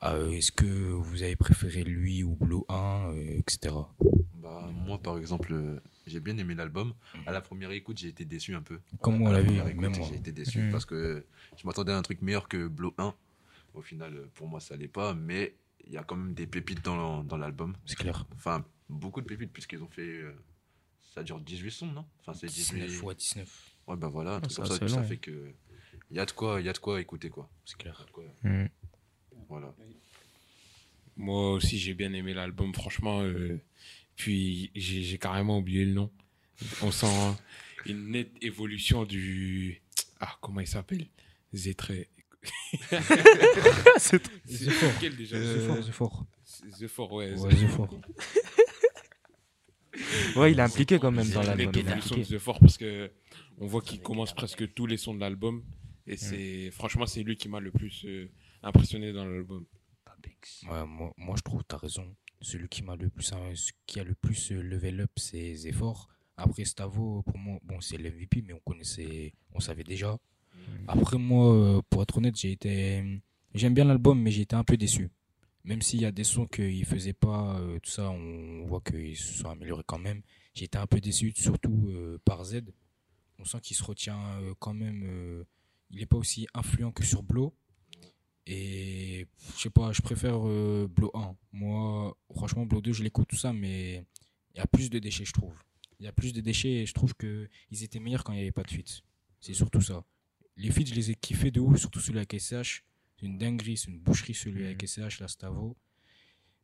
euh, 0.04 0.30
Est-ce 0.30 0.52
que 0.52 0.64
vous 0.64 1.22
avez 1.22 1.36
préféré 1.36 1.84
lui 1.84 2.22
ou 2.22 2.34
Blow 2.34 2.64
1, 2.68 3.10
euh, 3.14 3.38
etc. 3.38 3.74
Bah, 4.34 4.68
moi, 4.86 4.98
par 5.00 5.18
exemple, 5.18 5.52
euh, 5.52 5.78
j'ai 6.06 6.20
bien 6.20 6.36
aimé 6.38 6.54
l'album. 6.54 6.94
À 7.26 7.32
la 7.32 7.40
première 7.40 7.70
écoute, 7.70 7.98
j'ai 7.98 8.08
été 8.08 8.24
déçu 8.24 8.54
un 8.54 8.62
peu. 8.62 8.80
Comme 9.00 9.18
moi, 9.18 9.28
À 9.28 9.30
on 9.30 9.34
la 9.34 9.38
l'a 9.38 9.42
vu, 9.44 9.56
première 9.58 9.64
même 9.76 9.84
écoute, 9.92 9.98
moi. 9.98 10.08
J'ai 10.10 10.16
été 10.16 10.32
déçu 10.32 10.58
Mhm. 10.62 10.72
parce 10.72 10.84
que 10.84 11.24
je 11.56 11.66
m'attendais 11.66 11.92
à 11.92 11.96
un 11.98 12.02
truc 12.02 12.22
meilleur 12.22 12.48
que 12.48 12.66
Blow 12.66 12.94
1. 12.98 13.14
Au 13.74 13.82
final, 13.82 14.28
pour 14.34 14.48
moi, 14.48 14.60
ça 14.60 14.76
l'est 14.76 14.88
pas. 14.88 15.14
Mais 15.14 15.54
il 15.86 15.92
y 15.92 15.96
a 15.96 16.02
quand 16.04 16.16
même 16.16 16.34
des 16.34 16.46
pépites 16.46 16.84
dans, 16.84 17.22
dans 17.24 17.36
l'album. 17.36 17.74
C'est 17.86 17.96
clair. 17.96 18.26
Enfin, 18.34 18.64
beaucoup 18.88 19.20
de 19.20 19.26
pépites, 19.26 19.52
puisqu'ils 19.52 19.82
ont 19.82 19.88
fait. 19.88 20.02
euh, 20.02 20.32
ça 21.14 21.22
dure 21.22 21.38
18 21.40 21.70
sons, 21.70 21.86
non? 21.92 22.04
Enfin, 22.20 22.32
c'est 22.34 22.46
18. 22.46 22.80
19 22.86 23.02
ouais, 23.04 23.14
19. 23.14 23.71
Ouais, 23.86 23.96
bah 23.96 24.08
voilà, 24.08 24.36
un 24.36 24.40
truc 24.40 24.52
c'est 24.52 24.56
comme 24.62 24.66
ça. 24.66 24.88
Ça 24.88 24.96
long. 25.00 25.06
fait 25.06 25.16
que. 25.16 25.52
Il 26.10 26.16
y 26.16 26.20
a 26.20 26.26
de 26.26 26.30
quoi, 26.32 26.60
il 26.60 26.66
y 26.66 26.68
a 26.68 26.72
de 26.72 26.78
quoi 26.78 27.00
écouter, 27.00 27.30
quoi. 27.30 27.48
C'est 27.64 27.76
clair. 27.76 28.06
Quoi- 28.12 28.24
Mm. 28.42 28.66
Voilà. 29.48 29.74
Moi 31.16 31.52
aussi, 31.52 31.78
j'ai 31.78 31.94
bien 31.94 32.12
aimé 32.12 32.32
l'album, 32.34 32.72
franchement. 32.74 33.20
euh, 33.22 33.58
puis, 34.16 34.70
j'ai 34.74 35.18
carrément 35.18 35.58
oublié 35.58 35.84
le 35.84 35.92
nom. 35.92 36.10
On 36.82 36.90
sent 36.90 37.06
une 37.86 38.10
nette 38.10 38.32
évolution 38.42 39.04
du. 39.04 39.82
Ah, 40.20 40.36
comment 40.40 40.60
il 40.60 40.66
s'appelle? 40.66 41.06
Zétré. 41.52 42.08
C'est 43.98 44.22
lequel 44.66 45.16
déjà? 45.16 45.36
The 45.38 45.58
Four, 45.66 45.78
The 45.80 45.90
Four. 45.90 46.26
The 46.80 46.86
Four, 46.88 47.12
ouais. 47.12 47.32
Ouais, 47.38 47.54
The 47.54 47.68
Four. 47.68 48.00
Ouais, 50.36 50.52
il 50.52 50.58
est 50.58 50.62
impliqué 50.62 50.98
quand 50.98 51.10
même 51.10 51.28
dans 51.30 51.42
l'album. 51.42 51.66
nette 51.66 51.76
il 51.76 51.78
est 51.78 51.82
évolution 51.82 52.16
impliqué. 52.16 52.32
de 52.32 52.38
The 52.38 52.40
Four 52.40 52.58
parce 52.60 52.76
que 52.78 53.10
on 53.58 53.66
voit 53.66 53.82
qu'il 53.82 54.00
commence 54.00 54.32
presque 54.34 54.72
tous 54.74 54.86
les 54.86 54.96
sons 54.96 55.14
de 55.14 55.20
l'album. 55.20 55.62
Et 56.06 56.16
c'est 56.16 56.70
franchement, 56.70 57.06
c'est 57.06 57.22
lui 57.22 57.36
qui 57.36 57.48
m'a 57.48 57.60
le 57.60 57.70
plus 57.70 58.04
euh, 58.06 58.28
impressionné 58.62 59.12
dans 59.12 59.24
l'album. 59.24 59.64
Ouais, 60.70 60.86
moi, 60.86 61.12
moi, 61.16 61.34
je 61.36 61.42
trouve, 61.42 61.62
tu 61.68 61.74
as 61.74 61.78
raison. 61.78 62.04
Celui 62.40 62.68
qui 62.68 62.82
m'a 62.82 62.96
le 62.96 63.08
plus, 63.08 63.32
hein, 63.32 63.52
qui 63.86 64.00
a 64.00 64.04
le 64.04 64.14
plus 64.14 64.52
euh, 64.52 64.60
level 64.60 65.00
up, 65.02 65.10
c'est 65.16 65.54
Zephyr. 65.54 66.08
Après, 66.36 66.64
Stavo, 66.64 67.22
pour 67.22 67.38
moi, 67.38 67.58
bon, 67.62 67.80
c'est 67.80 67.96
l'MVP, 67.98 68.42
mais 68.46 68.52
on 68.52 68.58
connaissait, 68.60 69.32
on 69.52 69.60
savait 69.60 69.84
déjà. 69.84 70.18
Après, 70.88 71.18
moi, 71.18 71.54
euh, 71.54 71.82
pour 71.88 72.02
être 72.02 72.18
honnête, 72.18 72.36
j'ai 72.38 72.52
été. 72.52 73.20
J'aime 73.54 73.74
bien 73.74 73.84
l'album, 73.84 74.20
mais 74.20 74.30
j'ai 74.30 74.42
été 74.42 74.56
un 74.56 74.64
peu 74.64 74.76
déçu. 74.76 75.10
Même 75.64 75.80
s'il 75.80 76.00
y 76.00 76.04
a 76.04 76.12
des 76.12 76.24
sons 76.24 76.46
qu'il 76.46 76.84
faisait 76.84 77.12
pas, 77.12 77.58
euh, 77.60 77.78
tout 77.78 77.90
ça, 77.90 78.10
on 78.10 78.64
voit 78.64 78.80
qu'ils 78.80 79.16
se 79.16 79.34
sont 79.34 79.48
améliorés 79.48 79.84
quand 79.86 79.98
même. 79.98 80.22
Été 80.56 80.76
un 80.76 80.86
peu 80.86 81.00
déçu, 81.00 81.32
surtout 81.36 81.88
euh, 81.88 82.18
par 82.24 82.44
Z. 82.44 82.62
On 83.38 83.44
sent 83.44 83.58
qu'il 83.62 83.76
se 83.76 83.82
retient 83.84 84.18
euh, 84.40 84.54
quand 84.58 84.74
même. 84.74 85.44
il 85.90 85.98
n'est 85.98 86.06
pas 86.06 86.16
aussi 86.16 86.46
influent 86.54 86.90
que 86.92 87.04
sur 87.04 87.22
Blow. 87.22 87.54
Et 88.44 89.28
je 89.56 89.60
sais 89.60 89.70
pas, 89.70 89.92
je 89.92 90.02
préfère 90.02 90.40
Blow 90.40 91.10
1. 91.14 91.36
Moi, 91.52 92.16
franchement, 92.34 92.66
Blow 92.66 92.80
2, 92.80 92.92
je 92.92 93.04
l'écoute 93.04 93.28
tout 93.28 93.36
ça, 93.36 93.52
mais 93.52 94.04
il 94.54 94.58
y 94.58 94.60
a 94.60 94.66
plus 94.66 94.90
de 94.90 94.98
déchets, 94.98 95.24
je 95.24 95.32
trouve. 95.32 95.54
Il 96.00 96.06
y 96.06 96.08
a 96.08 96.12
plus 96.12 96.32
de 96.32 96.40
déchets 96.40 96.82
et 96.82 96.86
je 96.86 96.92
trouve 96.92 97.14
qu'ils 97.14 97.84
étaient 97.84 98.00
meilleurs 98.00 98.24
quand 98.24 98.32
il 98.32 98.36
n'y 98.36 98.42
avait 98.42 98.50
pas 98.50 98.64
de 98.64 98.70
feat. 98.70 99.02
C'est 99.40 99.54
surtout 99.54 99.80
ça. 99.80 100.04
Les 100.56 100.70
feats, 100.70 100.86
je 100.86 100.94
les 100.94 101.12
ai 101.12 101.14
kiffés 101.14 101.52
de 101.52 101.60
ouf, 101.60 101.78
surtout 101.78 102.00
celui 102.00 102.18
avec 102.18 102.34
SCH. 102.38 102.82
Une 103.22 103.38
dinguerie, 103.38 103.76
c'est 103.76 103.90
une 103.90 104.00
boucherie 104.00 104.34
celui 104.34 104.64
avec 104.64 104.86
SCH, 104.86 105.20
la 105.20 105.28
Stavo. 105.28 105.76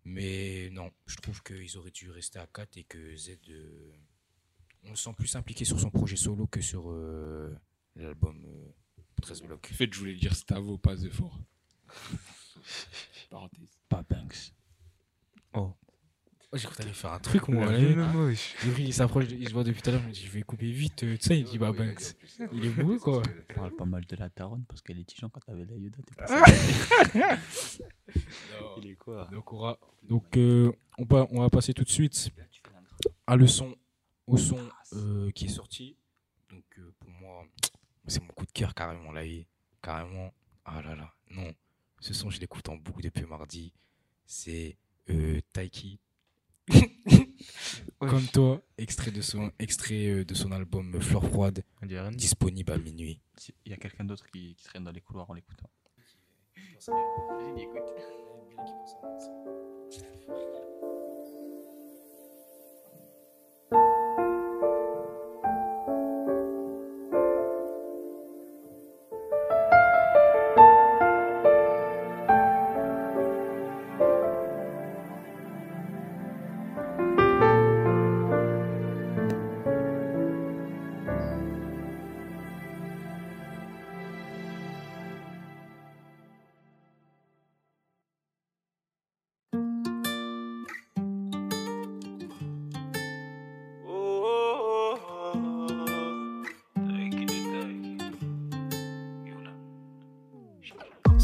Mais 0.04 0.70
non, 0.72 0.90
je 1.06 1.16
trouve 1.16 1.42
qu'ils 1.42 1.76
auraient 1.78 1.90
dû 1.90 2.11
rester 2.11 2.38
à 2.38 2.46
4 2.46 2.76
et 2.76 2.84
que 2.84 3.16
Z. 3.16 3.38
euh, 3.48 3.92
on 4.84 4.90
le 4.90 4.96
sent 4.96 5.12
plus 5.16 5.34
impliqué 5.36 5.64
sur 5.64 5.78
son 5.78 5.90
projet 5.90 6.16
solo 6.16 6.46
que 6.46 6.61
sur 6.61 6.90
euh, 6.90 7.56
l'album 7.94 8.44
euh, 8.46 9.02
13 9.22 9.42
blocs. 9.42 9.68
En 9.72 9.74
fait, 9.74 9.92
je 9.92 9.98
voulais 9.98 10.14
dire 10.14 10.34
Stavo, 10.34 10.78
pas 10.78 10.96
Four. 11.11 11.38
Parenthèse. 13.30 13.78
Pas 13.88 14.02
Banks. 14.02 14.52
Oh. 15.52 15.74
J'ai 16.55 16.64
cru 16.66 16.76
que 16.76 16.82
t'allais 16.82 16.94
faire 16.94 17.12
un 17.12 17.18
truc, 17.18 17.46
moi. 17.49 17.66
J'ai 17.76 17.94
il 18.78 18.94
s'approche, 18.94 19.28
de- 19.28 19.34
il 19.36 19.46
se 19.49 19.53
voit 19.53 19.64
depuis 19.64 19.82
tout 19.82 19.90
à 19.90 19.92
l'heure, 19.92 20.03
je 20.03 20.09
me 20.09 20.12
dis, 20.12 20.24
je 20.24 20.30
vais 20.30 20.40
couper 20.42 20.70
vite. 20.70 21.03
euh, 21.05 21.16
Tu 21.18 21.22
sais, 21.24 21.38
il 21.38 21.44
dit, 21.44 21.59
bah, 21.59 21.72
Banks. 21.72 22.14
Il 22.53 22.64
est 22.64 22.70
bourré, 22.70 22.99
quoi. 22.99 23.20
On 23.51 23.55
parle 23.55 23.76
pas 23.76 23.84
mal 23.84 24.07
de 24.07 24.16
la 24.16 24.30
taronne 24.30 24.64
parce 24.66 24.80
qu'elle 24.80 24.99
est 24.99 25.05
tigeante 25.05 25.30
quand 25.32 25.40
t'avais 25.40 25.66
la 25.66 25.76
Yoda. 25.76 25.99
T'es 26.07 26.14
passé. 26.14 26.34
Il 28.78 28.86
est 28.90 28.94
quoi? 28.96 29.28
Donc, 29.30 29.53
on, 29.53 29.61
va- 29.61 29.78
donc 30.03 30.36
euh, 30.38 30.72
on, 30.96 31.05
va, 31.05 31.26
on 31.30 31.40
va 31.42 31.51
passer 31.51 31.74
tout 31.74 31.84
de 31.84 31.90
suite 31.90 32.30
à 33.26 33.36
le 33.36 33.46
son, 33.46 33.76
au 34.26 34.38
son 34.38 34.59
euh, 34.94 35.30
qui 35.32 35.44
est 35.46 35.49
sorti. 35.49 35.96
Donc, 36.51 36.64
euh, 36.78 36.90
pour 36.99 37.11
moi, 37.11 37.44
c'est 38.07 38.22
mon 38.22 38.28
coup 38.28 38.46
de 38.46 38.53
cœur, 38.53 38.74
carrément, 38.74 39.12
là. 39.12 39.24
et 39.24 39.46
Carrément. 39.82 40.32
Ah 40.64 40.80
là 40.82 40.94
là, 40.96 41.12
non. 41.30 41.53
Ce 42.01 42.14
son, 42.14 42.30
je 42.30 42.40
l'écoute 42.40 42.68
en 42.70 42.76
boucle 42.76 43.03
depuis 43.03 43.24
mardi. 43.26 43.72
C'est 44.26 44.76
euh, 45.11 45.40
Taiki. 45.53 45.99
Comme 47.99 48.27
toi, 48.33 48.62
extrait 48.77 49.11
de 49.11 49.21
son, 49.21 49.51
extrait 49.59 50.07
euh, 50.07 50.25
de 50.25 50.35
son 50.35 50.53
album 50.53 51.01
Fleur 51.01 51.25
froide, 51.25 51.64
disponible 52.12 52.73
à 52.73 52.79
minuit. 52.79 53.21
Il 53.64 53.73
y 53.73 53.75
a 53.75 53.77
quelqu'un 53.77 54.05
d'autre 54.05 54.27
qui, 54.31 54.55
qui 54.55 54.64
traîne 54.64 54.85
dans 54.85 54.93
les 54.93 55.01
couloirs 55.01 55.29
en 55.31 55.35
l'écoutant. 55.35 55.69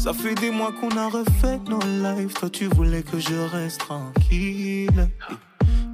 Ça 0.05 0.13
fait 0.13 0.35
des 0.35 0.51
mois 0.51 0.71
qu'on 0.71 0.95
a 0.97 1.09
refait 1.09 1.59
nos 1.67 1.79
lives. 1.79 2.31
Toi, 2.33 2.47
tu 2.51 2.65
voulais 2.65 3.01
que 3.01 3.17
je 3.17 3.33
reste 3.33 3.79
tranquille. 3.79 5.09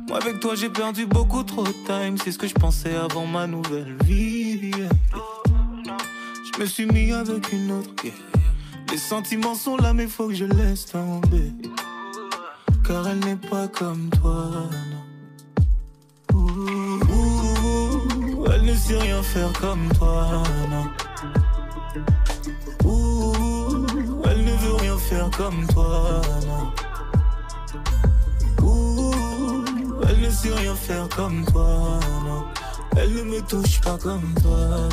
Moi, 0.09 0.17
avec 0.17 0.41
toi, 0.41 0.53
j'ai 0.53 0.67
perdu 0.67 1.05
beaucoup 1.05 1.43
trop 1.43 1.63
de 1.63 1.71
time. 1.85 2.17
C'est 2.21 2.33
ce 2.33 2.37
que 2.37 2.45
je 2.45 2.53
pensais 2.53 2.93
avant 2.93 3.25
ma 3.25 3.47
nouvelle 3.47 3.95
vie. 4.03 4.73
Je 6.43 6.59
me 6.59 6.65
suis 6.65 6.87
mis 6.87 7.13
avec 7.13 7.53
une 7.53 7.71
autre. 7.71 8.03
Les 8.91 8.97
sentiments 8.97 9.55
sont 9.55 9.77
là, 9.77 9.93
mais 9.93 10.07
faut 10.07 10.27
que 10.27 10.33
je 10.33 10.43
laisse 10.43 10.87
tomber. 10.87 11.53
Car 12.85 13.07
elle 13.07 13.19
n'est 13.19 13.37
pas 13.37 13.69
comme 13.69 14.09
toi. 14.21 14.51
non. 14.91 16.43
Elle 18.53 18.65
ne 18.65 18.75
sait 18.75 18.97
rien 18.97 19.23
faire 19.23 19.53
comme 19.53 19.87
toi. 19.97 20.43
Non. 20.69 20.89
Comme 25.37 25.65
toi. 25.67 26.21
non. 26.45 26.71
Ouh, 28.65 29.13
elle 30.07 30.21
ne 30.21 30.29
sait 30.29 30.53
rien 30.53 30.75
faire 30.75 31.07
comme 31.09 31.45
toi, 31.45 31.99
non. 32.25 32.43
Elle 32.97 33.13
ne 33.13 33.23
me 33.23 33.47
touche 33.47 33.81
pas 33.81 33.97
comme 33.97 34.33
toi. 34.41 34.89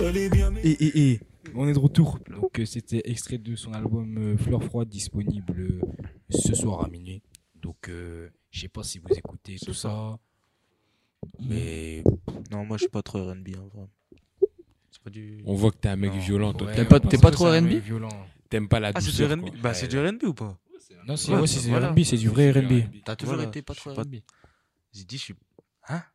Elle 0.00 0.16
est 0.16 0.28
bien 0.30 0.54
Et, 0.62 0.70
et, 0.70 1.10
et, 1.12 1.20
on 1.54 1.68
est 1.68 1.72
de 1.72 1.78
retour. 1.78 2.18
Donc, 2.30 2.58
euh, 2.60 2.64
c'était 2.64 3.02
extrait 3.04 3.38
de 3.38 3.56
son 3.56 3.72
album 3.74 4.16
euh, 4.18 4.36
Fleur 4.36 4.62
Froide 4.64 4.88
disponible 4.88 5.60
euh, 5.60 5.80
ce 6.30 6.54
soir 6.54 6.84
à 6.84 6.88
minuit. 6.88 7.22
Donc, 7.60 7.88
euh, 7.88 8.28
je 8.50 8.60
sais 8.60 8.68
pas 8.68 8.82
si 8.82 8.98
vous 8.98 9.08
écoutez 9.16 9.56
tout 9.64 9.74
ça. 9.74 10.18
Mais. 11.40 12.02
Non, 12.50 12.64
moi 12.64 12.76
je 12.76 12.82
suis 12.82 12.90
pas 12.90 13.02
trop 13.02 13.18
RB 13.30 13.48
en 13.58 13.68
vrai. 13.68 13.86
C'est 14.90 15.02
pas 15.02 15.10
du. 15.10 15.42
On 15.46 15.54
voit 15.54 15.70
que 15.70 15.76
t'es 15.78 15.88
un 15.88 15.96
mec 15.96 16.12
Non. 16.12 16.18
violent, 16.18 16.52
toi. 16.52 16.68
Ouais, 16.68 16.84
pas, 16.84 17.00
t'es 17.00 17.18
pas 17.18 17.30
trop 17.30 17.46
R&B. 17.46 17.80
T'aimes 18.52 18.68
pas 18.68 18.80
la 18.80 18.88
Ah, 18.94 19.00
c'est 19.00 19.06
du 19.06 19.10
douceur, 19.12 19.32
RB. 19.32 19.50
Bah, 19.62 19.72
c'est 19.72 19.88
du 19.88 19.98
RB 19.98 20.22
ou 20.24 20.34
pas? 20.34 20.58
Non, 21.06 21.16
c'est 21.16 21.32
Ouais, 21.32 21.40
ouais, 21.40 21.46
c'est 21.46 21.62
du 21.62 21.68
voilà. 21.70 21.90
R&B, 21.90 22.00
c'est 22.04 22.18
du 22.18 22.28
vrai 22.28 22.50
R&B. 22.50 22.82
T'as 23.02 23.16
toujours 23.16 23.34
Voilà, 23.36 23.48
été 23.48 23.62
pas 23.62 23.72
je 23.72 23.80
trop 23.80 23.94
pas- 23.94 24.02
R&B. 24.02 24.16
J'ai 24.92 25.04
dit, 25.04 25.16
je 25.16 25.22
suis. 25.22 25.34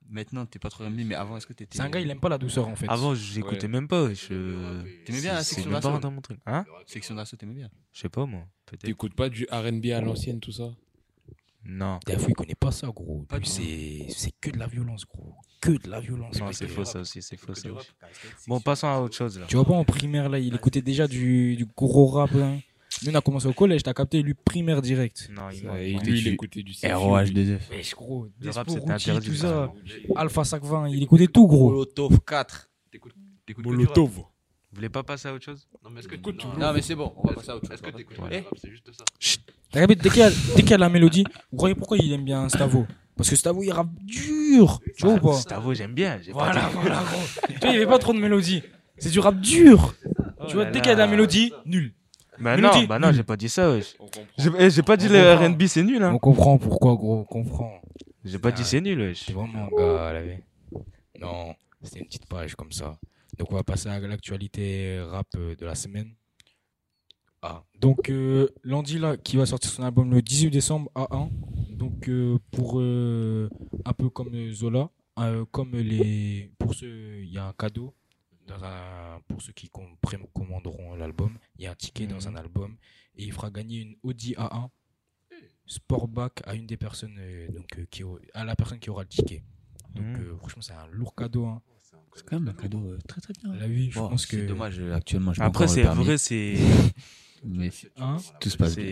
Maintenant, 0.07 0.45
t'es 0.45 0.59
pas 0.59 0.69
trop 0.69 0.83
R&B, 0.85 0.99
mais 1.03 1.15
avant, 1.15 1.35
est-ce 1.37 1.47
que 1.47 1.53
t'étais. 1.53 1.77
C'est 1.77 1.83
un 1.83 1.89
gars, 1.89 1.99
il 1.99 2.09
aime 2.11 2.19
pas 2.19 2.29
la 2.29 2.37
douceur 2.37 2.67
en 2.67 2.75
fait. 2.75 2.87
Avant, 2.87 3.15
j'écoutais 3.15 3.63
Ouais. 3.63 3.67
même 3.69 3.87
pas. 3.87 4.13
Je... 4.13 4.83
T'aimais 5.03 5.19
bien 5.21 5.33
la 5.33 5.39
c'est- 5.43 5.55
section 5.55 5.63
c'est 5.63 5.69
même 5.71 5.81
pas 5.81 5.89
d'assaut 5.89 5.99
dans 5.99 6.11
mon 6.11 6.21
truc. 6.21 6.39
Hein? 6.45 6.63
Section 6.85 7.15
d'assaut, 7.15 7.37
t'aimais 7.37 7.55
bien? 7.55 7.69
Je 7.91 8.01
sais 8.01 8.09
pas, 8.09 8.27
moi. 8.27 8.47
Peut-être. 8.67 8.83
T'écoutes 8.83 9.15
pas 9.15 9.29
du 9.29 9.47
RB 9.51 9.85
à 9.93 9.99
l'ancienne, 10.01 10.39
tout 10.39 10.51
ça? 10.51 10.69
Non. 11.65 11.99
Dafou, 12.05 12.29
il 12.29 12.35
connaît 12.35 12.53
pas 12.55 12.71
ça, 12.71 12.87
gros. 12.87 13.23
Pas 13.23 13.39
Lui, 13.39 13.45
du 13.45 13.49
c'est 13.49 14.05
c'est 14.09 14.31
que 14.39 14.51
de 14.51 14.57
la 14.59 14.67
violence, 14.67 15.05
gros. 15.07 15.33
Que 15.59 15.71
de 15.71 15.89
la 15.89 15.99
violence. 15.99 16.39
Non, 16.39 16.51
c'est 16.51 16.67
faux 16.67 16.85
ça 16.85 16.99
aussi. 16.99 17.21
C'est 17.21 17.35
faux 17.37 17.53
ça 17.55 17.69
aussi. 17.71 17.87
Bon, 18.47 18.59
passons 18.59 18.87
à 18.87 18.99
autre 18.99 19.15
chose 19.15 19.39
là. 19.39 19.45
Tu 19.47 19.55
vois 19.55 19.65
pas 19.65 19.73
en 19.73 19.83
primaire 19.83 20.29
là, 20.29 20.37
il 20.39 20.53
écoutait 20.55 20.81
déjà 20.81 21.07
du, 21.07 21.55
du 21.55 21.65
gros 21.65 22.05
rap. 22.07 22.29
Hein. 22.35 22.59
Nous 23.03 23.11
on 23.11 23.15
a 23.15 23.21
commencé 23.21 23.47
au 23.47 23.53
collège, 23.53 23.83
t'as 23.83 23.93
capté 23.93 24.21
lui 24.21 24.33
primaire 24.33 24.81
direct. 24.81 25.29
Non, 25.31 25.49
il 25.51 25.99
lui, 25.99 26.19
il 26.19 26.27
écoutait 26.29 26.63
du 26.63 26.71
CFU, 26.73 26.87
lui. 26.87 26.93
ROH2F. 26.93 27.59
Wesh 27.71 27.95
gros, 27.95 28.27
Le 28.39 28.49
rap, 28.51 28.69
c'était 28.69 28.89
interdit, 28.91 29.27
tout 29.29 29.35
ça. 29.35 29.71
Alpha 30.15 30.43
520, 30.43 30.89
il 30.89 31.03
écoutait 31.03 31.27
tout 31.27 31.47
gros. 31.47 31.69
Molotov 31.69 32.19
4. 32.25 32.69
T'écoutes 32.91 33.13
t'écoutes 33.45 33.65
que 33.65 33.69
du 33.69 33.75
rap 33.85 33.97
Molotov. 33.97 34.11
Vous 34.15 34.25
voulez 34.73 34.89
pas 34.89 35.03
passer 35.03 35.27
à 35.27 35.33
autre 35.33 35.43
chose? 35.45 35.67
Non, 35.83 35.89
mais 35.91 36.01
que 36.01 36.15
non, 36.15 36.53
Non, 36.59 36.73
mais 36.73 36.81
c'est 36.81 36.95
bon, 36.95 37.13
on 37.17 37.27
va 37.27 37.33
passer 37.35 37.49
à 37.51 37.55
autre 37.55 37.65
chose. 37.67 37.73
Est-ce 37.73 37.83
que 37.83 37.95
t'écoutes 37.97 38.19
Ouais. 38.19 38.39
rap 38.41 38.53
C'est 38.61 38.69
juste 38.71 38.91
ça. 38.91 39.03
T'as 39.71 39.79
capté, 39.81 39.95
dès 39.95 40.09
qu'il 40.09 40.19
y, 40.19 40.23
a- 40.23 40.29
dès 40.55 40.61
qu'il 40.61 40.71
y 40.71 40.73
a 40.73 40.77
la 40.77 40.89
mélodie, 40.89 41.23
vous 41.51 41.57
croyez 41.57 41.75
pourquoi 41.75 41.97
il 41.97 42.11
aime 42.13 42.23
bien 42.25 42.47
Stavo? 42.49 42.85
Parce 43.17 43.29
que 43.29 43.35
Stavo 43.35 43.63
il 43.63 43.71
rappe 43.71 43.93
dur, 44.03 44.79
tu 44.95 45.05
vois 45.05 45.15
ou 45.15 45.19
pas 45.19 45.33
Stavo, 45.33 45.73
j'aime 45.73 45.93
bien. 45.93 46.17
pas 46.17 46.31
Voilà, 46.31 46.69
voilà 46.73 47.03
gros. 47.03 47.21
tu 47.47 47.59
vois, 47.59 47.69
il 47.69 47.73
y 47.73 47.77
avait 47.77 47.87
pas 47.87 47.99
trop 47.99 48.13
de 48.13 48.19
mélodie. 48.19 48.63
C'est 48.97 49.09
du 49.09 49.19
rap 49.19 49.39
dur. 49.39 49.95
Oh 50.39 50.45
tu 50.47 50.55
vois, 50.55 50.65
dès 50.65 50.79
qu'il 50.79 50.89
y 50.89 50.91
a 50.91 50.95
de 50.95 50.99
la 50.99 51.07
mélodie, 51.07 51.51
nul. 51.65 51.93
Bah 52.39 52.55
Mélodie, 52.55 52.81
non, 52.81 52.87
bah 52.87 52.99
non, 52.99 53.11
j'ai 53.11 53.23
pas 53.23 53.35
dit 53.35 53.49
ça, 53.49 53.71
wesh. 53.71 53.97
J'ai 54.37 54.51
eh, 54.59 54.69
j'ai 54.69 54.83
pas 54.83 54.95
dit 54.95 55.07
On 55.09 55.13
le 55.13 55.35
comprend. 55.35 55.53
RB 55.53 55.65
c'est 55.65 55.83
nul, 55.83 56.03
hein. 56.03 56.11
On 56.13 56.19
comprend 56.19 56.57
pourquoi 56.59 56.95
gros, 56.95 57.19
on 57.19 57.23
comprend. 57.23 57.81
J'ai 58.23 58.37
pas 58.37 58.51
dit 58.51 58.63
c'est 58.63 58.81
nul, 58.81 58.99
wesh. 58.99 59.23
C'est 59.25 59.33
vraiment 59.33 59.65
un 59.65 59.75
gars, 59.75 60.13
la 60.13 60.21
vie. 60.21 60.37
Non, 61.19 61.55
c'était 61.81 61.99
une 61.99 62.05
petite 62.05 62.27
page 62.27 62.55
comme 62.55 62.71
ça. 62.71 62.97
Donc 63.37 63.51
on 63.51 63.55
va 63.55 63.63
passer 63.63 63.89
à 63.89 63.99
l'actualité 63.99 64.99
rap 65.01 65.27
euh, 65.35 65.55
de 65.55 65.65
la 65.65 65.75
semaine. 65.75 66.11
Ah, 67.41 67.63
donc 67.79 68.09
euh, 68.09 68.49
Landy 68.63 68.97
là, 68.97 69.15
qui 69.17 69.37
va 69.37 69.45
sortir 69.45 69.71
son 69.71 69.83
album 69.83 70.11
le 70.11 70.21
18 70.21 70.49
décembre 70.49 70.91
à 70.95 71.07
1. 71.15 71.29
Donc 71.77 72.09
euh, 72.09 72.39
pour 72.51 72.79
euh, 72.79 73.49
un 73.85 73.93
peu 73.93 74.09
comme 74.09 74.33
euh, 74.33 74.51
Zola, 74.51 74.89
euh, 75.19 75.45
comme 75.51 75.75
les 75.75 76.51
pour 76.57 76.73
ceux, 76.73 77.21
il 77.23 77.31
y 77.31 77.37
a 77.37 77.45
un 77.47 77.53
cadeau 77.53 77.93
dans 78.47 78.63
un, 78.63 79.19
pour 79.27 79.41
ceux 79.41 79.53
qui 79.53 79.69
com- 79.69 79.95
commanderont 80.33 80.95
l'album. 80.95 81.37
Il 81.57 81.63
y 81.65 81.67
a 81.67 81.71
un 81.71 81.75
ticket 81.75 82.07
dans 82.07 82.27
un 82.27 82.35
album 82.35 82.77
et 83.15 83.25
il 83.25 83.31
fera 83.31 83.51
gagner 83.51 83.81
une 83.81 83.95
Audi 84.03 84.33
A1 84.33 84.69
Sportback 85.65 86.41
à 86.45 86.55
une 86.55 86.65
des 86.65 86.77
personnes 86.77 87.17
euh, 87.19 87.47
donc 87.51 87.77
euh, 87.77 87.85
qui 87.91 88.03
à 88.33 88.45
la 88.45 88.55
personne 88.55 88.79
qui 88.79 88.89
aura 88.89 89.03
le 89.03 89.09
ticket. 89.09 89.43
Donc 89.93 90.05
Mhm. 90.05 90.15
euh, 90.21 90.37
franchement 90.37 90.61
c'est 90.61 90.73
un 90.73 90.87
lourd 90.87 91.13
cadeau. 91.15 91.45
Hein. 91.45 91.61
C'est 92.15 92.25
quand 92.25 92.39
même 92.39 92.47
un 92.49 92.53
cadeau 92.53 92.79
euh, 92.79 92.97
très 93.07 93.21
très 93.21 93.33
bien. 93.33 93.53
La 93.53 93.67
vie, 93.67 93.91
je 93.91 93.99
pense 93.99 94.25
que 94.25 94.37
C'est 94.37 94.45
dommage, 94.47 94.79
actuellement, 94.79 95.33
je 95.33 95.41
Après, 95.41 95.67
c'est 95.67 95.83
vrai, 95.83 96.17
c'est. 96.17 96.55
Mais 97.43 97.69
Hein 97.97 98.17
tout 98.39 98.49
se 98.49 98.57
passe 98.57 98.75
bien. 98.75 98.85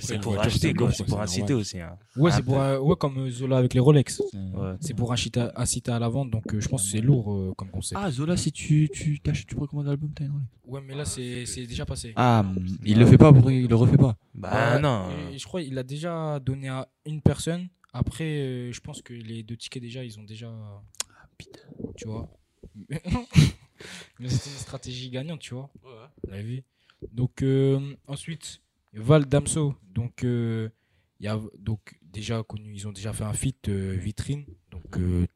C'est 0.00 0.20
pour 0.20 0.38
acheter, 0.38 0.74
c'est 0.92 1.04
pour 1.04 1.20
inciter 1.20 1.54
aussi, 1.54 1.80
hein. 1.80 1.96
ouais, 2.16 2.30
c'est 2.30 2.42
pour 2.42 2.60
euh, 2.60 2.78
ouais 2.78 2.96
comme 2.96 3.18
euh, 3.18 3.30
Zola 3.30 3.58
avec 3.58 3.74
les 3.74 3.80
Rolex. 3.80 4.20
Ouais. 4.32 4.74
C'est 4.80 4.94
pour 4.94 5.12
inciter 5.12 5.40
à, 5.40 5.52
inciter 5.56 5.90
à 5.90 5.98
la 5.98 6.08
vente 6.08 6.30
donc 6.30 6.52
euh, 6.52 6.60
je 6.60 6.68
pense 6.68 6.82
que 6.84 6.88
c'est 6.90 7.00
lourd 7.00 7.32
euh, 7.32 7.54
comme 7.56 7.70
concept. 7.70 8.00
Ah, 8.02 8.10
Zola, 8.10 8.36
si 8.36 8.52
tu, 8.52 8.88
tu, 8.92 9.20
t'achètes- 9.20 9.46
tu 9.46 9.56
recommandes 9.56 9.86
l'album, 9.86 10.10
t'as 10.14 10.24
une 10.24 10.32
Rolex. 10.32 10.48
Ouais, 10.66 10.80
mais 10.86 10.94
là 10.94 11.04
c'est 11.04 11.46
c'est 11.46 11.66
déjà 11.66 11.86
passé. 11.86 12.12
Ah, 12.16 12.44
il 12.84 12.98
le 12.98 13.06
fait 13.06 13.18
pas, 13.18 13.32
pour... 13.32 13.50
il 13.50 13.66
le 13.68 13.76
refait 13.76 13.96
pas. 13.96 14.16
Bah 14.34 14.78
non. 14.78 15.08
je 15.36 15.44
crois 15.44 15.62
qu'il 15.62 15.78
a 15.78 15.82
déjà 15.82 16.40
donné 16.40 16.68
à 16.68 16.88
une 17.06 17.20
personne. 17.20 17.68
Après, 17.92 18.70
je 18.70 18.80
pense 18.80 19.00
que 19.02 19.14
les 19.14 19.42
deux 19.42 19.56
tickets 19.56 19.82
déjà, 19.82 20.04
ils 20.04 20.18
ont 20.18 20.24
déjà. 20.24 20.52
Tu 21.96 22.06
vois. 22.06 22.28
Mais 24.18 24.28
c'était 24.28 24.50
une 24.50 24.56
stratégie 24.56 25.10
gagnante, 25.10 25.40
tu 25.40 25.54
vois. 25.54 25.70
La 26.28 26.42
vie. 26.42 26.62
Donc 27.12 27.42
euh, 27.42 27.94
ensuite, 28.06 28.60
Val 28.92 29.24
Damso. 29.26 29.74
Donc 29.82 30.24
euh, 30.24 30.68
il 31.20 31.26
y 31.26 31.28
a 31.28 31.38
donc 31.58 31.98
déjà 32.02 32.42
connu, 32.42 32.72
ils 32.74 32.86
ont 32.88 32.92
déjà 32.92 33.12
fait 33.12 33.24
un 33.24 33.32
feat 33.32 33.68
euh, 33.68 33.92
vitrine. 33.96 34.44
Donc 34.70 34.96
euh, 34.98 35.26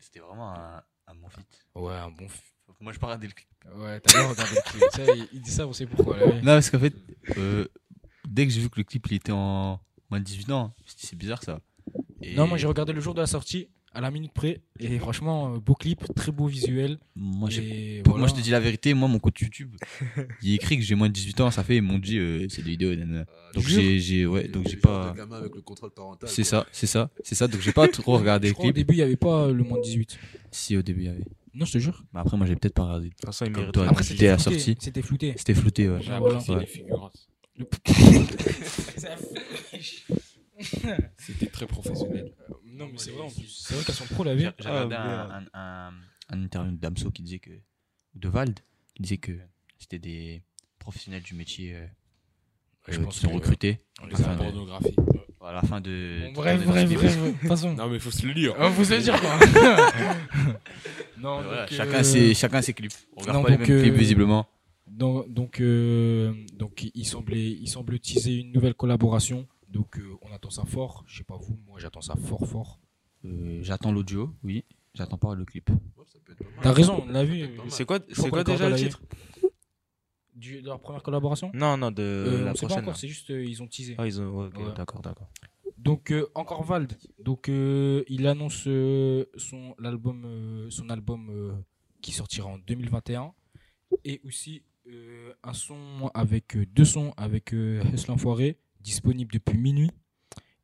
C'était 0.00 0.20
vraiment 0.20 0.52
un, 0.54 0.82
un 1.06 1.14
bon 1.14 1.28
fit. 1.28 1.40
ouais, 1.74 1.94
un 1.94 2.10
bon. 2.10 2.26
f- 2.26 2.74
Moi, 2.80 2.92
je 2.92 2.98
pas 2.98 3.06
regardé 3.06 3.26
le 3.28 3.32
clip. 3.32 3.48
Ouais, 3.76 4.00
t'as 4.00 4.12
bien 4.12 4.28
regardé 4.28 4.54
le 4.56 4.62
clip. 4.70 4.82
Ça, 4.92 5.14
il, 5.14 5.28
il 5.32 5.40
dit 5.40 5.50
ça, 5.50 5.66
on 5.66 5.72
sait 5.72 5.86
pourquoi. 5.86 6.16
vie. 6.16 6.36
Non, 6.38 6.42
parce 6.54 6.70
qu'en 6.70 6.78
fait, 6.80 6.94
euh, 7.38 7.66
dès 8.28 8.46
que 8.46 8.52
j'ai 8.52 8.60
vu 8.60 8.68
que 8.70 8.78
le 8.80 8.84
clip 8.84 9.06
il 9.10 9.14
était 9.14 9.32
en 9.32 9.80
moins 10.10 10.18
de 10.20 10.24
18 10.24 10.50
ans, 10.52 10.74
je 10.78 10.82
me 10.82 10.88
suis 10.88 10.96
dit, 10.98 11.06
c'est 11.06 11.16
bizarre 11.16 11.42
ça. 11.42 11.60
Et 12.22 12.34
Non, 12.36 12.46
moi 12.46 12.58
j'ai 12.58 12.66
regardé 12.66 12.92
le 12.92 13.00
jour 13.00 13.14
de 13.14 13.20
la 13.20 13.26
sortie, 13.26 13.68
à 13.94 14.00
la 14.00 14.10
minute 14.10 14.32
près, 14.32 14.60
et 14.80 14.98
franchement, 14.98 15.54
euh, 15.54 15.58
beau 15.58 15.74
clip, 15.74 16.02
très 16.14 16.32
beau 16.32 16.46
visuel. 16.46 16.98
Moi, 17.14 17.50
j'ai- 17.50 17.98
Et 17.98 18.02
Pour- 18.02 18.14
voilà. 18.14 18.26
moi, 18.26 18.28
je 18.28 18.40
te 18.40 18.44
dis 18.44 18.50
la 18.50 18.60
vérité, 18.60 18.94
moi, 18.94 19.06
mon 19.08 19.18
compte 19.18 19.38
YouTube, 19.40 19.74
il 20.42 20.52
est 20.52 20.54
écrit 20.54 20.76
que 20.78 20.82
j'ai 20.82 20.94
moins 20.94 21.08
de 21.08 21.12
18 21.12 21.40
ans, 21.40 21.50
ça 21.50 21.62
fait, 21.62 21.76
ils 21.76 21.82
m'ont 21.82 21.98
dit, 21.98 22.18
euh, 22.18 22.46
c'est 22.48 22.62
des 22.62 22.70
vidéos. 22.70 22.94
nanana. 22.94 23.26
Donc, 23.54 23.66
j'ai, 23.66 23.98
j'ai, 23.98 24.24
ouais, 24.26 24.48
donc 24.48 24.66
j'ai 24.68 24.76
pas. 24.76 25.10
de 25.12 25.16
gamins 25.18 25.36
avec 25.38 25.54
le 25.54 25.60
contrôle 25.60 25.90
parental. 25.90 26.28
C'est 26.28 26.44
ça, 26.44 26.66
c'est 26.72 26.86
ça, 26.86 27.10
c'est 27.22 27.34
ça. 27.34 27.48
Donc, 27.48 27.60
j'ai 27.60 27.72
pas 27.72 27.86
trop 27.88 28.16
regardé 28.16 28.48
Je 28.48 28.52
le 28.52 28.54
crois 28.54 28.68
au 28.70 28.72
clip. 28.72 28.86
début, 28.86 28.94
il 28.94 28.98
n'y 28.98 29.02
avait 29.02 29.16
pas 29.16 29.48
le 29.50 29.62
moins 29.62 29.78
de 29.78 29.82
18. 29.84 30.18
Si, 30.50 30.76
au 30.76 30.82
début, 30.82 31.00
il 31.02 31.06
y 31.06 31.08
avait. 31.08 31.24
Non, 31.54 31.66
je 31.66 31.72
te 31.72 31.78
jure. 31.78 32.02
Mais 32.14 32.20
après, 32.20 32.36
moi, 32.38 32.46
j'ai 32.46 32.56
peut-être 32.56 32.72
pas 32.74 32.84
regardé. 32.84 33.10
Il 33.44 33.50
mérite. 33.52 33.72
toi, 33.72 33.86
Après, 33.88 34.02
c'était 34.04 34.28
la 34.28 34.38
sortie. 34.38 34.74
C'était 34.80 35.02
flouté. 35.02 35.34
C'était 35.36 35.54
flouté, 35.54 35.88
ouais. 35.90 36.00
Ah, 36.10 36.18
voilà. 36.18 36.38
Ouais. 36.48 36.66
C'était 41.18 41.46
très 41.46 41.66
professionnel. 41.66 42.32
Non, 42.72 42.86
mais 42.90 42.98
c'est 42.98 43.10
vrai 43.10 43.22
en 43.22 43.30
plus. 43.30 43.46
C'est 43.48 43.74
vrai 43.74 43.84
qu'elles 43.84 43.94
sont 43.94 44.06
pro 44.06 44.24
la 44.24 44.34
vie. 44.34 44.44
J'ai 44.58 44.64
j'ai 44.64 44.68
regardé 44.70 44.94
un, 44.96 45.30
un, 45.30 45.44
un, 45.54 45.92
un 46.30 46.42
interview 46.42 46.72
de 46.72 46.78
Damso 46.80 47.10
qui 47.10 47.22
disait 47.22 47.38
que. 47.38 47.50
de 48.14 48.28
Vald, 48.28 48.58
qui 48.94 49.02
disait 49.02 49.18
que 49.18 49.32
c'était 49.78 49.98
des 49.98 50.42
professionnels 50.78 51.22
du 51.22 51.34
métier 51.34 51.74
euh, 51.76 51.86
je 52.88 52.98
euh, 52.98 53.04
pense 53.04 53.14
qui 53.14 53.20
sont 53.20 53.30
recrutés. 53.32 53.78
On 54.00 54.04
à 54.04 54.06
les 54.08 54.12
la 54.12 54.18
a 54.18 54.22
fin 54.22 54.30
La 54.30 54.36
de- 54.36 54.42
pornographie. 54.42 54.96
à 55.40 55.52
la 55.52 55.62
fin 55.62 55.80
de. 55.80 56.20
Bon, 56.26 56.32
bref, 56.32 56.60
de- 56.60 56.66
bref, 56.66 56.88
de- 56.90 56.94
bref. 56.96 57.18
De 57.24 57.30
toute 57.38 57.48
façon. 57.48 57.74
Non, 57.74 57.88
mais 57.88 57.98
faut 57.98 58.10
se 58.10 58.26
le 58.26 58.32
lire. 58.32 58.54
Ah, 58.58 58.68
vous 58.68 58.92
allez 58.92 59.02
dire 59.02 59.20
quoi 59.20 59.38
Non, 61.18 61.42
Voilà, 61.42 61.66
donc, 61.66 61.76
chacun, 61.76 61.98
euh, 61.98 62.02
ses, 62.02 62.34
chacun 62.34 62.62
ses 62.62 62.72
clips. 62.74 62.92
On 63.16 63.20
regarde 63.20 63.38
non, 63.38 63.42
pas 63.44 63.50
les 63.50 63.56
donc, 63.58 63.68
mêmes 63.68 63.80
clips 63.82 63.94
euh, 63.94 63.96
visiblement. 63.96 64.48
Donc, 64.88 65.32
donc, 65.32 65.60
euh, 65.60 66.34
donc 66.54 66.90
il 66.94 67.06
semblait, 67.06 67.50
il 67.52 67.68
semble 67.68 67.98
teaser 68.00 68.40
une 68.40 68.52
nouvelle 68.52 68.74
collaboration. 68.74 69.46
Donc, 69.72 69.98
euh, 69.98 70.16
on 70.22 70.32
attend 70.32 70.50
ça 70.50 70.64
fort. 70.64 71.02
Je 71.06 71.18
sais 71.18 71.24
pas 71.24 71.36
vous, 71.36 71.58
moi 71.66 71.78
j'attends 71.80 72.00
ça 72.02 72.14
fort, 72.16 72.46
fort. 72.46 72.78
Euh, 73.24 73.60
J'attends 73.62 73.92
l'audio, 73.92 74.34
oui. 74.44 74.64
J'attends 74.94 75.16
pas 75.18 75.34
le 75.34 75.44
clip. 75.44 75.70
Ouais. 75.70 75.76
T'as 76.60 76.72
raison, 76.72 77.04
on 77.06 77.10
l'a 77.10 77.24
vu. 77.24 77.48
C'est 77.68 77.84
quoi, 77.86 77.98
c'est 78.12 78.28
quoi 78.30 78.44
déjà 78.44 78.68
le 78.68 78.76
titre 78.76 79.00
Du, 80.34 80.60
de 80.60 80.66
leur 80.66 80.80
première 80.80 81.02
collaboration 81.02 81.50
Non, 81.54 81.76
non, 81.76 81.90
de 81.90 82.02
Euh, 82.02 82.44
la 82.44 82.50
On 82.52 82.54
sait 82.54 82.66
pas 82.66 82.74
prochaine. 82.82 82.94
c'est 82.94 83.08
juste 83.08 83.30
euh, 83.30 83.44
ils 83.44 83.62
ont 83.62 83.66
teasé. 83.66 83.94
Ah, 83.98 84.06
ils 84.06 84.20
ont. 84.20 84.46
Ouais. 84.48 84.74
d'accord, 84.76 85.00
d'accord. 85.02 85.28
Donc 85.78 86.10
euh, 86.10 86.26
encore 86.34 86.62
Vald. 86.64 86.96
Donc 87.18 87.48
euh, 87.48 88.02
il 88.08 88.26
annonce 88.26 88.64
euh, 88.66 89.24
son 89.36 89.74
l'album 89.78 90.22
euh, 90.24 90.70
son 90.70 90.90
album 90.90 91.28
euh, 91.30 91.52
qui 92.02 92.12
sortira 92.12 92.48
en 92.48 92.58
2021 92.58 93.32
et 94.04 94.20
aussi 94.24 94.62
euh, 94.88 95.32
un 95.42 95.52
son 95.54 96.10
avec 96.14 96.56
euh, 96.56 96.66
deux 96.66 96.84
sons 96.84 97.12
avec 97.16 97.52
euh, 97.52 97.82
Hustle 97.92 98.12
Enfoiré 98.12 98.58
disponible 98.82 99.32
depuis 99.32 99.58
minuit. 99.58 99.90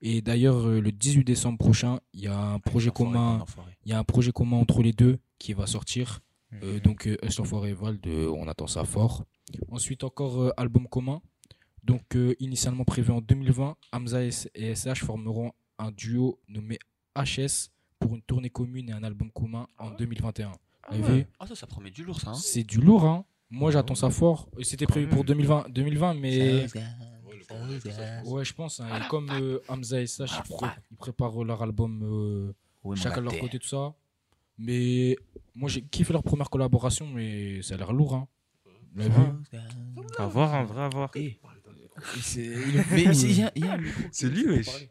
Et 0.00 0.22
d'ailleurs 0.22 0.66
euh, 0.68 0.80
le 0.80 0.92
18 0.92 1.24
décembre 1.24 1.58
prochain, 1.58 1.98
il 2.12 2.20
y 2.20 2.28
a 2.28 2.38
un 2.38 2.60
projet 2.60 2.90
commun, 2.90 3.44
il 3.84 3.90
y 3.90 3.94
a 3.94 3.98
un 3.98 4.04
projet 4.04 4.30
commun 4.30 4.56
entre 4.58 4.82
les 4.82 4.92
deux 4.92 5.18
qui 5.38 5.52
va 5.54 5.66
sortir. 5.66 6.20
Euh, 6.62 6.80
donc 6.80 7.06
euh, 7.06 7.16
Hustle 7.22 7.42
Enfoiré 7.42 7.70
et 7.70 7.74
Vald, 7.74 8.06
euh, 8.06 8.30
on 8.30 8.48
attend 8.48 8.66
ça 8.66 8.84
fort. 8.84 9.24
Ensuite 9.70 10.04
encore 10.04 10.40
euh, 10.40 10.50
album 10.56 10.86
commun. 10.88 11.20
Donc 11.82 12.16
euh, 12.16 12.34
initialement 12.38 12.84
prévu 12.84 13.10
en 13.10 13.20
2020, 13.20 13.76
Hamza 13.92 14.22
et 14.22 14.74
SH 14.74 15.04
formeront 15.04 15.52
un 15.78 15.90
duo 15.90 16.38
nommé 16.48 16.78
HS 17.16 17.70
pour 17.98 18.14
une 18.14 18.22
tournée 18.22 18.50
commune 18.50 18.88
et 18.90 18.92
un 18.92 19.02
album 19.02 19.30
commun 19.32 19.66
en 19.78 19.90
2021. 19.90 20.52
Vous 20.90 21.04
avez 21.04 21.18
vu 21.20 21.26
Ah, 21.38 21.46
ça, 21.46 21.54
ça 21.54 21.66
promet 21.66 21.90
du 21.90 22.04
lourd, 22.04 22.20
ça. 22.20 22.30
Hein. 22.30 22.34
C'est 22.34 22.62
du 22.62 22.78
lourd, 22.80 23.04
hein. 23.04 23.24
Moi, 23.50 23.70
j'attends 23.70 23.94
ça 23.94 24.10
fort. 24.10 24.48
C'était 24.62 24.86
prévu 24.86 25.08
pour 25.08 25.24
2020, 25.24 25.70
2020 25.70 26.14
mais 26.14 26.66
Ouais, 28.26 28.44
je 28.44 28.52
pense. 28.54 28.80
hein, 28.80 28.88
et 29.04 29.08
comme 29.08 29.30
euh, 29.30 29.58
Hamza 29.68 30.00
et 30.00 30.06
Sash, 30.06 30.30
ils, 30.44 30.48
pré- 30.54 30.66
ils 30.90 30.96
préparent 30.96 31.42
leur 31.44 31.62
album 31.62 32.02
euh, 32.02 32.52
mon 32.84 32.94
chacun 32.94 33.16
de 33.18 33.22
leur 33.22 33.32
gâté. 33.32 33.44
côté, 33.44 33.58
tout 33.58 33.68
ça. 33.68 33.94
Mais 34.58 35.16
moi, 35.54 35.68
j'ai 35.68 35.82
kiffé 35.82 36.12
leur 36.12 36.22
première 36.22 36.50
collaboration, 36.50 37.06
mais 37.06 37.62
ça 37.62 37.74
a 37.74 37.78
l'air 37.78 37.92
lourd. 37.92 38.14
Hein. 38.14 38.28
Vous 38.92 38.98
l'avez 39.00 39.10
vu 39.10 39.16
À 40.18 40.26
voir, 40.26 40.54
un 40.54 40.64
vrai 40.64 40.82
à 40.82 40.88
voir. 40.88 41.10
C'est- 42.20 42.40
il 42.44 42.76
est 42.76 42.90
Mais 42.92 43.04
fou, 43.06 43.12
c'est- 43.14 43.28
il 43.30 43.38
y 43.38 43.42
a- 43.42 43.52
il 43.56 43.64
y 43.64 43.68
a 43.68 43.72
un 43.74 43.78
micro. 43.78 44.02
C'est 44.12 44.28
lui, 44.28 44.46
wesh. 44.46 44.88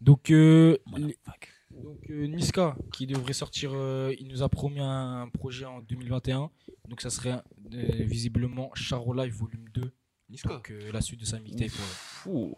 Donc, 0.00 0.30
euh, 0.30 0.76
les- 0.96 1.16
donc 1.82 1.98
euh, 2.10 2.26
Niska, 2.26 2.76
qui 2.92 3.06
devrait 3.06 3.32
sortir, 3.32 3.72
euh, 3.74 4.14
il 4.18 4.28
nous 4.28 4.42
a 4.42 4.48
promis 4.48 4.80
un 4.80 5.28
projet 5.28 5.64
en 5.66 5.80
2021. 5.80 6.50
Donc, 6.88 7.00
ça 7.00 7.10
serait 7.10 7.32
euh, 7.72 8.04
visiblement 8.04 8.70
Charo 8.74 9.12
Live 9.12 9.34
Volume 9.34 9.64
2. 9.74 9.92
Niska. 10.28 10.48
Donc, 10.48 10.70
euh, 10.70 10.90
la 10.92 11.00
suite 11.00 11.20
de 11.20 11.24
sa 11.24 11.38
mixtape. 11.38 11.70
ouais. 12.26 12.54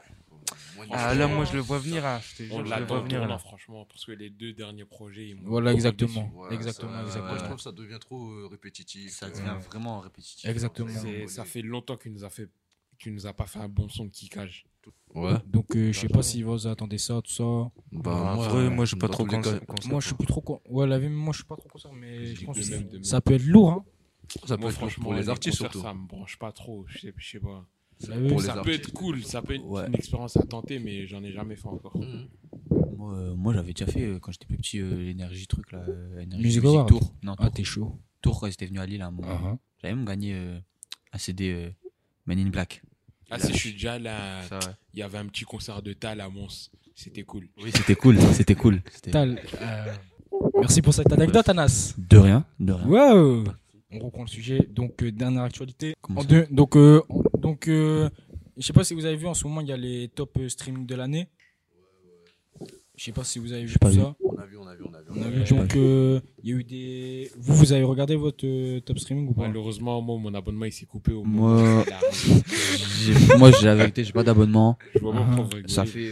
Ah 0.90 1.14
là, 1.14 1.28
moi 1.28 1.44
je 1.44 1.54
le 1.54 1.60
vois 1.60 1.78
venir. 1.78 2.04
hein, 2.06 2.20
Je 2.22 2.36
te 2.36 2.42
On 2.44 2.46
jure, 2.46 2.58
je 2.58 2.62
le 2.62 2.68
l'attend 2.70 2.86
vois 2.86 3.00
venir 3.02 3.26
là. 3.26 3.38
franchement, 3.38 3.84
parce 3.84 4.04
que 4.04 4.12
les 4.12 4.30
deux 4.30 4.52
derniers 4.52 4.84
projets, 4.84 5.28
ils 5.28 5.36
Voilà, 5.42 5.72
exactement. 5.72 6.32
Exactement, 6.50 6.92
ça- 6.92 7.02
exactement. 7.02 7.38
je 7.38 7.44
trouve 7.44 7.56
que 7.56 7.62
ça 7.62 7.72
devient 7.72 7.98
trop 8.00 8.30
euh, 8.30 8.46
répétitif. 8.50 9.12
Ça 9.12 9.28
devient 9.30 9.56
vraiment 9.66 10.00
répétitif. 10.00 10.48
Exactement. 10.48 11.26
Ça 11.28 11.44
fait 11.44 11.62
longtemps 11.62 11.96
qu'il 11.96 12.12
nous 12.12 12.24
a 12.24 12.30
fait, 12.30 12.48
qu'il 12.98 13.12
nous 13.12 13.26
a 13.26 13.32
pas 13.32 13.46
fait 13.46 13.58
un 13.58 13.68
bon 13.68 13.88
son 13.88 14.06
de 14.06 14.10
kickage. 14.10 14.64
Ouais. 15.14 15.34
Donc, 15.44 15.76
euh, 15.76 15.92
je 15.92 15.98
sais 16.00 16.08
pas 16.08 16.22
si 16.22 16.42
vous 16.42 16.66
attendez 16.66 16.98
ça, 16.98 17.20
tout 17.22 17.30
ça. 17.32 17.44
Bah, 17.92 18.32
moi, 18.34 18.48
vrai, 18.48 18.70
moi 18.70 18.84
je 18.84 18.90
suis 18.90 18.96
pas 18.98 19.08
trop 19.08 19.24
concert. 19.26 19.60
Moi, 19.90 20.00
je 20.00 20.06
suis 20.06 20.14
plus 20.14 20.26
trop. 20.26 20.40
con- 20.40 20.60
Ouais, 20.68 20.86
la 20.86 20.98
vie, 20.98 21.08
moi, 21.08 21.32
je 21.32 21.38
suis 21.38 21.44
pas 21.46 21.56
trop 21.56 21.68
concert, 21.68 21.92
mais 21.92 22.34
je 22.34 22.44
pense 22.46 22.56
que 22.56 23.02
ça 23.02 23.20
peut 23.20 23.34
être 23.34 23.44
lourd. 23.46 23.70
Hein. 23.72 23.84
Ça 24.46 24.56
peut 24.56 24.62
Moi, 24.62 24.70
être 24.70 24.76
franchement, 24.76 25.04
pour 25.04 25.14
les 25.14 25.28
artistes 25.28 25.56
surtout. 25.56 25.80
Ça 25.80 25.94
me 25.94 26.06
branche 26.06 26.36
pas 26.38 26.52
trop. 26.52 26.84
Je 26.88 26.98
sais, 26.98 27.14
je 27.16 27.28
sais 27.30 27.40
pas. 27.40 27.64
Pour 28.28 28.40
les 28.40 28.46
ça 28.46 28.52
peut 28.52 28.58
artistes. 28.60 28.78
être 28.80 28.92
cool, 28.92 29.24
ça 29.24 29.42
peut 29.42 29.54
être 29.54 29.64
Ouais. 29.64 29.86
une 29.88 29.94
expérience 29.94 30.36
à 30.36 30.42
tenter, 30.44 30.78
mais 30.78 31.06
j'en 31.06 31.22
ai 31.24 31.32
jamais 31.32 31.56
fait 31.56 31.66
encore. 31.66 31.96
Mhm. 31.96 32.28
Moi, 32.96 33.14
euh, 33.14 33.34
moi, 33.34 33.52
j'avais 33.54 33.72
déjà 33.72 33.90
fait 33.90 34.04
euh, 34.04 34.18
quand 34.20 34.30
j'étais 34.32 34.46
plus 34.46 34.56
petit 34.56 34.78
euh, 34.80 34.94
l'énergie 34.96 35.46
truc 35.46 35.72
là, 35.72 35.84
euh, 35.88 36.20
énergie 36.20 36.44
Music 36.44 36.64
Award. 36.64 36.88
Tour. 36.88 37.14
Non, 37.22 37.34
Ah, 37.38 37.50
t'es 37.50 37.64
chaud. 37.64 37.98
Tour 38.22 38.38
quand 38.40 38.46
ils 38.46 38.52
étaient 38.52 38.66
venus 38.66 38.80
à 38.80 38.86
Lille 38.86 39.02
à 39.02 39.06
un 39.06 39.10
moment. 39.10 39.28
Ah. 39.44 39.56
J'avais 39.80 39.94
même 39.94 40.04
gagné 40.04 40.34
euh, 40.34 40.58
un 41.12 41.18
CD 41.18 41.50
euh, 41.52 41.70
Men 42.26 42.38
in 42.38 42.50
Black. 42.50 42.82
Ah, 43.30 43.38
si 43.38 43.52
je 43.52 43.58
suis 43.58 43.72
déjà 43.72 43.98
là, 43.98 44.42
Ça, 44.42 44.58
ouais. 44.58 44.64
il 44.94 45.00
y 45.00 45.02
avait 45.02 45.18
un 45.18 45.26
petit 45.26 45.44
concert 45.44 45.82
de 45.82 45.92
Tal 45.92 46.20
à 46.20 46.28
Mons. 46.28 46.70
C'était 46.94 47.22
cool. 47.24 47.48
Oui, 47.62 47.70
c'était 47.74 47.94
cool, 47.94 48.18
c'était 48.32 48.54
cool. 48.56 48.82
Tal, 49.12 49.40
euh, 49.60 49.94
merci 50.60 50.82
pour 50.82 50.92
cette 50.94 51.12
anecdote, 51.12 51.48
Anas. 51.48 51.94
De 51.98 52.16
rien, 52.18 52.44
de 52.58 52.72
rien. 52.72 52.86
Wow. 53.14 53.44
On 53.90 53.98
reprend 54.00 54.22
le 54.22 54.28
sujet. 54.28 54.60
Donc, 54.70 55.02
euh, 55.02 55.10
dernière 55.10 55.42
actualité. 55.44 55.94
En 56.14 56.22
deux- 56.22 56.46
donc, 56.50 56.76
euh, 56.76 57.00
donc 57.38 57.68
euh, 57.68 58.10
je 58.56 58.66
sais 58.66 58.72
pas 58.74 58.84
si 58.84 58.92
vous 58.94 59.06
avez 59.06 59.16
vu 59.16 59.26
en 59.26 59.34
ce 59.34 59.44
moment, 59.46 59.60
il 59.62 59.68
y 59.68 59.72
a 59.72 59.76
les 59.78 60.08
top 60.08 60.36
euh, 60.38 60.48
streaming 60.48 60.84
de 60.86 60.94
l'année. 60.94 61.28
Je 62.96 63.04
sais 63.04 63.12
pas 63.12 63.22
si 63.24 63.38
vous 63.38 63.52
avez 63.52 63.64
vu 63.64 63.78
pas 63.78 63.88
tout 63.90 63.94
vu. 63.94 64.00
ça. 64.00 64.16
On 64.20 64.36
a 64.36 64.44
vu, 64.44 64.56
on 64.58 64.66
a 64.66 64.74
vu, 64.74 64.82
on 64.84 64.92
a 64.92 65.00
vu. 65.00 65.06
On 65.14 65.22
a 65.22 65.28
vu. 65.30 65.44
Donc, 65.44 65.76
euh, 65.76 66.20
il 66.42 66.50
y 66.50 66.52
a 66.52 66.56
eu 66.56 66.64
des. 66.64 67.30
Vous, 67.38 67.54
vous 67.54 67.72
avez 67.72 67.84
regardé 67.84 68.16
votre 68.16 68.44
euh, 68.44 68.80
top 68.80 68.98
streaming 68.98 69.28
ou 69.28 69.34
pas? 69.34 69.42
Malheureusement, 69.46 70.02
moi, 70.02 70.18
mon 70.18 70.34
abonnement 70.34 70.64
il 70.64 70.72
s'est 70.72 70.84
coupé 70.86 71.12
au 71.12 71.22
moment 71.22 71.54
où 71.54 71.60
Moi, 71.60 71.84
j'ai- 73.00 73.36
moi, 73.38 73.50
j'ai 73.52 73.66
la 73.66 73.76
vérité, 73.76 74.02
j'ai 74.02 74.12
pas 74.12 74.24
d'abonnement. 74.24 74.76
Je 74.94 74.98
vois 74.98 75.12
pas 75.14 75.26
Ah. 75.30 75.48
Ça 75.68 75.84
fait. 75.86 76.10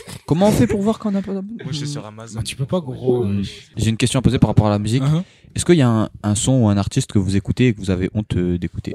Euh, 0.00 0.12
Comment 0.26 0.48
on 0.48 0.52
fait 0.52 0.66
pour 0.66 0.80
voir 0.82 0.98
qu'on 0.98 1.14
a 1.14 1.22
pas 1.22 1.34
d'abonnement 1.34 1.58
Moi 1.62 1.72
je 1.72 1.78
suis 1.78 1.88
sur 1.88 2.04
Amazon. 2.06 2.36
Bah, 2.38 2.42
Tu 2.44 2.56
peux 2.56 2.66
pas, 2.66 2.80
gros. 2.80 3.24
Euh, 3.24 3.42
J'ai 3.76 3.90
une 3.90 3.96
question 3.96 4.18
à 4.18 4.22
poser 4.22 4.38
par 4.38 4.48
rapport 4.48 4.66
à 4.66 4.70
la 4.70 4.78
musique. 4.78 5.02
Hein 5.02 5.24
Est-ce 5.54 5.64
qu'il 5.64 5.76
y 5.76 5.82
a 5.82 5.88
un, 5.88 6.08
un 6.22 6.34
son 6.34 6.52
ou 6.62 6.68
un 6.68 6.76
artiste 6.76 7.12
que 7.12 7.18
vous 7.18 7.36
écoutez 7.36 7.68
et 7.68 7.74
que 7.74 7.80
vous 7.80 7.90
avez 7.90 8.10
honte 8.14 8.34
euh, 8.36 8.58
d'écouter 8.58 8.94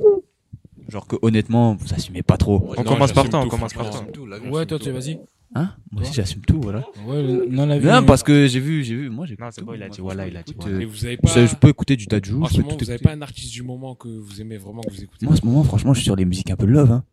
Genre 0.90 1.06
que 1.06 1.18
honnêtement, 1.22 1.76
vous 1.76 1.94
assumez 1.94 2.24
pas 2.24 2.38
trop. 2.38 2.74
On 2.78 2.84
Non, 2.84 2.94
commence 2.94 3.12
par 3.12 3.30
toi, 3.30 3.42
on 3.44 3.48
commence 3.50 3.74
par 3.74 3.90
toi. 3.90 4.06
Tout, 4.14 4.26
la 4.26 4.40
vie, 4.40 4.50
Ouais, 4.50 4.66
toi, 4.66 4.80
tu 4.80 4.90
vas-y. 4.92 5.20
Hein 5.56 5.72
Moi 5.92 6.02
aussi, 6.02 6.14
j'assume 6.14 6.42
tout, 6.42 6.60
voilà. 6.62 6.84
Ouais, 7.06 7.24
non, 7.50 7.66
la 7.66 7.80
vie. 7.80 7.88
Non, 7.88 8.04
parce 8.04 8.22
que 8.22 8.48
j'ai 8.48 8.60
vu, 8.60 8.84
j'ai 8.84 8.96
vu, 8.96 9.10
moi 9.10 9.26
j'ai. 9.26 9.36
Non, 9.40 9.48
c'est 9.52 9.64
bon, 9.64 9.74
il 9.74 9.84
a 9.84 9.88
dit 9.90 10.02
voilà, 10.02 10.28
il 10.28 10.36
a 10.36 10.44
dit 10.44 10.52
Et 10.52 10.56
voilà. 10.60 10.86
vous 10.86 11.06
avez 11.06 11.18
pas. 11.18 11.46
Je 11.46 11.56
peux 11.56 11.70
écouter 11.70 11.96
du. 11.96 12.06
En 12.12 12.48
ce 12.48 12.62
moment, 12.62 12.76
tout 12.76 12.84
vous 12.86 12.90
avez 12.90 13.00
pas 13.00 13.12
un 13.14 13.22
artiste 13.22 13.54
du 13.54 13.64
moment 13.64 13.96
que 13.96 14.08
vous 14.10 14.42
aimez 14.42 14.58
vraiment, 14.58 14.82
que 14.82 14.94
vous 14.94 15.04
écoutez 15.04 15.26
Moi, 15.26 15.34
en 15.34 15.38
ce 15.38 15.46
moment, 15.46 15.64
franchement, 15.64 15.94
je 15.94 16.00
suis 16.00 16.06
sur 16.06 16.16
les 16.18 16.26
musiques 16.26 16.52
un 16.52 16.56
peu 16.58 16.66
love. 16.66 16.92
Hein. 16.92 17.04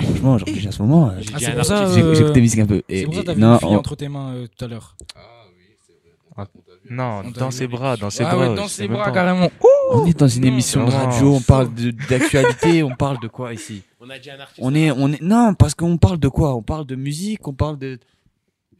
Franchement, 0.00 0.38
genre, 0.38 0.48
à 0.48 0.72
ce 0.72 0.82
moment, 0.82 1.08
euh, 1.10 1.12
J'ai 1.20 1.30
Ah, 1.34 1.38
dit 1.38 1.44
c'est 1.44 1.50
un 1.50 1.54
pour 1.56 1.64
ça, 1.66 1.74
euh, 1.86 1.92
un 1.92 1.94
peu. 2.06 2.14
C'est 2.14 3.04
pour 3.04 3.14
ça 3.14 3.20
que 3.20 3.26
t'avais 3.26 3.40
non, 3.40 3.52
une 3.54 3.58
fille 3.58 3.68
on- 3.68 3.76
entre 3.76 3.94
tes 3.96 4.08
mains 4.08 4.32
euh, 4.34 4.46
tout 4.46 4.64
à 4.64 4.68
l'heure. 4.68 4.96
Ah 5.14 5.20
oui, 5.48 5.76
c'est 5.86 5.92
vrai. 6.36 6.46
Non, 6.90 7.22
dans 7.30 7.50
ses 7.50 7.66
bras, 7.66 7.96
dans 7.96 8.10
ses 8.10 8.24
ah 8.24 8.34
bras. 8.34 8.48
ouais, 8.50 8.56
dans 8.56 8.68
ses 8.68 8.88
bras, 8.88 9.10
carrément. 9.12 9.50
on 9.92 10.06
est 10.06 10.18
dans 10.18 10.28
une 10.28 10.44
émission 10.46 10.84
de 10.86 10.90
radio, 10.90 11.34
on 11.34 11.40
parle 11.40 11.68
d'actualité, 12.08 12.82
on 12.82 12.94
parle 12.94 13.20
de 13.20 13.28
quoi 13.28 13.52
ici? 13.52 13.82
On 14.04 14.10
a 14.10 14.18
dit 14.18 14.30
un 14.30 14.40
artiste. 14.40 14.58
On 14.60 14.74
est, 14.74 14.90
on 14.90 15.12
est, 15.12 15.22
non, 15.22 15.54
parce 15.54 15.74
qu'on 15.76 15.96
parle 15.96 16.18
de 16.18 16.26
quoi? 16.28 16.56
On 16.56 16.62
parle 16.62 16.84
de 16.86 16.96
musique, 16.96 17.46
on 17.46 17.52
parle 17.54 17.78
de. 17.78 18.00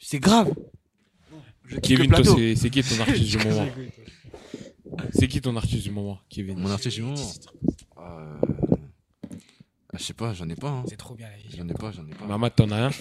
C'est 0.00 0.18
grave. 0.18 0.52
Je 1.66 1.78
Kevin, 1.78 2.10
toi, 2.10 2.24
c'est 2.56 2.70
qui 2.70 2.82
ton 2.82 3.00
artiste 3.06 3.36
du 3.38 3.38
moment? 3.48 3.66
C'est 5.14 5.28
qui 5.28 5.40
ton 5.40 5.56
artiste 5.56 5.84
du 5.84 5.90
moment, 5.92 6.18
Kevin? 6.28 6.58
Mon 6.58 6.70
artiste 6.70 6.96
du 6.96 7.02
moment? 7.02 7.14
Euh, 9.92 9.96
ah, 9.96 9.98
Je 9.98 10.04
sais 10.04 10.14
pas, 10.14 10.32
j'en 10.32 10.48
ai 10.48 10.54
pas. 10.56 10.68
hein. 10.68 10.84
C'est 10.88 10.96
trop 10.96 11.14
bien 11.14 11.28
la 11.28 11.36
vie. 11.36 11.54
J'en 11.56 11.68
ai 11.68 11.74
pas, 11.74 11.92
j'en 11.92 12.06
ai 12.06 12.14
pas. 12.14 12.24
Mamad, 12.26 12.54
t'en 12.54 12.70
as 12.70 12.86
un? 12.86 12.90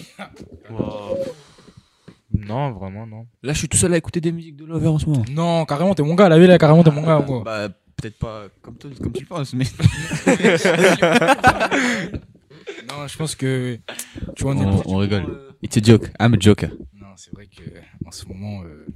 Non, 2.34 2.72
vraiment, 2.72 3.06
non. 3.06 3.26
Là, 3.42 3.52
je 3.52 3.58
suis 3.58 3.68
tout 3.68 3.76
seul 3.76 3.92
à 3.92 3.98
écouter 3.98 4.20
des 4.22 4.32
musiques 4.32 4.56
de 4.56 4.64
Lover 4.64 4.88
en 4.88 4.98
ce 4.98 5.04
moment. 5.06 5.22
Non, 5.30 5.66
carrément, 5.66 5.94
t'es 5.94 6.02
mon 6.02 6.14
gars. 6.14 6.30
La 6.30 6.38
vie, 6.38 6.46
là, 6.46 6.56
carrément, 6.56 6.82
t'es 6.82 6.90
mon 6.90 7.02
gars, 7.02 7.20
gros. 7.20 7.42
Bah, 7.42 7.68
peut-être 7.96 8.18
pas 8.18 8.44
comme, 8.62 8.76
toi, 8.78 8.90
comme 9.02 9.12
tu 9.12 9.20
le 9.20 9.26
penses, 9.26 9.52
mais. 9.52 9.66
Non, 12.88 13.06
je 13.06 13.16
pense 13.16 13.34
que. 13.34 13.78
Tu 14.36 14.42
vois, 14.44 14.54
on 14.54 14.60
est 14.60 14.64
on, 14.86 14.94
on 14.94 14.96
rigole. 14.96 15.54
It's 15.62 15.76
a 15.76 15.80
joke. 15.82 16.10
I'm 16.20 16.34
a 16.34 16.36
joker. 16.40 16.70
Non, 16.94 17.08
c'est 17.16 17.32
vrai 17.34 17.46
que 17.46 17.62
en 18.06 18.10
ce 18.10 18.26
moment. 18.26 18.62
euh, 18.64 18.86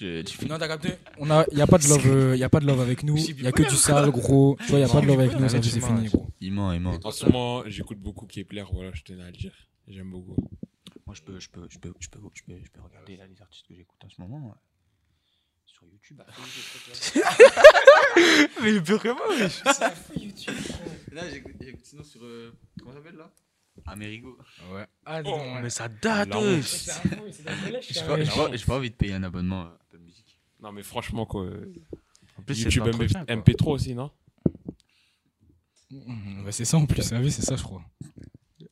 Je- 0.00 0.22
tu 0.22 0.36
fais- 0.36 0.46
Non, 0.46 0.58
t'as 0.58 0.68
capté 0.68 0.90
On 1.18 1.30
a, 1.30 1.44
y 1.52 1.60
a 1.60 1.66
pas 1.66 1.78
de 1.78 1.86
love, 1.88 2.06
euh, 2.06 2.36
y 2.36 2.44
a 2.44 2.48
pas 2.48 2.60
de 2.60 2.66
love 2.66 2.80
avec 2.80 3.02
nous. 3.02 3.16
Y 3.16 3.46
a 3.46 3.52
que 3.52 3.62
du 3.62 3.76
sale, 3.76 4.10
gros. 4.10 4.56
Tu 4.64 4.70
vois, 4.70 4.80
y 4.80 4.82
a 4.82 4.88
pas 4.88 5.00
de 5.00 5.06
love 5.06 5.20
avec 5.20 5.38
nous. 5.38 5.48
Ça, 5.48 5.62
c'est 5.62 5.80
fini, 5.80 6.06
gros. 6.08 6.28
Il 6.40 6.52
ment, 6.52 6.72
il 6.72 6.80
ment. 6.80 6.98
En 7.04 7.10
ce 7.10 7.26
moment, 7.26 7.62
j'écoute 7.66 7.98
beaucoup 7.98 8.26
Kepler, 8.26 8.64
voilà, 8.72 8.90
je 8.94 9.02
tenais 9.02 9.22
à 9.22 9.26
le 9.26 9.32
dire. 9.32 9.52
J'aime 9.88 10.10
beaucoup. 10.10 10.36
Moi, 11.06 11.14
je 11.14 11.20
peux, 11.22 11.38
je 11.38 11.50
peux, 11.50 11.66
je 11.68 11.78
peux, 11.78 11.92
je 12.00 12.08
peux, 12.08 12.18
je 12.34 12.42
peux, 12.44 12.54
je 12.64 12.70
peux 12.70 12.80
regarder 12.80 13.16
là 13.18 13.26
les 13.26 13.40
artistes 13.42 13.66
que 13.68 13.74
j'écoute 13.74 14.00
en 14.04 14.08
ce 14.08 14.20
moment. 14.22 14.46
ouais. 14.48 14.54
Sur 15.66 15.84
YouTube. 15.86 16.22
Mais 18.62 18.72
il 18.74 18.82
peut 18.82 18.94
vraiment, 18.94 19.20
Là, 21.12 21.22
j'écoute 21.30 21.54
sinon 21.82 22.02
sur. 22.04 22.22
euh, 22.24 22.52
comment 22.78 22.92
ça 22.92 22.98
s'appelle 22.98 23.16
là? 23.16 23.30
Amerigo. 23.86 24.38
Ouais. 24.72 24.86
Ah, 25.04 25.20
Oh, 25.24 25.28
non, 25.30 25.60
mais 25.60 25.68
ça 25.68 25.88
date, 25.88 26.28
La 26.28 26.40
ouais. 26.40 26.58
honte. 26.58 27.82
J'ai 27.82 28.00
pas, 28.02 28.22
j'ai 28.22 28.30
pas- 28.30 28.56
j'ai 28.56 28.64
pas 28.64 28.76
envie 28.76 28.90
de 28.90 28.94
payer 28.94 29.14
un 29.14 29.24
abonnement. 29.24 29.70
Non, 30.64 30.72
mais 30.72 30.82
franchement, 30.82 31.26
quoi. 31.26 31.46
En 32.38 32.42
plus, 32.42 32.58
YouTube 32.62 32.84
quoi. 32.84 33.06
MP3 33.26 33.70
aussi, 33.72 33.94
non? 33.94 34.10
Bah, 35.90 36.50
c'est 36.52 36.64
ça 36.64 36.78
en 36.78 36.86
plus. 36.86 37.12
La 37.12 37.20
vie, 37.20 37.30
c'est 37.30 37.42
ça, 37.42 37.54
je 37.56 37.62
crois. 37.62 37.82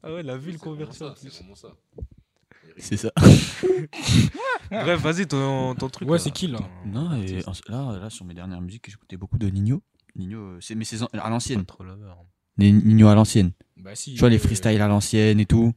Ah 0.02 0.12
ouais, 0.14 0.22
la 0.22 0.38
ville 0.38 0.56
conversion. 0.58 1.08
ça, 1.08 1.14
C'est 1.16 1.28
vraiment 1.28 1.54
ça. 1.54 1.68
C'est 2.78 2.96
ça. 2.96 3.12
Bref, 4.70 5.00
vas-y, 5.02 5.26
ton, 5.28 5.74
ton 5.74 5.90
truc. 5.90 6.08
Ouais, 6.08 6.18
c'est 6.18 6.30
qui, 6.30 6.46
là? 6.46 6.60
Non, 6.86 7.12
et 7.22 7.46
en- 7.46 7.52
là, 7.68 7.98
là, 7.98 8.08
sur 8.08 8.24
mes 8.24 8.32
dernières 8.32 8.62
musiques, 8.62 8.88
j'écoutais 8.90 9.18
beaucoup 9.18 9.36
de 9.36 9.46
Nino. 9.48 9.82
Nino, 10.16 10.38
euh, 10.38 10.58
c'est 10.62 10.74
mais 10.74 10.86
c'est 10.86 10.96
à 11.12 11.28
l'ancienne. 11.28 11.64
Les 12.56 12.72
Nino 12.72 13.08
à 13.08 13.14
l'ancienne. 13.14 13.52
Bah, 13.76 13.94
si. 13.94 14.14
Tu 14.14 14.20
vois, 14.20 14.30
les 14.30 14.36
euh, 14.36 14.38
freestyles 14.38 14.80
à 14.80 14.88
l'ancienne 14.88 15.38
et 15.40 15.46
tout. 15.46 15.74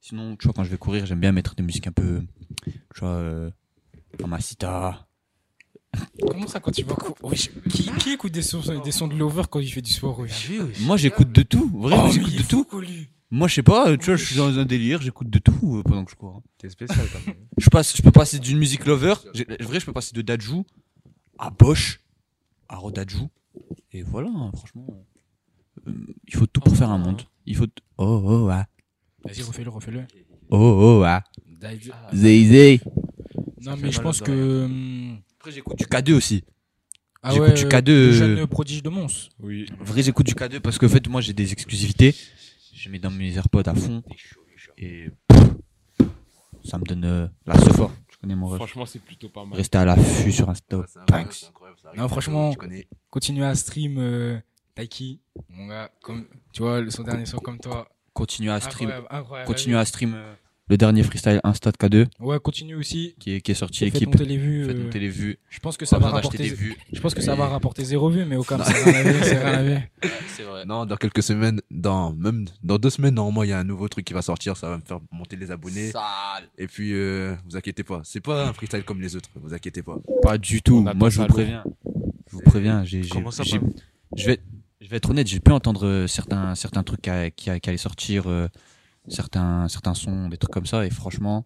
Sinon, 0.00 0.36
tu 0.36 0.44
vois, 0.46 0.54
quand 0.54 0.62
je 0.62 0.70
vais 0.70 0.78
courir, 0.78 1.04
j'aime 1.06 1.20
bien 1.20 1.32
mettre 1.32 1.56
des 1.56 1.64
musiques 1.64 1.88
un 1.88 1.92
peu. 1.92 2.22
Tu 2.64 3.00
vois, 3.00 3.08
euh, 3.10 3.50
Mamacita. 4.20 5.08
Comment 6.26 6.46
ça, 6.46 6.60
quand 6.60 6.70
tu 6.70 6.84
vas 6.84 6.94
courir 6.94 7.14
Wesh, 7.22 7.50
qui, 7.70 7.90
qui 7.98 8.10
écoute 8.12 8.32
des 8.32 8.42
sons, 8.42 8.60
des 8.84 8.92
sons 8.92 9.08
de 9.08 9.16
lover 9.16 9.42
quand 9.50 9.58
il 9.60 9.68
fait 9.68 9.82
du 9.82 9.92
sport 9.92 10.18
wesh 10.20 10.50
Moi, 10.82 10.96
j'écoute 10.96 11.32
de 11.32 11.42
tout. 11.42 11.68
Vraiment, 11.74 12.06
Oh, 12.06 12.10
j'écoute 12.12 12.36
de 12.36 12.42
tout. 12.42 12.66
Moi, 13.32 13.48
je 13.48 13.54
sais 13.54 13.62
pas, 13.62 13.96
tu 13.96 14.06
vois, 14.06 14.16
je 14.16 14.24
suis 14.24 14.36
dans 14.36 14.58
un 14.58 14.64
délire, 14.64 15.00
j'écoute 15.02 15.30
de 15.30 15.38
tout 15.38 15.76
euh, 15.78 15.82
pendant 15.82 16.04
que 16.04 16.10
je 16.10 16.16
cours. 16.16 16.36
hein. 16.36 16.42
T'es 16.58 16.68
spécial 16.68 17.06
quand 17.12 17.24
même. 17.26 17.36
Je, 17.58 17.68
passe, 17.70 17.96
je 17.96 18.02
peux 18.02 18.10
passer 18.10 18.38
d'une 18.40 18.58
musique 18.58 18.86
lover, 18.86 19.14
vrai, 19.60 19.80
je 19.80 19.86
peux 19.86 19.92
passer 19.92 20.12
de 20.14 20.22
Dajou 20.22 20.64
à 21.38 21.50
Bosch, 21.50 22.00
à 22.68 22.76
Rodajou. 22.76 23.28
Et 23.92 24.02
voilà, 24.02 24.30
hein, 24.34 24.50
franchement. 24.54 24.86
euh, 25.86 25.92
il 26.26 26.34
faut 26.36 26.46
tout 26.46 26.60
pour 26.60 26.76
faire 26.76 26.90
un 26.90 26.98
monde. 26.98 27.22
Il 27.46 27.56
faut. 27.56 27.66
t- 27.66 27.82
Oh, 27.98 28.20
oh, 28.24 28.48
ah. 28.50 28.66
Vas-y, 29.24 29.42
refais-le, 29.42 29.70
refais-le. 29.70 30.04
Oh, 30.50 30.98
oh, 31.00 31.02
ah. 31.04 31.22
Zay, 32.14 32.44
zay. 32.46 32.80
Non, 33.62 33.76
mais 33.76 33.92
je 33.92 34.00
pense 34.00 34.20
que. 34.20 34.68
Après, 35.40 35.52
j'écoute 35.52 35.78
du 35.78 35.86
K2 35.86 36.12
aussi. 36.12 36.44
Ah 37.22 37.30
J'écoute 37.30 37.48
ouais, 37.48 37.54
du 37.54 37.64
euh, 37.64 37.68
K2, 37.68 37.86
le 37.86 37.92
euh, 37.92 38.12
jeune 38.12 38.46
prodige 38.46 38.82
de 38.82 38.90
Mons. 38.90 39.30
Oui. 39.38 39.64
En 39.80 39.84
vrai, 39.84 40.02
j'écoute 40.02 40.26
du 40.26 40.34
K2 40.34 40.60
parce 40.60 40.76
que, 40.76 40.84
en 40.84 40.88
fait, 40.90 41.08
moi, 41.08 41.22
j'ai 41.22 41.32
des 41.32 41.50
exclusivités. 41.50 42.14
Je 42.74 42.90
mets 42.90 42.98
dans 42.98 43.10
mes 43.10 43.34
AirPods 43.34 43.62
à 43.64 43.74
fond. 43.74 44.02
Et. 44.76 45.08
Ça 46.62 46.76
me 46.76 46.84
donne 46.84 47.04
euh, 47.06 47.26
la 47.46 47.58
sophore. 47.58 47.90
Tu 48.08 48.18
connais 48.18 48.34
mon 48.34 48.48
ref? 48.48 48.56
Franchement, 48.56 48.84
c'est 48.84 48.98
plutôt 48.98 49.30
pas 49.30 49.46
mal. 49.46 49.56
Rester 49.56 49.78
à 49.78 49.86
l'affût 49.86 50.30
sur 50.30 50.50
Insta. 50.50 50.76
Ouais. 50.76 51.26
Non, 51.96 52.06
franchement, 52.08 52.54
continuer 53.08 53.46
à 53.46 53.54
stream. 53.54 53.96
euh, 53.96 54.38
Taiki, 54.74 55.20
mon 55.48 55.68
gars, 55.68 55.90
comme, 56.02 56.26
tu 56.52 56.60
vois, 56.62 56.88
son 56.90 57.02
dernier 57.02 57.24
son 57.24 57.38
comme 57.38 57.58
toi. 57.58 57.88
Continue 58.12 58.50
à 58.50 58.60
stream. 58.60 58.90
Incroyable, 58.90 59.06
incroyable. 59.10 59.46
Continue 59.46 59.76
à 59.76 59.84
stream 59.86 60.12
euh, 60.14 60.34
le 60.70 60.76
dernier 60.76 61.02
freestyle 61.02 61.40
Insta 61.42 61.72
de 61.72 61.76
K2 61.76 62.06
Ouais, 62.20 62.38
continue 62.38 62.76
aussi. 62.76 63.16
qui 63.18 63.32
est, 63.34 63.40
qui 63.40 63.50
est 63.50 63.54
sorti 63.54 63.84
équipe. 63.86 64.06
monter 64.08 64.24
les 64.24 64.36
vues. 64.36 64.64
Faites 64.66 64.76
euh, 64.76 64.84
monter 64.84 65.00
les 65.00 65.08
vues. 65.08 65.36
Je 65.50 65.58
pense 65.58 65.76
que 65.76 65.84
ça 65.84 65.98
va 65.98 66.08
rapporter. 66.10 66.38
des 66.38 66.48
vues. 66.50 66.76
Je 66.92 67.00
pense 67.00 67.12
que 67.12 67.20
ça 67.20 67.34
va 67.34 67.48
rapporter 67.48 67.84
zéro 67.84 68.08
vue, 68.08 68.24
mais 68.24 68.36
au 68.36 68.44
cas 68.44 68.56
où 68.56 68.62
c'est 68.64 68.82
rien 68.82 69.52
à 69.52 69.62
ver, 69.62 69.82
c'est 70.28 70.44
vrai. 70.44 70.64
Non, 70.66 70.86
dans 70.86 70.96
quelques 70.96 71.24
semaines, 71.24 71.60
dans, 71.72 72.12
même 72.12 72.46
dans 72.62 72.78
deux 72.78 72.88
semaines, 72.90 73.14
normalement, 73.14 73.42
il 73.42 73.50
y 73.50 73.52
a 73.52 73.58
un 73.58 73.64
nouveau 73.64 73.88
truc 73.88 74.04
qui 74.04 74.12
va 74.12 74.22
sortir. 74.22 74.56
Ça 74.56 74.68
va 74.70 74.76
me 74.76 74.82
faire 74.82 75.00
monter 75.10 75.34
les 75.36 75.50
abonnés. 75.50 75.90
Sale. 75.90 76.44
Et 76.56 76.68
puis, 76.68 76.92
euh, 76.94 77.34
vous 77.48 77.56
inquiétez 77.56 77.82
pas. 77.82 78.00
C'est 78.04 78.20
pas 78.20 78.46
un 78.46 78.52
freestyle 78.52 78.84
comme 78.84 79.00
les 79.00 79.16
autres. 79.16 79.28
Vous 79.34 79.52
inquiétez 79.52 79.82
pas. 79.82 79.96
Pas 80.22 80.38
du 80.38 80.62
tout. 80.62 80.86
Moi, 80.94 81.10
je 81.10 81.20
vous 81.20 81.26
préviens. 81.26 81.64
Je 82.30 82.36
vous 82.36 82.42
préviens. 82.42 82.84
J'ai, 82.84 83.02
j'ai- 83.02 83.24
je 84.16 84.26
vais, 84.26 84.38
je 84.80 84.88
vais 84.88 84.96
être 84.98 85.10
honnête. 85.10 85.26
J'ai 85.26 85.40
pu 85.40 85.50
entendre 85.50 85.84
euh, 85.84 86.06
certains, 86.06 86.54
certains 86.54 86.84
trucs 86.84 87.00
qui, 87.34 87.50
allaient 87.50 87.76
sortir, 87.76 88.28
euh, 88.28 88.46
certains, 89.10 89.68
certains 89.68 89.94
sons, 89.94 90.28
des 90.28 90.36
trucs 90.38 90.52
comme 90.52 90.66
ça. 90.66 90.86
Et 90.86 90.90
franchement, 90.90 91.44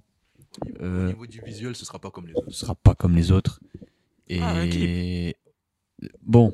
Au 0.79 0.83
euh, 0.85 1.07
niveau 1.09 1.27
du 1.27 1.41
visuel, 1.41 1.75
ce 1.75 1.85
sera 1.85 1.99
pas 1.99 2.11
comme 2.11 2.27
les 2.29 2.35
autres. 2.35 2.51
ce 2.51 2.61
sera 2.61 2.75
pas 2.75 2.95
comme 2.95 3.15
les 3.17 3.33
autres. 3.33 3.61
Et 4.29 4.41
Ah, 4.41 4.61
un 4.61 5.33
bon, 6.23 6.53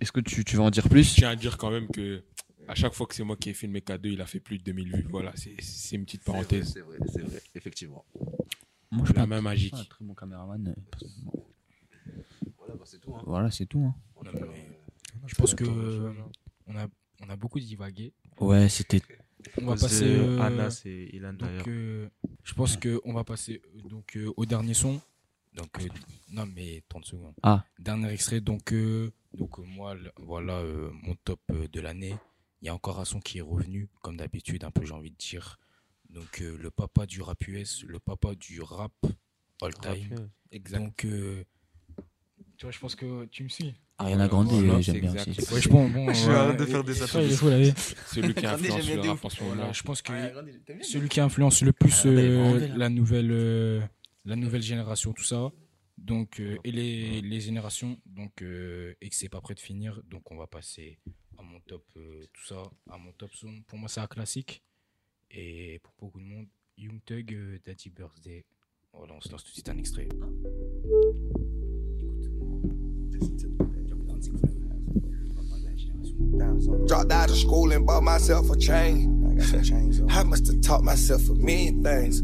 est-ce 0.00 0.10
que 0.12 0.20
tu, 0.20 0.44
tu 0.44 0.56
vas 0.56 0.64
en 0.64 0.70
dire 0.70 0.84
Je 0.84 0.88
plus 0.88 1.14
tiens 1.14 1.30
à 1.30 1.36
dire 1.36 1.56
quand 1.58 1.70
même 1.70 1.88
que 1.88 2.24
à 2.68 2.74
chaque 2.74 2.94
fois 2.94 3.06
que 3.06 3.14
c'est 3.14 3.22
moi 3.22 3.36
qui 3.36 3.50
ai 3.50 3.54
filmé 3.54 3.78
K2, 3.80 4.08
il 4.12 4.20
a 4.20 4.26
fait 4.26 4.40
plus 4.40 4.58
de 4.58 4.64
2000 4.64 4.96
vues. 4.96 5.06
Voilà, 5.10 5.32
c'est 5.36 5.54
c'est 5.60 5.94
une 5.96 6.04
petite 6.04 6.24
parenthèse. 6.24 6.72
C'est 6.72 6.80
vrai, 6.80 6.98
c'est 7.12 7.22
vrai, 7.22 7.40
effectivement. 7.54 8.04
Moi, 8.90 9.02
je 9.02 9.06
suis 9.06 9.14
pas 9.14 9.26
main 9.26 9.38
un 9.38 9.42
magique. 9.42 9.74
très 9.88 10.04
bon 10.04 10.14
caméraman. 10.14 10.68
euh. 10.68 11.06
Voilà, 12.58 12.74
bah, 12.74 12.84
c'est 12.84 12.98
tout. 13.00 13.14
Hein. 13.14 13.22
Voilà, 13.26 13.50
c'est 13.50 13.66
tout. 13.66 13.80
hein. 13.84 13.94
Mais 14.24 15.28
je 15.28 15.34
pense 15.34 15.54
que 15.54 15.64
euh, 15.64 16.12
on 16.66 16.76
a, 16.76 16.86
on 17.24 17.30
a 17.30 17.36
beaucoup 17.36 17.60
divagué. 17.60 18.12
Ouais, 18.40 18.68
c'était. 18.68 19.02
On 19.60 19.66
va 19.66 19.76
passer. 19.76 20.04
euh, 20.16 20.40
Anas 20.40 20.82
et 20.84 21.14
Ilan 21.16 21.32
d'ailleurs. 21.34 21.58
donc, 21.64 21.68
euh, 21.68 22.08
je 22.44 22.54
pense 22.54 22.76
que 22.76 23.00
on 23.04 23.12
va 23.12 23.24
passer 23.24 23.62
euh, 23.76 23.88
donc 23.88 24.16
euh, 24.16 24.32
au 24.36 24.46
dernier 24.46 24.74
son. 24.74 25.00
Donc 25.54 25.70
euh, 25.80 25.88
non 26.30 26.46
mais 26.46 26.82
30 26.88 27.04
secondes. 27.06 27.34
Ah. 27.42 27.64
Dernier 27.78 28.10
extrait 28.12 28.40
donc 28.40 28.72
euh, 28.72 29.10
donc 29.32 29.58
euh, 29.58 29.62
moi 29.62 29.96
voilà 30.18 30.58
euh, 30.58 30.90
mon 31.02 31.14
top 31.24 31.40
euh, 31.50 31.66
de 31.68 31.80
l'année. 31.80 32.14
Il 32.62 32.66
y 32.66 32.68
a 32.68 32.74
encore 32.74 32.98
un 33.00 33.04
son 33.04 33.20
qui 33.20 33.38
est 33.38 33.42
revenu 33.42 33.88
comme 34.02 34.16
d'habitude 34.16 34.64
un 34.64 34.70
peu 34.70 34.84
j'ai 34.84 34.92
envie 34.92 35.10
de 35.10 35.16
dire. 35.16 35.58
Donc 36.10 36.40
euh, 36.40 36.56
le 36.58 36.70
papa 36.70 37.06
du 37.06 37.22
rap 37.22 37.46
US, 37.48 37.84
le 37.84 37.98
papa 37.98 38.34
du 38.34 38.60
rap 38.60 38.92
all 39.62 39.74
time. 39.74 40.28
Donc 40.78 41.04
euh, 41.04 41.44
tu 42.56 42.64
vois 42.66 42.70
je 42.72 42.78
pense 42.78 42.94
que 42.94 43.24
tu 43.26 43.44
me 43.44 43.48
suis. 43.48 43.74
Ariana 43.98 44.28
Grande, 44.28 44.52
euh, 44.52 44.80
j'aime 44.82 45.00
bien 45.00 45.14
aussi. 45.14 45.30
Ouais, 45.54 45.60
je 45.60 45.68
pense 45.70 45.90
bon. 45.90 46.12
Je 46.12 46.56
de 46.56 46.64
faire 46.66 46.84
des 46.84 46.94
fou, 46.94 47.48
là, 47.48 47.56
Celui 48.12 48.34
qui 48.34 48.46
influence 48.46 48.88
le 48.88 48.94
de 48.96 49.08
rap 49.08 49.16
ouf. 49.16 49.24
en 49.24 49.28
ce 49.30 49.38
Voilà, 49.42 49.60
moment. 49.62 49.72
je 49.72 49.82
pense 49.82 50.02
que 50.02 50.12
celui 50.82 51.08
qui 51.08 51.20
influence 51.20 51.62
le 51.62 51.72
plus 51.72 51.94
Ah, 52.04 52.08
elle 52.08 52.18
est 52.18 52.28
euh, 52.28 52.68
hein. 52.68 52.74
la 52.76 52.88
nouvelle 52.90 53.30
euh, 53.30 53.80
la 54.26 54.36
nouvelle 54.36 54.62
génération 54.62 55.12
tout 55.14 55.24
ça 55.24 55.50
donc 55.96 56.40
euh, 56.40 56.58
et 56.64 56.72
les, 56.72 57.22
les 57.22 57.40
générations 57.40 57.96
donc 58.04 58.42
euh, 58.42 58.92
et 59.00 59.08
que 59.08 59.14
c'est 59.16 59.30
pas 59.30 59.40
prêt 59.40 59.54
de 59.54 59.60
finir 59.60 60.02
donc 60.10 60.30
on 60.30 60.36
va 60.36 60.46
passer 60.46 60.98
à 61.38 61.42
mon 61.42 61.58
top 61.60 61.84
euh, 61.96 62.22
tout 62.34 62.44
ça 62.44 62.62
à 62.90 62.98
mon 62.98 63.12
top 63.12 63.30
son 63.34 63.62
pour 63.66 63.78
moi 63.78 63.88
c'est 63.88 64.00
un 64.00 64.06
classique 64.06 64.62
et 65.30 65.80
pour 65.82 65.94
beaucoup 65.98 66.20
de 66.20 66.26
monde 66.26 66.46
Young 66.76 67.00
Thug 67.06 67.32
euh, 67.32 67.58
Daddy 67.64 67.88
Birthday 67.88 68.44
voilà 68.92 69.14
on 69.14 69.20
se 69.22 69.30
lance 69.32 69.42
tout 69.42 69.48
de 69.50 69.54
suite 69.54 69.68
un 69.70 69.78
extrait 69.78 70.06
Dropped 76.86 77.12
out 77.12 77.30
of 77.30 77.36
school 77.36 77.72
and 77.72 77.86
bought 77.86 78.02
myself 78.02 78.50
a 78.50 78.56
chain. 78.56 79.16
I 80.10 80.22
must 80.22 80.46
have 80.46 80.60
taught 80.62 80.82
myself 80.82 81.28
a 81.28 81.34
million 81.34 81.82
things. 81.84 82.20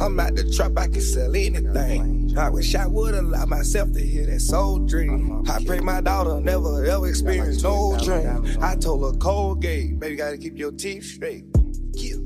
I'm 0.00 0.18
out 0.20 0.36
the 0.36 0.50
trap, 0.54 0.72
I 0.76 0.86
can 0.86 1.00
sell 1.00 1.34
anything. 1.34 2.36
I 2.38 2.50
wish 2.50 2.74
I 2.74 2.86
would 2.86 3.14
allow 3.14 3.44
myself 3.46 3.92
to 3.92 4.00
hear 4.00 4.26
that 4.26 4.40
soul 4.40 4.78
dream. 4.78 5.44
I 5.48 5.64
pray 5.64 5.80
my 5.80 6.00
daughter 6.00 6.40
never 6.40 6.84
ever 6.84 7.08
experience 7.08 7.62
no 7.62 7.98
dream. 8.02 8.56
I 8.60 8.76
told 8.76 9.12
her 9.12 9.18
Colgate, 9.18 9.98
baby, 9.98 10.16
gotta 10.16 10.38
keep 10.38 10.56
your 10.56 10.72
teeth 10.72 11.04
straight. 11.04 11.44
Yeah. 11.92 12.16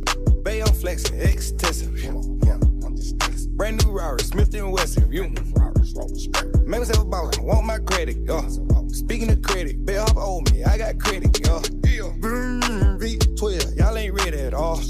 Bay, 0.42 0.60
I'm 0.60 0.72
flexing 0.74 1.20
extensive. 1.20 1.98
Yeah. 1.98 2.10
I'm 2.10 2.96
just 2.96 3.22
flexing. 3.22 3.56
Brand 3.56 3.84
new 3.84 3.92
Rari, 3.92 4.20
Smith 4.20 4.54
and 4.54 4.72
Wesson. 4.72 5.10
You. 5.10 5.28
Make 6.66 6.80
myself 6.80 6.98
a 6.98 7.08
baller, 7.08 7.38
I 7.38 7.42
want 7.42 7.66
my 7.66 7.78
credit, 7.78 8.18
uh. 8.28 8.42
yo. 8.42 8.77
Speaking 8.93 9.30
of 9.30 9.43
credit, 9.43 9.84
Bill 9.84 10.05
Hop 10.05 10.16
owe 10.16 10.41
me, 10.53 10.64
I 10.64 10.78
got 10.78 10.99
credit, 10.99 11.39
yo. 11.47 11.61
Vroom, 12.20 12.61
V12, 12.99 13.76
y'all 13.78 13.97
ain't 13.97 14.14
ready 14.14 14.39
at 14.39 14.55
all. 14.55 14.80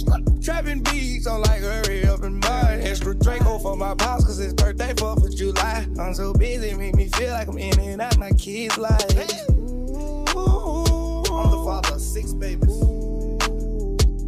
Trapping 0.42 0.82
beats, 0.82 1.26
I'm 1.26 1.42
like, 1.42 1.60
hurry 1.60 2.06
up 2.06 2.22
and 2.22 2.40
buy. 2.40 2.78
Extra 2.82 3.14
Draco 3.14 3.58
for 3.58 3.76
my 3.76 3.94
pops, 3.94 4.24
cause 4.24 4.38
it's 4.40 4.54
birthday 4.54 4.94
4th 4.94 5.26
of 5.26 5.36
July. 5.36 5.86
I'm 6.00 6.14
so 6.14 6.32
busy, 6.32 6.74
make 6.74 6.94
me 6.94 7.08
feel 7.08 7.32
like 7.32 7.48
I'm 7.48 7.58
in 7.58 7.78
and 7.80 8.00
out 8.00 8.16
my 8.18 8.30
kids' 8.32 8.78
life. 8.78 9.00
I'm 11.30 11.50
the 11.50 11.62
father 11.64 11.94
of 11.94 12.00
six 12.00 12.32
babies. 12.32 12.68
You 12.68 12.84
know 12.84 13.38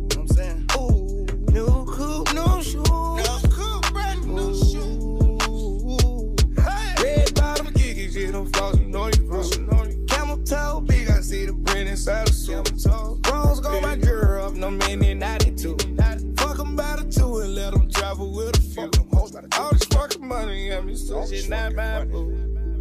what 0.06 0.16
I'm 0.16 0.28
saying? 0.28 0.66
Ooh, 0.76 1.26
new 1.52 1.86
coupe, 1.86 2.34
new 2.34 2.62
shoes. 2.62 2.84
New 2.86 3.49
suit. 12.76 13.30
Rose 13.30 13.60
go 13.60 13.80
my 13.80 13.96
girl 13.96 14.46
up, 14.46 14.54
no 14.54 14.70
minute 14.70 15.16
92. 15.18 15.76
Fuck 16.36 16.58
'em 16.58 16.76
by 16.76 16.96
the 16.96 17.04
two 17.10 17.38
and 17.38 17.54
let 17.54 17.74
'em 17.74 17.90
travel 17.90 18.32
with 18.32 18.56
a 18.56 18.60
few. 18.60 18.90
All 19.58 19.70
this 19.72 19.84
fucking 19.84 20.26
money 20.26 20.70
got 20.70 20.84
me 20.84 20.96
so 20.96 21.26
shit 21.26 21.48
not 21.48 21.74
my 21.74 22.04
boo. 22.04 22.34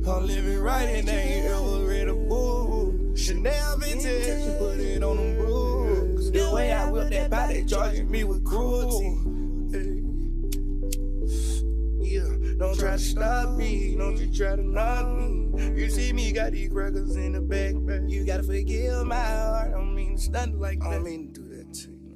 I'm 0.07 0.26
living 0.26 0.59
right 0.59 0.89
and 0.89 1.07
they 1.07 1.22
ain't 1.22 1.45
ever 1.45 1.86
read 1.86 2.07
a 2.07 2.13
book. 2.13 3.15
Chanel 3.15 3.78
vintage, 3.78 4.57
put 4.57 4.80
it 4.80 5.03
on 5.03 5.17
them 5.17 5.38
rules. 5.38 6.32
The 6.32 6.51
way 6.51 6.72
I 6.72 6.89
whip 6.89 7.09
that 7.11 7.30
body, 7.30 7.63
charging 7.65 8.09
me 8.09 8.24
with 8.24 8.43
cruelty. 8.43 9.39
Don't 12.60 12.78
try 12.78 12.91
to 12.91 12.99
stop 12.99 13.57
me, 13.57 13.95
don't 13.97 14.18
you 14.18 14.32
try 14.34 14.55
to 14.57 14.62
knock 14.62 15.07
me. 15.07 15.82
You 15.82 15.89
see 15.89 16.12
me, 16.12 16.32
got 16.34 16.51
these 16.51 16.70
crackers 16.70 17.16
in 17.16 17.32
the 17.32 17.41
back. 17.41 17.74
You 18.10 18.26
gotta 18.26 18.43
forgive 18.43 19.05
my 19.05 19.16
heart, 19.16 19.70
I 19.70 19.72
don't 19.72 19.95
mean 19.95 20.18
to 20.18 20.22
stunt 20.22 20.60
like 20.60 20.80
that. 20.82 20.88
I 20.88 20.93
don't 20.95 21.03
mean 21.05 21.34
to 21.34 21.41
do 21.41 21.47
that 21.55 21.74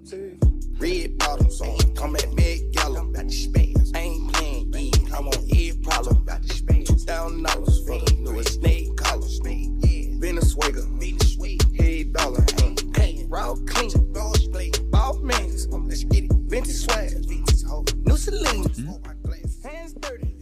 to 0.09 0.15
you. 0.17 0.37
Red 0.79 1.17
bottoms 1.17 1.61
on, 1.61 1.95
come 1.95 2.15
at 2.17 2.35
big 2.35 2.75
yellow, 2.75 3.05
got 3.05 3.27
the 3.27 3.31
space. 3.31 3.91
I 3.95 3.99
ain't 3.99 4.33
playing 4.33 4.73
yeah, 4.73 5.15
I 5.15 5.21
want 5.21 5.37
every 5.37 5.79
problem, 5.81 6.25
got 6.25 6.41
the 6.41 6.53
space. 6.53 6.87
Two 6.87 6.97
thousand 6.97 7.43
dollars 7.43 7.79
for 7.87 7.99
the 7.99 8.13
newest 8.19 8.55
snake 8.55 8.95
collar, 8.97 9.21
snake, 9.21 9.69
yeah. 9.79 10.09
Venezuela, 10.19 10.71
Venezuela, 10.71 11.57
head 11.77 12.13
dollar, 12.13 12.45
ain't 12.61 12.93
paying. 12.93 13.29
Raw 13.29 13.55
clean, 13.65 13.91
raw 14.13 14.33
blade, 14.51 14.77
ball 14.91 15.19
mans, 15.19 15.67
let's 15.69 16.03
get 16.03 16.25
it. 16.25 16.33
Vintage 16.33 16.75
swag, 16.75 17.11
vintage 17.25 17.63
hoe, 17.63 17.85
new 18.05 18.17
Celine. 18.17 18.65
Hands 19.63 19.93
dirty, 19.93 20.32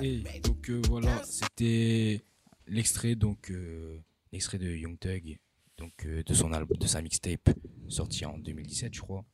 Et, 0.00 0.40
donc 0.40 0.70
euh, 0.70 0.80
voilà, 0.88 1.22
c'était 1.24 2.22
l'extrait 2.66 3.14
donc 3.14 3.50
euh, 3.50 3.98
l'extrait 4.32 4.58
de 4.58 4.68
Young 4.68 4.98
Thug, 4.98 5.38
donc 5.76 6.06
euh, 6.06 6.22
de 6.22 6.34
son 6.34 6.52
album, 6.52 6.76
de 6.76 6.86
sa 6.86 7.02
mixtape 7.02 7.50
sorti 7.88 8.24
en 8.24 8.38
2017, 8.38 8.94
je 8.94 9.00
crois. 9.00 9.24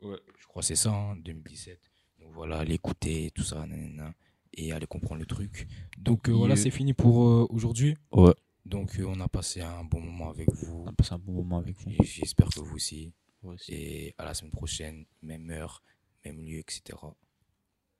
Ouais. 0.00 0.18
Je 0.38 0.46
crois 0.46 0.62
c'est 0.62 0.76
ça, 0.76 0.92
hein, 0.92 1.16
2017. 1.16 1.80
Donc 2.20 2.32
voilà, 2.32 2.58
allez 2.58 2.74
écouter 2.74 3.30
tout 3.34 3.42
ça, 3.42 3.66
nanana, 3.66 4.14
et 4.52 4.72
allez 4.72 4.86
comprendre 4.86 5.20
le 5.20 5.26
truc. 5.26 5.66
Donc 5.98 6.28
euh, 6.28 6.32
voilà, 6.32 6.56
c'est 6.56 6.70
fini 6.70 6.92
pour 6.92 7.50
aujourd'hui. 7.50 7.96
Ouais. 8.12 8.34
Donc 8.64 8.98
on 9.04 9.20
a 9.20 9.28
passé 9.28 9.60
un 9.60 9.84
bon 9.84 10.00
moment 10.00 10.30
avec 10.30 10.50
vous. 10.52 10.84
On 10.84 10.86
a 10.86 10.92
passé 10.92 11.12
un 11.12 11.18
bon 11.18 11.32
moment 11.32 11.58
avec 11.58 11.76
vous. 11.76 11.90
J'espère 12.02 12.48
que 12.48 12.60
vous 12.60 12.76
aussi. 12.76 13.12
Ouais, 13.42 13.54
aussi. 13.54 13.72
Et 13.72 14.14
à 14.16 14.24
la 14.24 14.34
semaine 14.34 14.52
prochaine, 14.52 15.04
même 15.22 15.50
heure, 15.50 15.82
même 16.24 16.40
lieu, 16.40 16.58
etc. 16.58 16.98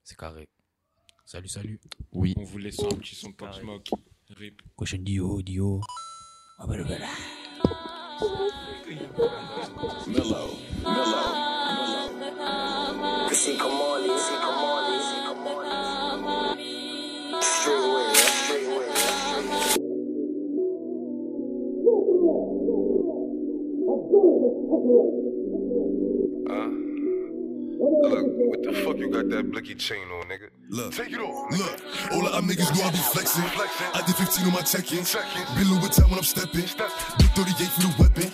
C'est 0.03 0.17
carré. 0.17 0.49
Salut, 1.27 1.49
salut. 1.49 1.81
Oui. 2.12 2.35
On 2.37 2.45
vous 2.45 2.59
laisse 2.59 2.83
un 2.83 2.89
petit 2.97 3.14
son 3.14 3.31
de 3.31 3.35
Pop 3.35 3.53
Smoke. 3.55 3.91
Rip. 4.37 4.61
Prochaine 4.77 5.05
Dio, 5.05 5.41
Dio. 5.41 5.81
Ah 6.59 6.66
bah, 6.66 6.77
le 6.77 6.85
bel. 6.85 7.03
Mellow, 10.07 10.51
Look, 27.85 28.26
what 28.49 28.62
the 28.62 28.72
fuck 28.72 28.97
you 28.97 29.11
got 29.11 29.28
that 29.28 29.51
blicky 29.51 29.74
chain 29.74 30.09
on, 30.09 30.26
nigga. 30.26 30.49
Look, 30.70 30.95
take 30.95 31.12
it 31.12 31.20
off. 31.20 31.53
Look, 31.53 31.80
all 32.12 32.26
of 32.26 32.32
them 32.32 32.49
niggas 32.49 32.74
know 32.74 32.85
I 32.85 32.91
be 32.91 32.97
flexing. 32.97 33.45
I 33.45 34.03
did 34.07 34.16
15 34.16 34.47
on 34.47 34.53
my 34.55 34.62
check-in. 34.62 35.05
Been 35.55 35.68
Louis 35.68 35.80
Vuitton 35.80 36.09
when 36.09 36.18
I'm 36.18 36.24
stepping. 36.24 36.62
Big 36.62 37.30
38 37.37 37.68
for 37.68 37.80
the 37.82 37.95
weapon. 38.01 38.32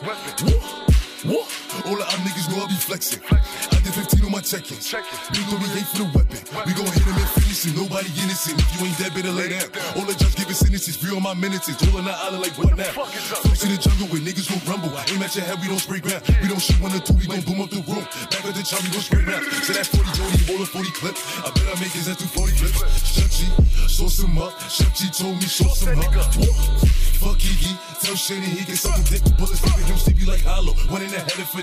Woo, 1.26 1.34
woo. 1.34 1.44
All 1.86 1.96
of 1.96 2.06
them 2.06 2.20
niggas 2.26 2.48
know 2.50 2.64
I 2.64 2.68
be 2.68 2.76
flexing. 2.76 3.22
I 3.30 3.78
did 3.80 3.94
15 3.94 4.24
on 4.24 4.32
my 4.32 4.40
check-in. 4.40 4.76
Big 4.76 5.44
38 5.48 5.86
for 5.88 5.98
the 6.02 6.08
weapon. 6.12 6.40
We 6.66 6.72
gon' 6.76 6.90
hit 6.92 7.06
him 7.06 7.16
and 7.16 7.30
finish 7.40 7.64
it. 7.66 7.74
Nobody 7.76 8.10
innocent. 8.20 8.60
If 8.60 8.68
you 8.76 8.86
ain't 8.86 8.98
dead, 8.98 9.14
better 9.14 9.32
lay 9.32 9.48
down. 9.54 9.68
All 9.96 10.04
the 10.04 10.14
judge 10.14 10.36
giving 10.36 10.54
sentences. 10.54 10.96
Free 10.96 11.14
on 11.16 11.22
my 11.22 11.34
minutes. 11.34 11.70
Rolling 11.86 12.04
the 12.04 12.12
island 12.12 12.42
like 12.42 12.56
what 12.58 12.76
now? 12.76 12.92
Folks 12.92 13.64
in 13.64 13.70
the 13.72 13.80
jungle 13.80 14.06
where 14.08 14.20
niggas 14.20 14.48
gon' 14.50 14.60
rumble. 14.68 14.92
Aim 15.10 15.22
at 15.22 15.34
your 15.34 15.44
head, 15.44 15.58
we 15.60 15.68
don't 15.68 15.80
spray 15.80 16.00
ground. 16.00 16.22
We 16.42 16.48
don't 16.48 16.60
shoot 16.60 16.80
one 16.80 16.92
or 16.92 17.00
two, 17.00 17.14
we 17.14 17.26
gon' 17.26 17.40
boom 17.42 17.62
up 17.62 17.70
the 17.70 17.80
room. 17.88 18.04
Back 18.28 18.44
at 18.44 18.54
the 18.54 18.62
chop, 18.62 18.82
we 18.84 18.90
gon' 18.92 19.04
spray 19.04 19.24
round. 19.24 19.44
So 19.64 19.72
that 19.72 19.86
40 19.86 20.10
Jody, 20.18 20.38
roll 20.52 20.62
a 20.62 20.66
40 20.66 20.90
clip. 20.92 21.16
I 21.44 21.50
bet 21.50 21.66
I 21.70 21.74
make 21.80 21.94
his 21.96 22.08
ass 22.08 22.20
do 22.20 22.26
40 22.28 22.52
flips. 22.52 22.80
Chef 23.16 23.30
G, 23.32 23.48
sauce 23.88 24.20
him 24.20 24.36
up. 24.38 24.52
Chef 24.68 24.92
G 24.96 25.08
told 25.10 25.36
me 25.36 25.48
sauce 25.48 25.82
him 25.82 25.98
up. 25.98 27.00
Fuck 27.20 27.36
Iggy, 27.36 27.76
tell 28.00 28.16
Shane 28.16 28.40
he 28.40 28.64
can 28.64 28.76
suck 28.76 28.96
a 28.96 29.02
dick. 29.04 29.20
Bullets 29.36 29.60
leaving 29.60 29.84
him 29.92 29.98
sleepy 29.98 30.24
like 30.24 30.40
hollow. 30.40 30.72
One 30.88 31.02
in 31.02 31.10
the 31.12 31.20
head 31.20 31.36
if 31.36 31.52
a 31.52 31.62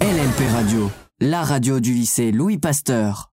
LLP 0.00 0.50
Radio, 0.50 0.90
la 1.20 1.44
radio 1.44 1.78
du 1.78 1.94
lycée 1.94 2.32
Louis 2.32 2.58
Pasteur. 2.58 3.22